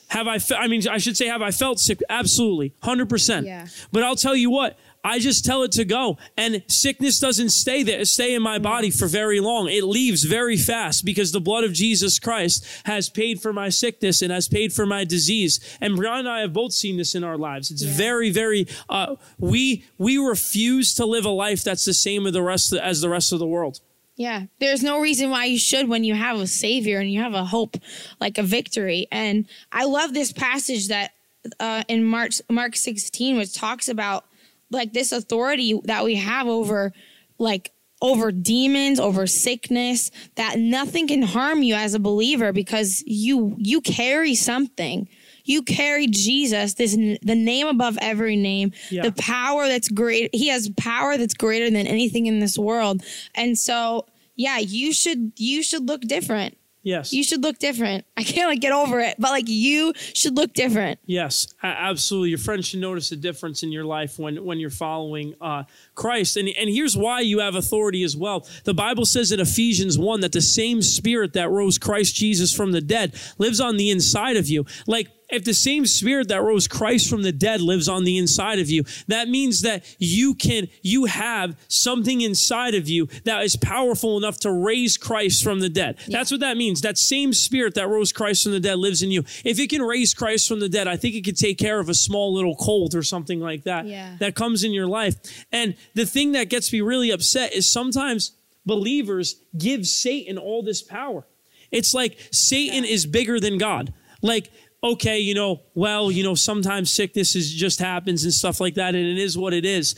Have 0.09 0.27
I? 0.27 0.39
Fe- 0.39 0.55
I 0.55 0.69
mean, 0.69 0.89
I 0.89 0.97
should 0.97 1.17
say, 1.19 1.27
have 1.27 1.43
I 1.43 1.51
felt 1.51 1.79
sick? 1.81 2.01
Absolutely, 2.09 2.73
hundred 2.83 3.11
percent. 3.11 3.45
Yeah. 3.45 3.67
But 3.93 4.05
I'll 4.05 4.17
tell 4.17 4.35
you 4.35 4.49
what. 4.51 4.79
I 5.05 5.19
just 5.19 5.45
tell 5.45 5.63
it 5.63 5.73
to 5.73 5.85
go, 5.85 6.19
and 6.37 6.63
sickness 6.69 7.21
doesn't 7.21 7.51
stay 7.51 7.83
there, 7.83 8.05
stay 8.05 8.35
in 8.35 8.43
my 8.43 8.59
body 8.59 8.91
for 8.91 9.07
very 9.07 9.41
long. 9.41 9.69
It 9.69 9.85
leaves 9.85 10.25
very 10.25 10.57
fast 10.57 11.05
because 11.05 11.33
the 11.33 11.41
blood 11.41 11.65
of 11.65 11.73
Jesus 11.73 12.19
Christ 12.19 12.67
has 12.85 13.09
paid 13.09 13.41
for 13.41 13.53
my 13.53 13.69
sickness 13.69 14.23
and 14.23 14.33
has 14.33 14.49
paid 14.49 14.73
for 14.73 14.87
my 14.87 15.05
disease. 15.05 15.61
And 15.81 15.97
Brian 15.97 16.21
and 16.21 16.29
I 16.29 16.41
have 16.41 16.53
both 16.53 16.73
seen 16.73 16.97
this 16.97 17.15
in 17.15 17.25
our 17.25 17.39
lives. 17.39 17.71
It's 17.71 17.83
very, 17.83 18.31
very. 18.31 18.67
Uh, 18.89 19.17
we 19.39 19.85
we 19.99 20.19
refuse 20.19 20.95
to 20.95 21.07
live 21.07 21.25
a 21.25 21.31
life 21.31 21.63
that's 21.63 21.85
the 21.85 21.95
same 21.95 22.27
as 22.27 22.33
the 22.33 22.43
rest 22.43 22.73
as 22.73 23.01
the 23.01 23.09
rest 23.09 23.33
of 23.33 23.39
the 23.39 23.47
world. 23.47 23.81
Yeah, 24.17 24.47
there's 24.59 24.83
no 24.83 25.01
reason 25.01 25.31
why 25.31 25.45
you 25.45 25.59
should 25.59 25.89
when 25.89 26.03
you 26.03 26.15
have 26.15 26.39
a 26.41 26.47
savior 26.49 26.99
and 26.99 27.11
you 27.11 27.23
have 27.23 27.35
a 27.35 27.45
hope, 27.45 27.77
like 28.21 28.37
a 28.37 28.43
victory. 28.43 29.07
And 29.13 29.47
I 29.71 29.85
love 29.85 30.13
this 30.13 30.33
passage 30.33 30.89
that 30.89 31.13
uh, 31.61 31.85
in 31.87 32.05
Mark 32.05 32.33
Mark 32.51 32.75
16, 32.75 33.37
which 33.37 33.55
talks 33.55 33.89
about 33.89 34.25
like 34.71 34.93
this 34.93 35.13
authority 35.13 35.81
that 35.85 36.05
we 36.05 36.17
have 36.17 36.47
over, 36.47 36.93
like 37.39 37.73
over 38.01 38.31
demons, 38.31 39.01
over 39.01 39.27
sickness, 39.27 40.11
that 40.37 40.59
nothing 40.59 41.09
can 41.09 41.23
harm 41.23 41.63
you 41.63 41.75
as 41.75 41.95
a 41.95 41.99
believer 41.99 42.53
because 42.53 43.03
you 43.07 43.57
you 43.59 43.81
carry 43.81 44.35
something. 44.35 45.09
You 45.45 45.63
carry 45.63 46.07
Jesus, 46.09 46.75
this 46.75 46.95
the 46.95 47.35
name 47.35 47.67
above 47.69 47.97
every 48.03 48.37
name, 48.37 48.73
Yeah. 48.91 49.03
the 49.03 49.13
power 49.13 49.67
that's 49.67 49.89
great. 49.89 50.29
He 50.35 50.49
has 50.49 50.69
power 50.77 51.17
that's 51.17 51.33
greater 51.33 51.71
than 51.71 51.87
anything 51.87 52.27
in 52.27 52.39
this 52.39 52.59
world. 52.59 53.03
And 53.35 53.59
so, 53.59 54.05
yeah, 54.37 54.59
you 54.59 54.93
should 54.93 55.33
you 55.37 55.63
should 55.63 55.89
look 55.89 56.03
different. 56.03 56.58
Yes. 56.83 57.13
You 57.13 57.23
should 57.23 57.43
look 57.43 57.59
different. 57.59 58.05
I 58.17 58.23
can't 58.23 58.49
like 58.49 58.61
get 58.61 58.73
over 58.73 59.01
it, 59.01 59.17
but 59.19 59.31
like 59.31 59.49
you 59.49 59.93
should 59.97 60.37
look 60.37 60.53
different. 60.53 61.01
Yes, 61.07 61.49
absolutely. 61.63 62.31
Your 62.31 62.39
friends 62.39 62.67
should 62.67 62.81
notice 62.81 63.13
a 63.13 63.17
difference 63.17 63.63
in 63.63 63.73
your 63.73 63.85
life 63.85 64.19
when, 64.19 64.45
when 64.45 64.59
you're 64.59 64.71
following 64.71 65.35
uh, 65.41 65.65
Christ. 65.95 66.37
And, 66.37 66.49
and 66.49 66.69
here's 66.69 66.97
why 66.97 67.21
you 67.21 67.41
have 67.41 67.55
authority 67.55 68.03
as 68.03 68.17
well. 68.17 68.47
The 68.65 68.75
Bible 68.75 69.05
says 69.05 69.33
in 69.33 69.41
Ephesians 69.41 69.99
1 69.99 70.21
that 70.21 70.33
the 70.33 70.41
same 70.41 70.83
spirit 70.83 71.33
that 71.35 71.51
rose 71.51 71.79
Christ 71.79 72.15
Jesus 72.15 72.55
from 72.55 72.73
the 72.73 72.81
dead 72.81 73.15
lives 73.39 73.61
on 73.61 73.77
the 73.77 73.91
inside 73.91 74.37
of 74.37 74.49
you. 74.49 74.67
Like, 74.87 75.09
if 75.31 75.45
the 75.45 75.53
same 75.55 75.85
spirit 75.87 76.29
that 76.29 76.43
rose 76.43 76.67
Christ 76.67 77.09
from 77.11 77.23
the 77.23 77.33
dead 77.33 77.61
lives 77.61 77.89
on 77.89 78.05
the 78.05 78.17
inside 78.17 78.59
of 78.59 78.71
you, 78.71 78.85
that 79.09 79.29
means 79.29 79.61
that 79.63 79.85
you 79.99 80.35
can, 80.35 80.69
you 80.83 81.05
have 81.05 81.57
something 81.69 82.21
inside 82.23 82.75
of 82.75 82.89
you 82.89 83.09
that 83.25 83.43
is 83.45 83.55
powerful 83.57 84.17
enough 84.17 84.39
to 84.41 84.51
raise 84.53 84.97
Christ 84.97 85.45
from 85.45 85.61
the 85.61 85.69
dead. 85.69 85.99
That's 86.09 86.31
what 86.31 86.41
that 86.41 86.57
means. 86.57 86.81
That 86.81 86.97
same 86.97 87.33
spirit 87.35 87.75
that 87.75 87.89
rose 87.89 88.13
Christ 88.13 88.43
from 88.45 88.53
the 88.53 88.61
dead 88.61 88.79
lives 88.79 89.03
in 89.03 89.11
you. 89.11 89.25
If 89.45 89.59
it 89.59 89.69
can 89.69 89.83
raise 89.83 90.15
Christ 90.15 90.49
from 90.49 90.61
the 90.61 90.69
dead, 90.69 90.89
I 90.89 90.97
think 90.97 91.15
it 91.15 91.25
could 91.25 91.37
take 91.37 91.59
care 91.59 91.79
of 91.79 91.89
a 91.89 91.95
small 91.95 92.35
little 92.35 92.57
cold 92.57 92.95
or 92.95 93.03
something 93.03 93.41
like 93.41 93.65
that 93.65 93.87
Yeah. 93.87 94.17
that 94.21 94.35
comes 94.35 94.65
in 94.65 94.73
your 94.73 94.87
life. 94.87 95.17
And 95.53 95.75
the 95.95 96.07
thing 96.07 96.33
that 96.33 96.49
gets 96.49 96.73
me 96.73 96.81
really 96.81 97.11
upset 97.11 97.53
is 97.53 97.67
sometimes 97.67 98.33
believers 98.65 99.37
give 99.57 99.87
Satan 99.87 100.39
all 100.39 100.63
this 100.63 100.83
power. 100.83 101.27
It's 101.71 101.93
like 101.93 102.19
Satan 102.33 102.85
is 102.85 103.07
bigger 103.07 103.39
than 103.41 103.59
God. 103.59 103.93
Like, 104.23 104.51
okay, 104.83 105.19
you 105.19 105.35
know, 105.35 105.61
well, 105.75 106.11
you 106.11 106.23
know, 106.23 106.35
sometimes 106.35 106.93
sickness 106.93 107.35
is 107.35 107.53
just 107.53 107.79
happens 107.79 108.25
and 108.25 108.33
stuff 108.33 108.61
like 108.61 108.75
that, 108.75 108.95
and 108.95 109.05
it 109.05 109.19
is 109.19 109.37
what 109.37 109.53
it 109.53 109.65
is. 109.65 109.95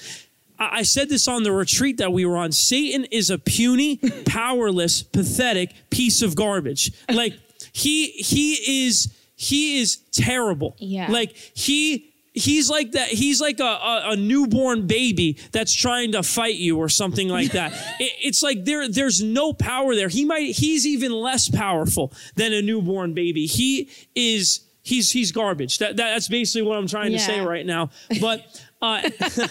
I 0.59 0.79
I 0.81 0.83
said 0.83 1.09
this 1.09 1.27
on 1.29 1.43
the 1.43 1.53
retreat 1.53 1.99
that 1.99 2.13
we 2.13 2.25
were 2.25 2.37
on. 2.37 2.53
Satan 2.53 3.05
is 3.07 3.31
a 3.31 3.39
puny, 3.39 3.97
powerless, 4.27 5.03
pathetic 5.03 5.75
piece 5.91 6.23
of 6.23 6.37
garbage. 6.37 6.93
Like 7.09 7.35
he 7.73 8.09
he 8.09 8.87
is 8.87 9.15
he 9.37 9.81
is 9.81 9.97
terrible. 10.13 10.77
Yeah. 10.79 11.11
Like 11.11 11.35
he 11.55 12.11
he's 12.35 12.71
like 12.71 12.93
that 12.93 13.09
he's 13.09 13.41
like 13.41 13.59
a, 13.61 13.65
a, 13.65 14.11
a 14.11 14.17
newborn 14.17 14.87
baby 14.87 15.37
that's 15.53 15.75
trying 15.75 16.13
to 16.13 16.23
fight 16.23 16.57
you 16.57 16.79
or 16.79 16.89
something 16.89 17.29
like 17.29 17.53
that 17.53 17.73
it, 17.99 18.13
it's 18.23 18.43
like 18.43 18.65
there 18.65 18.89
there's 18.89 19.23
no 19.23 19.53
power 19.53 19.95
there 19.95 20.09
he 20.09 20.25
might 20.25 20.55
he's 20.55 20.87
even 20.87 21.13
less 21.13 21.49
powerful 21.49 22.13
than 22.37 22.53
a 22.53 22.63
newborn 22.63 23.15
baby 23.15 23.47
he 23.47 23.91
is 24.15 24.61
he's 24.83 25.11
he's 25.13 25.33
garbage 25.33 25.79
that, 25.79 25.97
that 25.97 26.13
that's 26.15 26.29
basically 26.29 26.63
what 26.63 26.77
i'm 26.79 26.87
trying 26.87 27.13
to 27.13 27.19
say 27.19 27.41
right 27.41 27.67
now 27.67 27.91
but 28.21 28.63
uh 28.83 29.09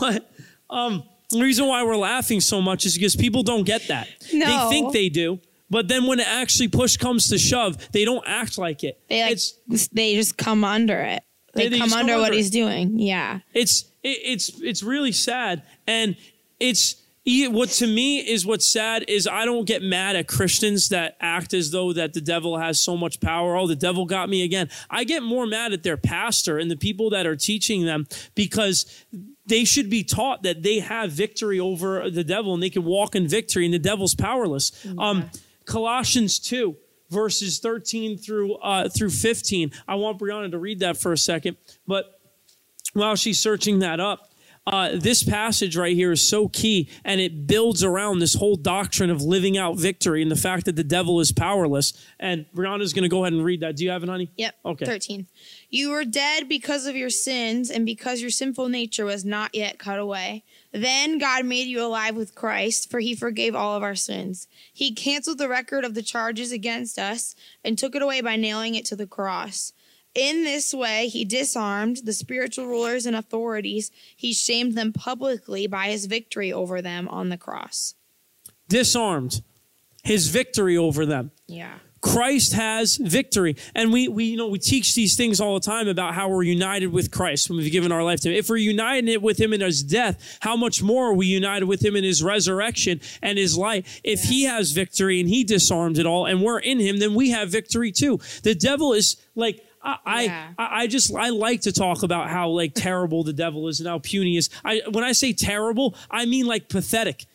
but 0.00 0.30
um 0.70 1.02
the 1.30 1.40
reason 1.42 1.66
why 1.66 1.82
we're 1.82 1.96
laughing 1.96 2.40
so 2.40 2.60
much 2.60 2.86
is 2.86 2.94
because 2.94 3.16
people 3.16 3.42
don't 3.42 3.64
get 3.64 3.88
that 3.88 4.08
No. 4.32 4.46
they 4.46 4.68
think 4.70 4.92
they 4.92 5.08
do 5.08 5.40
but 5.70 5.88
then 5.88 6.06
when 6.06 6.20
it 6.20 6.28
actually 6.28 6.68
push 6.68 6.96
comes 6.96 7.28
to 7.28 7.38
shove 7.38 7.90
they 7.92 8.04
don't 8.04 8.24
act 8.26 8.58
like 8.58 8.84
it 8.84 9.00
They 9.08 9.22
like 9.22 9.32
it's 9.32 9.88
they 9.92 10.14
just 10.14 10.36
come 10.36 10.64
under 10.64 11.00
it. 11.00 11.22
They, 11.54 11.68
They- 11.68 11.78
come 11.78 11.88
just 11.88 11.94
come 11.94 12.00
under 12.08 12.16
what 12.18 12.24
under 12.26 12.36
he's 12.36 12.50
doing. 12.50 12.98
Yeah. 12.98 13.40
it's 13.52 13.82
it, 14.02 14.18
it's 14.24 14.60
it's 14.60 14.82
really 14.82 15.12
sad 15.12 15.62
and 15.86 16.16
it's 16.60 16.96
what 17.26 17.70
to 17.70 17.86
me 17.86 18.18
is 18.18 18.44
what's 18.44 18.66
sad 18.66 19.04
is 19.08 19.26
I 19.26 19.44
don't 19.46 19.64
get 19.64 19.82
mad 19.82 20.14
at 20.14 20.28
Christians 20.28 20.90
that 20.90 21.16
act 21.20 21.54
as 21.54 21.70
though 21.70 21.92
that 21.94 22.12
the 22.12 22.20
devil 22.20 22.58
has 22.58 22.80
so 22.80 22.96
much 22.96 23.20
power. 23.20 23.56
Oh, 23.56 23.66
the 23.66 23.74
devil 23.74 24.04
got 24.04 24.28
me 24.28 24.42
again. 24.42 24.68
I 24.90 25.04
get 25.04 25.22
more 25.22 25.46
mad 25.46 25.72
at 25.72 25.82
their 25.82 25.96
pastor 25.96 26.58
and 26.58 26.70
the 26.70 26.76
people 26.76 27.10
that 27.10 27.26
are 27.26 27.36
teaching 27.36 27.86
them 27.86 28.06
because 28.34 29.04
they 29.46 29.64
should 29.64 29.88
be 29.88 30.04
taught 30.04 30.42
that 30.42 30.62
they 30.62 30.80
have 30.80 31.12
victory 31.12 31.58
over 31.58 32.10
the 32.10 32.24
devil 32.24 32.52
and 32.52 32.62
they 32.62 32.70
can 32.70 32.84
walk 32.84 33.14
in 33.14 33.26
victory 33.26 33.64
and 33.64 33.72
the 33.72 33.78
devil's 33.78 34.14
powerless. 34.14 34.72
Um, 34.98 35.30
Colossians 35.64 36.38
2 36.38 36.76
verses 37.10 37.58
13 37.58 38.18
through 38.18 38.54
uh, 38.56 38.88
through 38.88 39.10
15. 39.10 39.70
I 39.88 39.94
want 39.94 40.18
Brianna 40.18 40.50
to 40.50 40.58
read 40.58 40.80
that 40.80 40.96
for 40.96 41.12
a 41.12 41.18
second, 41.18 41.56
but 41.86 42.20
while 42.92 43.16
she's 43.16 43.38
searching 43.38 43.80
that 43.80 44.00
up, 44.00 44.30
uh, 44.66 44.90
this 44.94 45.22
passage 45.22 45.76
right 45.76 45.94
here 45.94 46.12
is 46.12 46.26
so 46.26 46.48
key 46.48 46.88
and 47.04 47.20
it 47.20 47.46
builds 47.46 47.84
around 47.84 48.18
this 48.18 48.34
whole 48.34 48.56
doctrine 48.56 49.10
of 49.10 49.20
living 49.20 49.58
out 49.58 49.76
victory 49.78 50.22
and 50.22 50.30
the 50.30 50.36
fact 50.36 50.64
that 50.64 50.76
the 50.76 50.84
devil 50.84 51.20
is 51.20 51.32
powerless. 51.32 51.92
And 52.18 52.46
Brianna's 52.54 52.92
going 52.94 53.02
to 53.02 53.08
go 53.08 53.24
ahead 53.24 53.34
and 53.34 53.44
read 53.44 53.60
that. 53.60 53.76
Do 53.76 53.84
you 53.84 53.90
have 53.90 54.02
it, 54.02 54.08
honey? 54.08 54.30
Yep. 54.36 54.54
Okay. 54.64 54.84
13. 54.86 55.26
You 55.68 55.90
were 55.90 56.04
dead 56.04 56.48
because 56.48 56.86
of 56.86 56.96
your 56.96 57.10
sins 57.10 57.70
and 57.70 57.84
because 57.84 58.20
your 58.20 58.30
sinful 58.30 58.68
nature 58.68 59.04
was 59.04 59.24
not 59.24 59.54
yet 59.54 59.78
cut 59.78 59.98
away. 59.98 60.44
Then 60.72 61.18
God 61.18 61.44
made 61.44 61.68
you 61.68 61.84
alive 61.84 62.16
with 62.16 62.34
Christ, 62.34 62.90
for 62.90 63.00
he 63.00 63.14
forgave 63.14 63.54
all 63.54 63.76
of 63.76 63.82
our 63.82 63.94
sins. 63.94 64.48
He 64.72 64.92
canceled 64.92 65.38
the 65.38 65.48
record 65.48 65.84
of 65.84 65.94
the 65.94 66.02
charges 66.02 66.52
against 66.52 66.98
us 66.98 67.36
and 67.62 67.76
took 67.76 67.94
it 67.94 68.02
away 68.02 68.22
by 68.22 68.36
nailing 68.36 68.74
it 68.74 68.84
to 68.86 68.96
the 68.96 69.06
cross. 69.06 69.72
In 70.14 70.44
this 70.44 70.72
way, 70.72 71.08
he 71.08 71.24
disarmed 71.24 72.02
the 72.04 72.12
spiritual 72.12 72.66
rulers 72.66 73.04
and 73.04 73.16
authorities. 73.16 73.90
He 74.16 74.32
shamed 74.32 74.74
them 74.74 74.92
publicly 74.92 75.66
by 75.66 75.88
his 75.88 76.06
victory 76.06 76.52
over 76.52 76.80
them 76.80 77.08
on 77.08 77.30
the 77.30 77.36
cross. 77.36 77.94
Disarmed. 78.68 79.42
His 80.04 80.28
victory 80.28 80.76
over 80.76 81.04
them. 81.04 81.32
Yeah. 81.48 81.78
Christ 82.04 82.52
has 82.52 82.98
victory. 82.98 83.56
And 83.74 83.90
we, 83.90 84.08
we, 84.08 84.24
you 84.24 84.36
know, 84.36 84.48
we 84.48 84.58
teach 84.58 84.94
these 84.94 85.16
things 85.16 85.40
all 85.40 85.54
the 85.54 85.64
time 85.64 85.88
about 85.88 86.12
how 86.12 86.28
we're 86.28 86.42
united 86.42 86.88
with 86.88 87.10
Christ 87.10 87.48
when 87.48 87.56
we've 87.56 87.72
given 87.72 87.90
our 87.90 88.04
life 88.04 88.20
to 88.20 88.28
him. 88.28 88.36
If 88.36 88.50
we're 88.50 88.58
united 88.58 89.22
with 89.22 89.40
him 89.40 89.54
in 89.54 89.62
his 89.62 89.82
death, 89.82 90.38
how 90.40 90.54
much 90.54 90.82
more 90.82 91.06
are 91.06 91.14
we 91.14 91.26
united 91.26 91.64
with 91.64 91.82
him 91.82 91.96
in 91.96 92.04
his 92.04 92.22
resurrection 92.22 93.00
and 93.22 93.38
his 93.38 93.56
life? 93.56 94.02
If 94.04 94.22
yeah. 94.24 94.30
he 94.30 94.44
has 94.44 94.72
victory 94.72 95.18
and 95.18 95.30
he 95.30 95.44
disarmed 95.44 95.98
it 95.98 96.04
all 96.04 96.26
and 96.26 96.42
we're 96.42 96.58
in 96.58 96.78
him, 96.78 96.98
then 96.98 97.14
we 97.14 97.30
have 97.30 97.48
victory 97.48 97.90
too. 97.90 98.20
The 98.42 98.54
devil 98.54 98.92
is 98.92 99.16
like, 99.34 99.64
I, 99.84 100.22
yeah. 100.22 100.48
I, 100.58 100.82
I 100.82 100.86
just 100.86 101.14
I 101.14 101.28
like 101.28 101.62
to 101.62 101.72
talk 101.72 102.02
about 102.02 102.30
how 102.30 102.48
like 102.48 102.74
terrible 102.74 103.22
the 103.22 103.32
devil 103.32 103.68
is 103.68 103.80
and 103.80 103.88
how 103.88 103.98
puny 103.98 104.36
is. 104.36 104.48
I 104.64 104.80
when 104.90 105.04
I 105.04 105.12
say 105.12 105.32
terrible, 105.32 105.94
I 106.10 106.24
mean 106.24 106.46
like 106.46 106.68
pathetic 106.68 107.26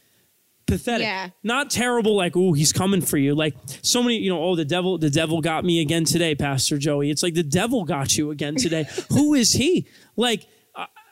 pathetic. 0.70 1.06
Yeah. 1.06 1.30
Not 1.44 1.70
terrible 1.70 2.16
like, 2.16 2.38
oh, 2.38 2.54
he's 2.54 2.72
coming 2.72 3.02
for 3.02 3.18
you. 3.18 3.36
Like 3.36 3.56
so 3.82 4.02
many, 4.02 4.18
you 4.18 4.30
know, 4.30 4.42
oh, 4.42 4.56
the 4.56 4.66
devil, 4.66 4.98
the 4.98 5.10
devil 5.10 5.42
got 5.42 5.66
me 5.66 5.82
again 5.82 6.06
today, 6.06 6.36
Pastor 6.36 6.78
Joey. 6.78 7.10
It's 7.10 7.24
like 7.24 7.34
the 7.34 7.44
devil 7.44 7.84
got 7.84 8.18
you 8.18 8.32
again 8.32 8.56
today. 8.56 8.86
Who 9.10 9.34
is 9.34 9.54
he? 9.54 9.88
Like, 10.16 10.48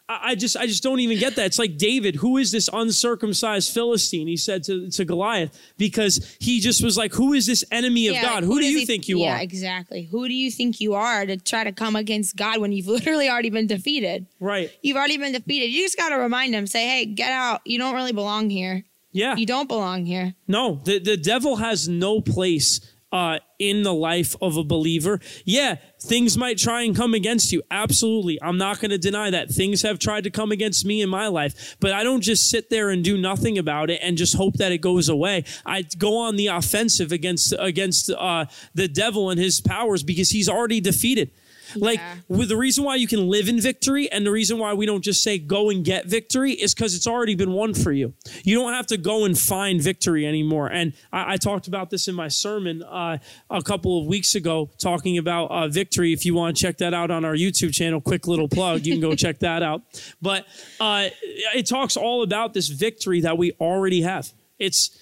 I, 0.09 0.35
just 0.35 0.55
I 0.55 0.67
just 0.67 0.83
don't 0.83 1.01
even 1.01 1.19
get 1.19 1.35
that. 1.35 1.47
It's 1.47 1.59
like 1.59 1.77
David, 1.77 2.15
who 2.15 2.37
is 2.37 2.51
this 2.51 2.69
uncircumcised 2.71 3.73
Philistine? 3.73 4.27
He 4.27 4.37
said 4.37 4.63
to, 4.63 4.89
to 4.91 5.03
Goliath, 5.03 5.59
because 5.77 6.37
he 6.39 6.61
just 6.61 6.81
was 6.81 6.97
like, 6.97 7.13
Who 7.13 7.33
is 7.33 7.45
this 7.45 7.65
enemy 7.71 8.07
of 8.07 8.15
yeah, 8.15 8.21
God? 8.21 8.43
Who, 8.43 8.53
who 8.53 8.59
do 8.61 8.65
you 8.65 8.79
he, 8.79 8.85
think 8.85 9.09
you 9.09 9.19
yeah, 9.19 9.33
are? 9.33 9.37
Yeah, 9.37 9.41
exactly. 9.41 10.03
Who 10.03 10.27
do 10.27 10.33
you 10.33 10.49
think 10.49 10.79
you 10.79 10.93
are 10.93 11.25
to 11.25 11.35
try 11.35 11.65
to 11.65 11.73
come 11.73 11.97
against 11.97 12.37
God 12.37 12.59
when 12.59 12.71
you've 12.71 12.87
literally 12.97 13.29
already 13.29 13.49
been 13.49 13.67
defeated? 13.67 14.27
Right. 14.39 14.71
You've 14.81 14.97
already 14.97 15.17
been 15.17 15.33
defeated. 15.33 15.67
You 15.67 15.83
just 15.83 15.97
gotta 15.97 16.17
remind 16.17 16.55
him, 16.55 16.67
say, 16.67 16.87
Hey, 16.87 17.05
get 17.05 17.31
out. 17.31 17.61
You 17.65 17.77
don't 17.77 17.93
really 17.93 18.13
belong 18.13 18.49
here. 18.49 18.85
Yeah. 19.11 19.35
You 19.35 19.45
don't 19.45 19.67
belong 19.67 20.05
here. 20.05 20.35
No, 20.47 20.81
the, 20.85 20.99
the 20.99 21.17
devil 21.17 21.57
has 21.57 21.89
no 21.89 22.21
place 22.21 22.79
uh, 23.11 23.39
in 23.59 23.83
the 23.83 23.93
life 23.93 24.35
of 24.41 24.57
a 24.57 24.63
believer. 24.63 25.19
Yeah, 25.45 25.75
things 26.01 26.37
might 26.37 26.57
try 26.57 26.81
and 26.81 26.95
come 26.95 27.13
against 27.13 27.51
you. 27.51 27.63
Absolutely. 27.71 28.37
I'm 28.41 28.57
not 28.57 28.79
going 28.79 28.91
to 28.91 28.97
deny 28.97 29.29
that. 29.29 29.49
Things 29.49 29.81
have 29.81 29.99
tried 29.99 30.25
to 30.25 30.29
come 30.29 30.51
against 30.51 30.85
me 30.85 31.01
in 31.01 31.09
my 31.09 31.27
life, 31.27 31.77
but 31.79 31.93
I 31.93 32.03
don't 32.03 32.21
just 32.21 32.49
sit 32.49 32.69
there 32.69 32.89
and 32.89 33.03
do 33.03 33.17
nothing 33.17 33.57
about 33.57 33.89
it 33.89 33.99
and 34.03 34.17
just 34.17 34.35
hope 34.35 34.55
that 34.55 34.71
it 34.71 34.79
goes 34.79 35.09
away. 35.09 35.45
I 35.65 35.83
go 35.97 36.17
on 36.17 36.35
the 36.35 36.47
offensive 36.47 37.11
against, 37.11 37.53
against 37.57 38.11
uh, 38.11 38.45
the 38.73 38.87
devil 38.87 39.29
and 39.29 39.39
his 39.39 39.61
powers 39.61 40.03
because 40.03 40.29
he's 40.29 40.49
already 40.49 40.81
defeated. 40.81 41.31
Like 41.75 41.99
with 42.27 42.49
the 42.49 42.57
reason 42.57 42.83
why 42.83 42.95
you 42.95 43.07
can 43.07 43.27
live 43.27 43.47
in 43.49 43.59
victory 43.59 44.11
and 44.11 44.25
the 44.25 44.31
reason 44.31 44.57
why 44.57 44.73
we 44.73 44.85
don't 44.85 45.03
just 45.03 45.23
say 45.23 45.37
go 45.37 45.69
and 45.69 45.83
get 45.83 46.05
victory 46.05 46.53
is 46.53 46.73
because 46.73 46.95
it's 46.95 47.07
already 47.07 47.35
been 47.35 47.51
won 47.51 47.73
for 47.73 47.91
you. 47.91 48.13
You 48.43 48.55
don't 48.55 48.73
have 48.73 48.87
to 48.87 48.97
go 48.97 49.25
and 49.25 49.37
find 49.37 49.81
victory 49.81 50.25
anymore. 50.25 50.67
And 50.67 50.93
I, 51.11 51.33
I 51.33 51.37
talked 51.37 51.67
about 51.67 51.89
this 51.89 52.07
in 52.07 52.15
my 52.15 52.27
sermon 52.27 52.83
uh, 52.83 53.17
a 53.49 53.61
couple 53.61 54.01
of 54.01 54.07
weeks 54.07 54.35
ago, 54.35 54.69
talking 54.79 55.17
about 55.17 55.51
uh, 55.51 55.67
victory. 55.67 56.13
If 56.13 56.25
you 56.25 56.33
want 56.33 56.55
to 56.55 56.61
check 56.61 56.77
that 56.77 56.93
out 56.93 57.11
on 57.11 57.25
our 57.25 57.35
YouTube 57.35 57.73
channel, 57.73 58.01
quick 58.01 58.27
little 58.27 58.47
plug, 58.47 58.85
you 58.85 58.93
can 58.93 59.01
go 59.01 59.15
check 59.15 59.39
that 59.39 59.63
out. 59.63 59.81
But 60.21 60.45
uh, 60.79 61.09
it 61.55 61.67
talks 61.67 61.97
all 61.97 62.23
about 62.23 62.53
this 62.53 62.67
victory 62.67 63.21
that 63.21 63.37
we 63.37 63.51
already 63.59 64.01
have. 64.01 64.31
It's 64.59 64.97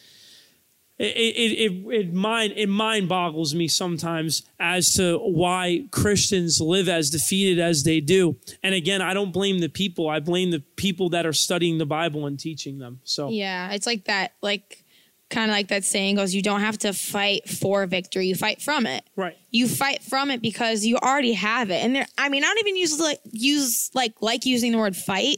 it, 0.97 1.17
it, 1.17 1.51
it, 1.51 1.93
it, 1.93 2.13
mind, 2.13 2.53
it 2.55 2.69
mind 2.69 3.09
boggles 3.09 3.53
me 3.53 3.67
sometimes 3.67 4.43
as 4.59 4.93
to 4.93 5.17
why 5.17 5.87
Christians 5.91 6.61
live 6.61 6.87
as 6.87 7.09
defeated 7.09 7.59
as 7.59 7.83
they 7.83 7.99
do. 7.99 8.37
And 8.63 8.73
again, 8.73 9.01
I 9.01 9.13
don't 9.13 9.33
blame 9.33 9.59
the 9.59 9.67
people. 9.67 10.07
I 10.09 10.21
blame 10.21 10.51
the 10.51 10.61
people 10.77 11.09
that 11.09 11.25
are 11.25 11.33
studying 11.33 11.79
the 11.79 11.85
Bible 11.85 12.25
and 12.25 12.39
teaching 12.39 12.79
them. 12.79 13.01
So 13.03 13.29
yeah, 13.29 13.71
it's 13.71 13.85
like 13.85 14.05
that, 14.05 14.35
like 14.41 14.85
kind 15.29 15.51
of 15.51 15.55
like 15.55 15.67
that 15.67 15.83
saying 15.83 16.15
goes, 16.15 16.33
you 16.33 16.41
don't 16.41 16.61
have 16.61 16.77
to 16.77 16.93
fight 16.93 17.49
for 17.49 17.85
victory. 17.87 18.27
You 18.27 18.35
fight 18.35 18.61
from 18.61 18.85
it. 18.85 19.03
Right. 19.17 19.37
You 19.51 19.67
fight 19.67 20.01
from 20.01 20.31
it 20.31 20.41
because 20.41 20.85
you 20.85 20.95
already 20.97 21.33
have 21.33 21.71
it. 21.71 21.83
And 21.83 21.93
there, 21.93 22.05
I 22.17 22.29
mean, 22.29 22.43
I 22.43 22.47
don't 22.47 22.59
even 22.59 22.77
use 22.77 22.99
like, 23.01 23.19
use 23.31 23.91
like, 23.93 24.13
like 24.21 24.45
using 24.45 24.71
the 24.71 24.77
word 24.77 24.95
fight 24.95 25.37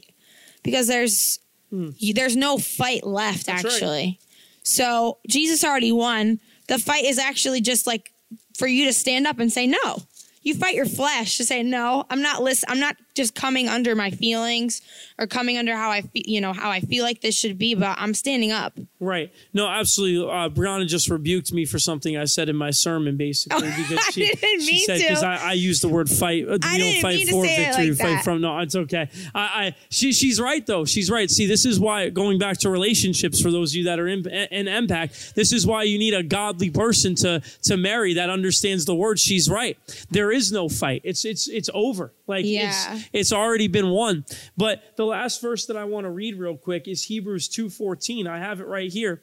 because 0.62 0.86
there's, 0.86 1.40
hmm. 1.70 1.90
you, 1.96 2.14
there's 2.14 2.36
no 2.36 2.58
fight 2.58 3.04
left 3.04 3.46
That's 3.46 3.64
actually. 3.64 4.18
Right. 4.20 4.27
So 4.68 5.18
Jesus 5.26 5.64
already 5.64 5.92
won. 5.92 6.40
The 6.68 6.78
fight 6.78 7.04
is 7.04 7.18
actually 7.18 7.62
just 7.62 7.86
like 7.86 8.12
for 8.56 8.66
you 8.66 8.84
to 8.84 8.92
stand 8.92 9.26
up 9.26 9.38
and 9.38 9.50
say 9.50 9.66
no. 9.66 10.02
You 10.42 10.54
fight 10.54 10.74
your 10.74 10.86
flesh 10.86 11.38
to 11.38 11.44
say 11.44 11.62
no. 11.62 12.04
I'm 12.10 12.22
not 12.22 12.42
listen. 12.42 12.68
I'm 12.70 12.80
not 12.80 12.96
just 13.18 13.34
coming 13.34 13.68
under 13.68 13.96
my 13.96 14.10
feelings 14.10 14.80
or 15.18 15.26
coming 15.26 15.58
under 15.58 15.76
how 15.76 15.90
I 15.90 16.02
feel, 16.02 16.22
you 16.24 16.40
know, 16.40 16.52
how 16.52 16.70
I 16.70 16.80
feel 16.80 17.04
like 17.04 17.20
this 17.20 17.36
should 17.36 17.58
be, 17.58 17.74
but 17.74 17.96
I'm 17.98 18.14
standing 18.14 18.52
up. 18.52 18.78
Right. 19.00 19.32
No, 19.52 19.66
absolutely. 19.66 20.30
Uh, 20.30 20.48
Brianna 20.48 20.86
just 20.86 21.10
rebuked 21.10 21.52
me 21.52 21.64
for 21.64 21.80
something 21.80 22.16
I 22.16 22.26
said 22.26 22.48
in 22.48 22.54
my 22.54 22.70
sermon, 22.70 23.16
basically, 23.16 23.68
because 23.76 24.04
she, 24.12 24.26
she 24.60 24.78
said 24.78 25.00
because 25.00 25.24
I, 25.24 25.50
I 25.50 25.52
used 25.54 25.82
the 25.82 25.88
word 25.88 26.08
fight. 26.08 26.48
Uh, 26.48 26.58
I 26.62 26.76
you 26.76 26.94
know, 26.94 27.00
fight 27.00 27.28
for 27.28 27.42
victory, 27.42 27.90
like 27.90 27.98
fight 27.98 28.14
that. 28.14 28.24
from. 28.24 28.40
No, 28.40 28.56
it's 28.60 28.76
okay. 28.76 29.10
I, 29.34 29.40
I 29.40 29.74
she 29.90 30.12
she's 30.12 30.40
right 30.40 30.64
though. 30.64 30.84
She's 30.84 31.10
right. 31.10 31.28
See, 31.28 31.46
this 31.46 31.66
is 31.66 31.80
why 31.80 32.08
going 32.10 32.38
back 32.38 32.58
to 32.58 32.70
relationships 32.70 33.40
for 33.40 33.50
those 33.50 33.72
of 33.72 33.76
you 33.76 33.84
that 33.84 33.98
are 33.98 34.06
in, 34.06 34.26
in 34.28 34.68
impact. 34.68 35.34
This 35.34 35.52
is 35.52 35.66
why 35.66 35.82
you 35.82 35.98
need 35.98 36.14
a 36.14 36.22
godly 36.22 36.70
person 36.70 37.16
to 37.16 37.42
to 37.62 37.76
marry 37.76 38.14
that 38.14 38.30
understands 38.30 38.84
the 38.84 38.94
word. 38.94 39.18
She's 39.18 39.50
right. 39.50 39.76
There 40.10 40.30
is 40.30 40.52
no 40.52 40.68
fight. 40.68 41.02
It's 41.02 41.24
it's 41.24 41.48
it's 41.48 41.68
over. 41.74 42.12
Like 42.28 42.44
yeah. 42.44 42.94
it's 42.94 43.08
it's 43.12 43.32
already 43.32 43.68
been 43.68 43.88
won. 43.88 44.24
But 44.56 44.82
the 44.96 45.06
last 45.06 45.40
verse 45.40 45.66
that 45.66 45.76
I 45.76 45.84
want 45.84 46.04
to 46.04 46.10
read 46.10 46.38
real 46.38 46.56
quick 46.56 46.86
is 46.86 47.04
Hebrews 47.04 47.48
2:14. 47.48 48.26
I 48.26 48.38
have 48.38 48.60
it 48.60 48.66
right 48.66 48.92
here. 48.92 49.22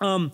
Um 0.00 0.32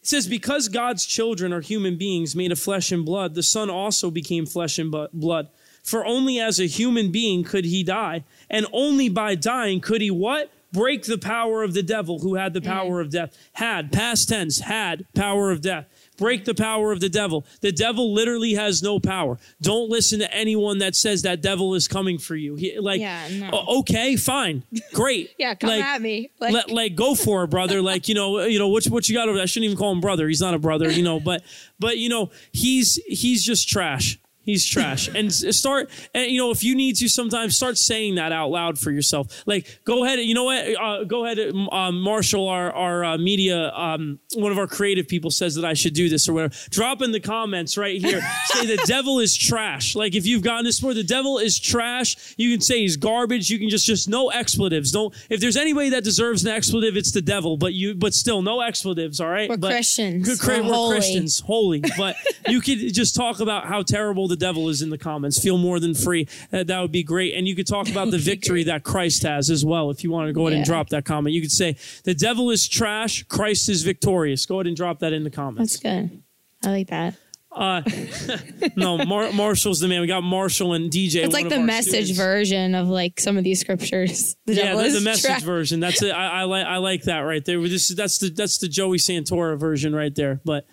it 0.00 0.08
says, 0.08 0.26
Because 0.26 0.68
God's 0.68 1.04
children 1.04 1.52
are 1.52 1.60
human 1.60 1.98
beings 1.98 2.34
made 2.34 2.52
of 2.52 2.58
flesh 2.58 2.90
and 2.90 3.04
blood, 3.04 3.34
the 3.34 3.42
Son 3.42 3.68
also 3.68 4.10
became 4.10 4.46
flesh 4.46 4.78
and 4.78 4.94
blood. 5.12 5.48
For 5.82 6.04
only 6.04 6.38
as 6.38 6.58
a 6.58 6.66
human 6.66 7.10
being 7.10 7.44
could 7.44 7.64
he 7.64 7.82
die, 7.82 8.24
and 8.48 8.66
only 8.72 9.08
by 9.08 9.34
dying 9.34 9.80
could 9.80 10.00
he 10.00 10.10
what? 10.10 10.50
Break 10.72 11.04
the 11.04 11.18
power 11.18 11.62
of 11.62 11.74
the 11.74 11.82
devil 11.82 12.20
who 12.20 12.36
had 12.36 12.54
the 12.54 12.60
power 12.60 13.02
mm. 13.02 13.06
of 13.06 13.10
death. 13.10 13.36
Had, 13.54 13.90
past 13.92 14.28
tense, 14.28 14.60
had 14.60 15.04
power 15.14 15.50
of 15.50 15.60
death 15.62 15.86
break 16.20 16.44
the 16.44 16.54
power 16.54 16.92
of 16.92 17.00
the 17.00 17.08
devil. 17.08 17.44
The 17.62 17.72
devil 17.72 18.12
literally 18.12 18.54
has 18.54 18.82
no 18.82 19.00
power. 19.00 19.38
Don't 19.60 19.88
listen 19.88 20.20
to 20.20 20.32
anyone 20.32 20.78
that 20.78 20.94
says 20.94 21.22
that 21.22 21.40
devil 21.40 21.74
is 21.74 21.88
coming 21.88 22.18
for 22.18 22.36
you. 22.36 22.54
He, 22.54 22.78
like, 22.78 23.00
yeah, 23.00 23.26
no. 23.32 23.64
okay, 23.80 24.14
fine, 24.16 24.62
great. 24.92 25.30
yeah, 25.38 25.54
come 25.54 25.70
like, 25.70 25.82
at 25.82 26.00
me. 26.00 26.30
Like, 26.38 26.52
let, 26.52 26.70
like, 26.70 26.94
go 26.94 27.14
for 27.14 27.42
it, 27.44 27.48
brother. 27.48 27.80
like, 27.90 28.06
you 28.08 28.14
know, 28.14 28.40
you 28.40 28.58
know 28.58 28.68
what, 28.68 28.84
what 28.84 29.08
you 29.08 29.16
got 29.16 29.28
over. 29.28 29.40
I 29.40 29.46
shouldn't 29.46 29.64
even 29.64 29.78
call 29.78 29.90
him 29.90 30.00
brother. 30.00 30.28
He's 30.28 30.42
not 30.42 30.54
a 30.54 30.58
brother, 30.58 30.90
you 30.90 31.02
know. 31.02 31.18
But, 31.18 31.42
but 31.78 31.96
you 31.98 32.10
know, 32.10 32.30
he's 32.52 32.96
he's 33.06 33.42
just 33.42 33.68
trash. 33.68 34.18
He's 34.50 34.66
trash. 34.66 35.08
and 35.08 35.32
start, 35.32 35.90
and 36.12 36.30
you 36.30 36.38
know, 36.38 36.50
if 36.50 36.64
you 36.64 36.74
need 36.74 36.96
to 36.96 37.08
sometimes 37.08 37.56
start 37.56 37.78
saying 37.78 38.16
that 38.16 38.32
out 38.32 38.50
loud 38.50 38.78
for 38.78 38.90
yourself. 38.90 39.42
Like, 39.46 39.80
go 39.84 40.04
ahead, 40.04 40.18
you 40.18 40.34
know 40.34 40.44
what? 40.44 40.66
Uh, 40.80 41.04
go 41.04 41.24
ahead, 41.24 41.38
uh, 41.38 41.92
Marshall, 41.92 42.48
our, 42.48 42.72
our 42.72 43.04
uh, 43.04 43.18
media, 43.18 43.70
um, 43.74 44.18
one 44.34 44.50
of 44.50 44.58
our 44.58 44.66
creative 44.66 45.06
people 45.06 45.30
says 45.30 45.54
that 45.54 45.64
I 45.64 45.74
should 45.74 45.94
do 45.94 46.08
this 46.08 46.28
or 46.28 46.32
whatever. 46.32 46.54
Drop 46.70 47.00
in 47.02 47.12
the 47.12 47.20
comments 47.20 47.76
right 47.78 48.00
here. 48.00 48.20
say 48.46 48.66
the 48.66 48.82
devil 48.86 49.20
is 49.20 49.36
trash. 49.36 49.94
Like, 49.94 50.14
if 50.14 50.26
you've 50.26 50.42
gotten 50.42 50.64
this 50.64 50.80
far, 50.80 50.94
the 50.94 51.04
devil 51.04 51.38
is 51.38 51.58
trash. 51.58 52.34
You 52.36 52.52
can 52.52 52.60
say 52.60 52.80
he's 52.80 52.96
garbage. 52.96 53.50
You 53.50 53.58
can 53.58 53.68
just, 53.68 53.86
just 53.86 54.08
no 54.08 54.30
expletives. 54.30 54.90
Don't, 54.90 55.14
if 55.28 55.40
there's 55.40 55.56
anybody 55.56 55.90
that 55.90 56.02
deserves 56.02 56.44
an 56.44 56.50
expletive, 56.50 56.96
it's 56.96 57.12
the 57.12 57.22
devil, 57.22 57.56
but 57.56 57.72
you, 57.72 57.94
but 57.94 58.14
still 58.14 58.42
no 58.42 58.60
expletives. 58.60 59.20
All 59.20 59.28
right. 59.28 59.48
We're 59.48 59.56
but, 59.56 59.70
Christians. 59.70 60.28
Good, 60.28 60.46
we're, 60.46 60.62
we're 60.62 60.72
holy. 60.72 60.96
Christians, 60.96 61.40
holy. 61.40 61.82
But 61.96 62.16
you 62.48 62.60
could 62.60 62.78
just 62.92 63.14
talk 63.14 63.40
about 63.40 63.66
how 63.66 63.82
terrible 63.82 64.28
the 64.28 64.36
devil 64.40 64.68
is 64.68 64.82
in 64.82 64.90
the 64.90 64.98
comments. 64.98 65.40
Feel 65.40 65.58
more 65.58 65.78
than 65.78 65.94
free. 65.94 66.26
Uh, 66.52 66.64
that 66.64 66.80
would 66.80 66.90
be 66.90 67.04
great. 67.04 67.34
And 67.34 67.46
you 67.46 67.54
could 67.54 67.66
talk 67.68 67.88
about 67.88 68.10
the 68.10 68.18
victory 68.32 68.64
that 68.64 68.82
Christ 68.82 69.22
has 69.22 69.50
as 69.50 69.64
well. 69.64 69.90
If 69.90 70.02
you 70.02 70.10
want 70.10 70.26
to 70.28 70.32
go 70.32 70.42
ahead 70.42 70.52
Yeah. 70.54 70.58
and 70.58 70.66
drop 70.66 70.88
that 70.88 71.04
comment, 71.04 71.34
you 71.34 71.40
could 71.40 71.52
say, 71.52 71.76
The 72.04 72.14
devil 72.14 72.50
is 72.50 72.66
trash, 72.68 73.22
Christ 73.28 73.68
is 73.68 73.82
victorious. 73.84 74.46
Go 74.46 74.56
ahead 74.56 74.66
and 74.66 74.76
drop 74.76 74.98
that 75.00 75.12
in 75.12 75.22
the 75.22 75.30
comments. 75.30 75.78
That's 75.78 75.82
good. 76.10 76.22
I 76.64 76.70
like 76.70 76.88
that. 76.88 77.14
Uh, 77.52 77.82
no, 78.76 78.96
Mar- 78.98 79.32
Marshall's 79.32 79.80
the 79.80 79.88
man. 79.88 80.00
We 80.00 80.06
got 80.06 80.22
Marshall 80.22 80.72
and 80.74 80.88
DJ. 80.88 81.24
It's 81.24 81.34
like 81.34 81.48
the 81.48 81.58
message 81.58 82.04
students. 82.06 82.16
version 82.18 82.74
of 82.76 82.88
like 82.88 83.18
some 83.18 83.36
of 83.36 83.42
these 83.42 83.58
scriptures. 83.60 84.36
The 84.46 84.54
Yeah, 84.54 84.74
the, 84.76 85.00
message 85.00 85.42
version. 85.42 85.80
That's 85.80 86.00
it. 86.00 86.10
I, 86.12 86.42
I 86.42 86.44
like 86.44 86.66
I 86.66 86.76
like 86.76 87.02
that 87.04 87.20
right 87.20 87.44
there. 87.44 87.60
This 87.66 87.88
that's 87.88 88.18
the 88.18 88.30
that's 88.30 88.58
the 88.58 88.68
Joey 88.68 88.98
Santora 88.98 89.58
version 89.58 89.94
right 89.96 90.14
there. 90.14 90.40
But 90.44 90.64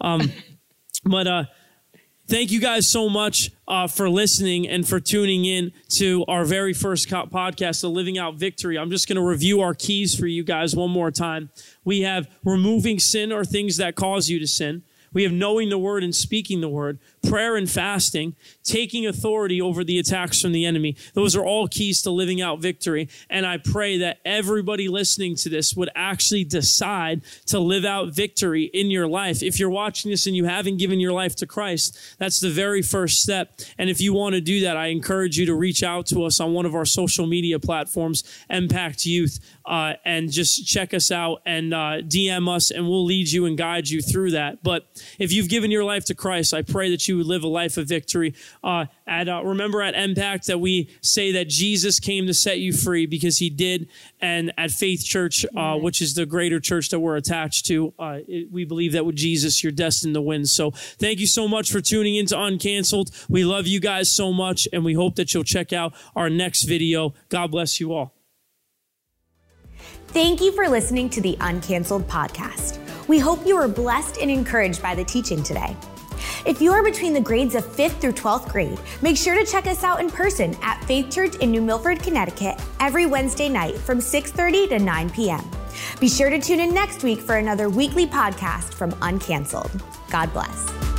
um, 0.00 0.32
but 1.04 1.26
uh, 1.28 1.44
thank 2.26 2.50
you 2.50 2.60
guys 2.60 2.90
so 2.90 3.08
much 3.08 3.50
uh, 3.66 3.86
for 3.86 4.08
listening 4.08 4.68
and 4.68 4.86
for 4.86 5.00
tuning 5.00 5.44
in 5.44 5.72
to 5.96 6.24
our 6.28 6.44
very 6.44 6.72
first 6.72 7.08
co- 7.08 7.26
podcast, 7.26 7.80
The 7.80 7.90
Living 7.90 8.18
Out 8.18 8.34
Victory. 8.36 8.78
I'm 8.78 8.90
just 8.90 9.08
going 9.08 9.16
to 9.16 9.26
review 9.26 9.60
our 9.60 9.74
keys 9.74 10.18
for 10.18 10.26
you 10.26 10.44
guys 10.44 10.74
one 10.74 10.90
more 10.90 11.10
time. 11.10 11.50
We 11.84 12.02
have 12.02 12.28
removing 12.44 12.98
sin 12.98 13.32
or 13.32 13.44
things 13.44 13.76
that 13.78 13.94
cause 13.94 14.28
you 14.28 14.38
to 14.38 14.46
sin. 14.46 14.82
We 15.12 15.22
have 15.22 15.32
knowing 15.32 15.68
the 15.68 15.78
word 15.78 16.02
and 16.02 16.14
speaking 16.14 16.60
the 16.60 16.68
word, 16.68 16.98
prayer 17.28 17.56
and 17.56 17.70
fasting, 17.70 18.34
taking 18.62 19.06
authority 19.06 19.60
over 19.60 19.84
the 19.84 19.98
attacks 19.98 20.40
from 20.40 20.52
the 20.52 20.64
enemy. 20.64 20.96
Those 21.14 21.36
are 21.36 21.44
all 21.44 21.68
keys 21.68 22.02
to 22.02 22.10
living 22.10 22.40
out 22.40 22.60
victory. 22.60 23.08
And 23.28 23.46
I 23.46 23.58
pray 23.58 23.98
that 23.98 24.18
everybody 24.24 24.88
listening 24.88 25.36
to 25.36 25.48
this 25.48 25.74
would 25.74 25.90
actually 25.94 26.44
decide 26.44 27.22
to 27.46 27.58
live 27.58 27.84
out 27.84 28.14
victory 28.14 28.64
in 28.64 28.90
your 28.90 29.06
life. 29.06 29.42
If 29.42 29.58
you're 29.58 29.70
watching 29.70 30.10
this 30.10 30.26
and 30.26 30.36
you 30.36 30.44
haven't 30.44 30.78
given 30.78 31.00
your 31.00 31.12
life 31.12 31.36
to 31.36 31.46
Christ, 31.46 31.98
that's 32.18 32.40
the 32.40 32.50
very 32.50 32.82
first 32.82 33.22
step. 33.22 33.60
And 33.78 33.90
if 33.90 34.00
you 34.00 34.12
want 34.12 34.34
to 34.34 34.40
do 34.40 34.60
that, 34.60 34.76
I 34.76 34.86
encourage 34.86 35.38
you 35.38 35.46
to 35.46 35.54
reach 35.54 35.82
out 35.82 36.06
to 36.06 36.24
us 36.24 36.40
on 36.40 36.52
one 36.52 36.66
of 36.66 36.74
our 36.74 36.84
social 36.84 37.26
media 37.26 37.58
platforms, 37.58 38.24
Impact 38.50 39.06
Youth, 39.06 39.40
uh, 39.66 39.94
and 40.04 40.30
just 40.30 40.66
check 40.66 40.92
us 40.92 41.10
out 41.10 41.40
and 41.46 41.72
uh, 41.72 42.02
DM 42.02 42.54
us, 42.54 42.70
and 42.70 42.88
we'll 42.88 43.04
lead 43.04 43.30
you 43.30 43.46
and 43.46 43.56
guide 43.56 43.88
you 43.88 44.02
through 44.02 44.32
that. 44.32 44.62
But 44.62 44.86
if 45.18 45.32
you've 45.32 45.48
given 45.48 45.70
your 45.70 45.84
life 45.84 46.04
to 46.06 46.14
Christ, 46.14 46.52
I 46.52 46.62
pray 46.62 46.90
that 46.90 47.08
you 47.08 47.13
would 47.16 47.26
live 47.26 47.44
a 47.44 47.48
life 47.48 47.76
of 47.76 47.88
victory. 47.88 48.34
Uh, 48.62 48.86
at 49.06 49.28
uh, 49.28 49.42
remember 49.44 49.82
at 49.82 49.94
Impact 49.94 50.46
that 50.46 50.60
we 50.60 50.90
say 51.02 51.32
that 51.32 51.48
Jesus 51.48 52.00
came 52.00 52.26
to 52.26 52.34
set 52.34 52.58
you 52.58 52.72
free 52.72 53.06
because 53.06 53.38
He 53.38 53.50
did, 53.50 53.88
and 54.20 54.52
at 54.56 54.70
Faith 54.70 55.04
Church, 55.04 55.44
uh, 55.56 55.76
which 55.76 56.00
is 56.00 56.14
the 56.14 56.26
greater 56.26 56.60
church 56.60 56.88
that 56.90 57.00
we're 57.00 57.16
attached 57.16 57.66
to, 57.66 57.92
uh, 57.98 58.18
it, 58.26 58.50
we 58.50 58.64
believe 58.64 58.92
that 58.92 59.06
with 59.06 59.16
Jesus 59.16 59.62
you're 59.62 59.72
destined 59.72 60.14
to 60.14 60.20
win. 60.20 60.46
So 60.46 60.70
thank 60.70 61.20
you 61.20 61.26
so 61.26 61.48
much 61.48 61.70
for 61.70 61.80
tuning 61.80 62.16
into 62.16 62.34
Uncanceled. 62.34 63.26
We 63.28 63.44
love 63.44 63.66
you 63.66 63.80
guys 63.80 64.10
so 64.10 64.32
much, 64.32 64.66
and 64.72 64.84
we 64.84 64.94
hope 64.94 65.16
that 65.16 65.34
you'll 65.34 65.44
check 65.44 65.72
out 65.72 65.94
our 66.16 66.30
next 66.30 66.64
video. 66.64 67.14
God 67.28 67.50
bless 67.50 67.80
you 67.80 67.92
all. 67.92 68.14
Thank 70.08 70.40
you 70.40 70.52
for 70.52 70.68
listening 70.68 71.10
to 71.10 71.20
the 71.20 71.36
Uncanceled 71.40 72.04
podcast. 72.04 72.78
We 73.08 73.18
hope 73.18 73.44
you 73.46 73.56
were 73.56 73.68
blessed 73.68 74.18
and 74.18 74.30
encouraged 74.30 74.80
by 74.80 74.94
the 74.94 75.04
teaching 75.04 75.42
today. 75.42 75.76
If 76.44 76.60
you 76.60 76.72
are 76.72 76.82
between 76.82 77.12
the 77.12 77.20
grades 77.20 77.54
of 77.54 77.64
5th 77.64 78.00
through 78.00 78.12
12th 78.12 78.50
grade, 78.50 78.78
make 79.02 79.16
sure 79.16 79.34
to 79.34 79.44
check 79.44 79.66
us 79.66 79.84
out 79.84 80.00
in 80.00 80.10
person 80.10 80.56
at 80.62 80.82
Faith 80.84 81.10
Church 81.10 81.36
in 81.36 81.50
New 81.50 81.62
Milford, 81.62 82.02
Connecticut 82.02 82.60
every 82.80 83.06
Wednesday 83.06 83.48
night 83.48 83.76
from 83.76 83.98
6:30 83.98 84.68
to 84.70 84.78
9 84.78 85.10
p.m. 85.10 85.44
Be 86.00 86.08
sure 86.08 86.30
to 86.30 86.38
tune 86.38 86.60
in 86.60 86.72
next 86.72 87.02
week 87.02 87.20
for 87.20 87.36
another 87.36 87.68
weekly 87.68 88.06
podcast 88.06 88.74
from 88.74 88.92
Uncanceled. 88.92 89.82
God 90.10 90.32
bless. 90.32 90.93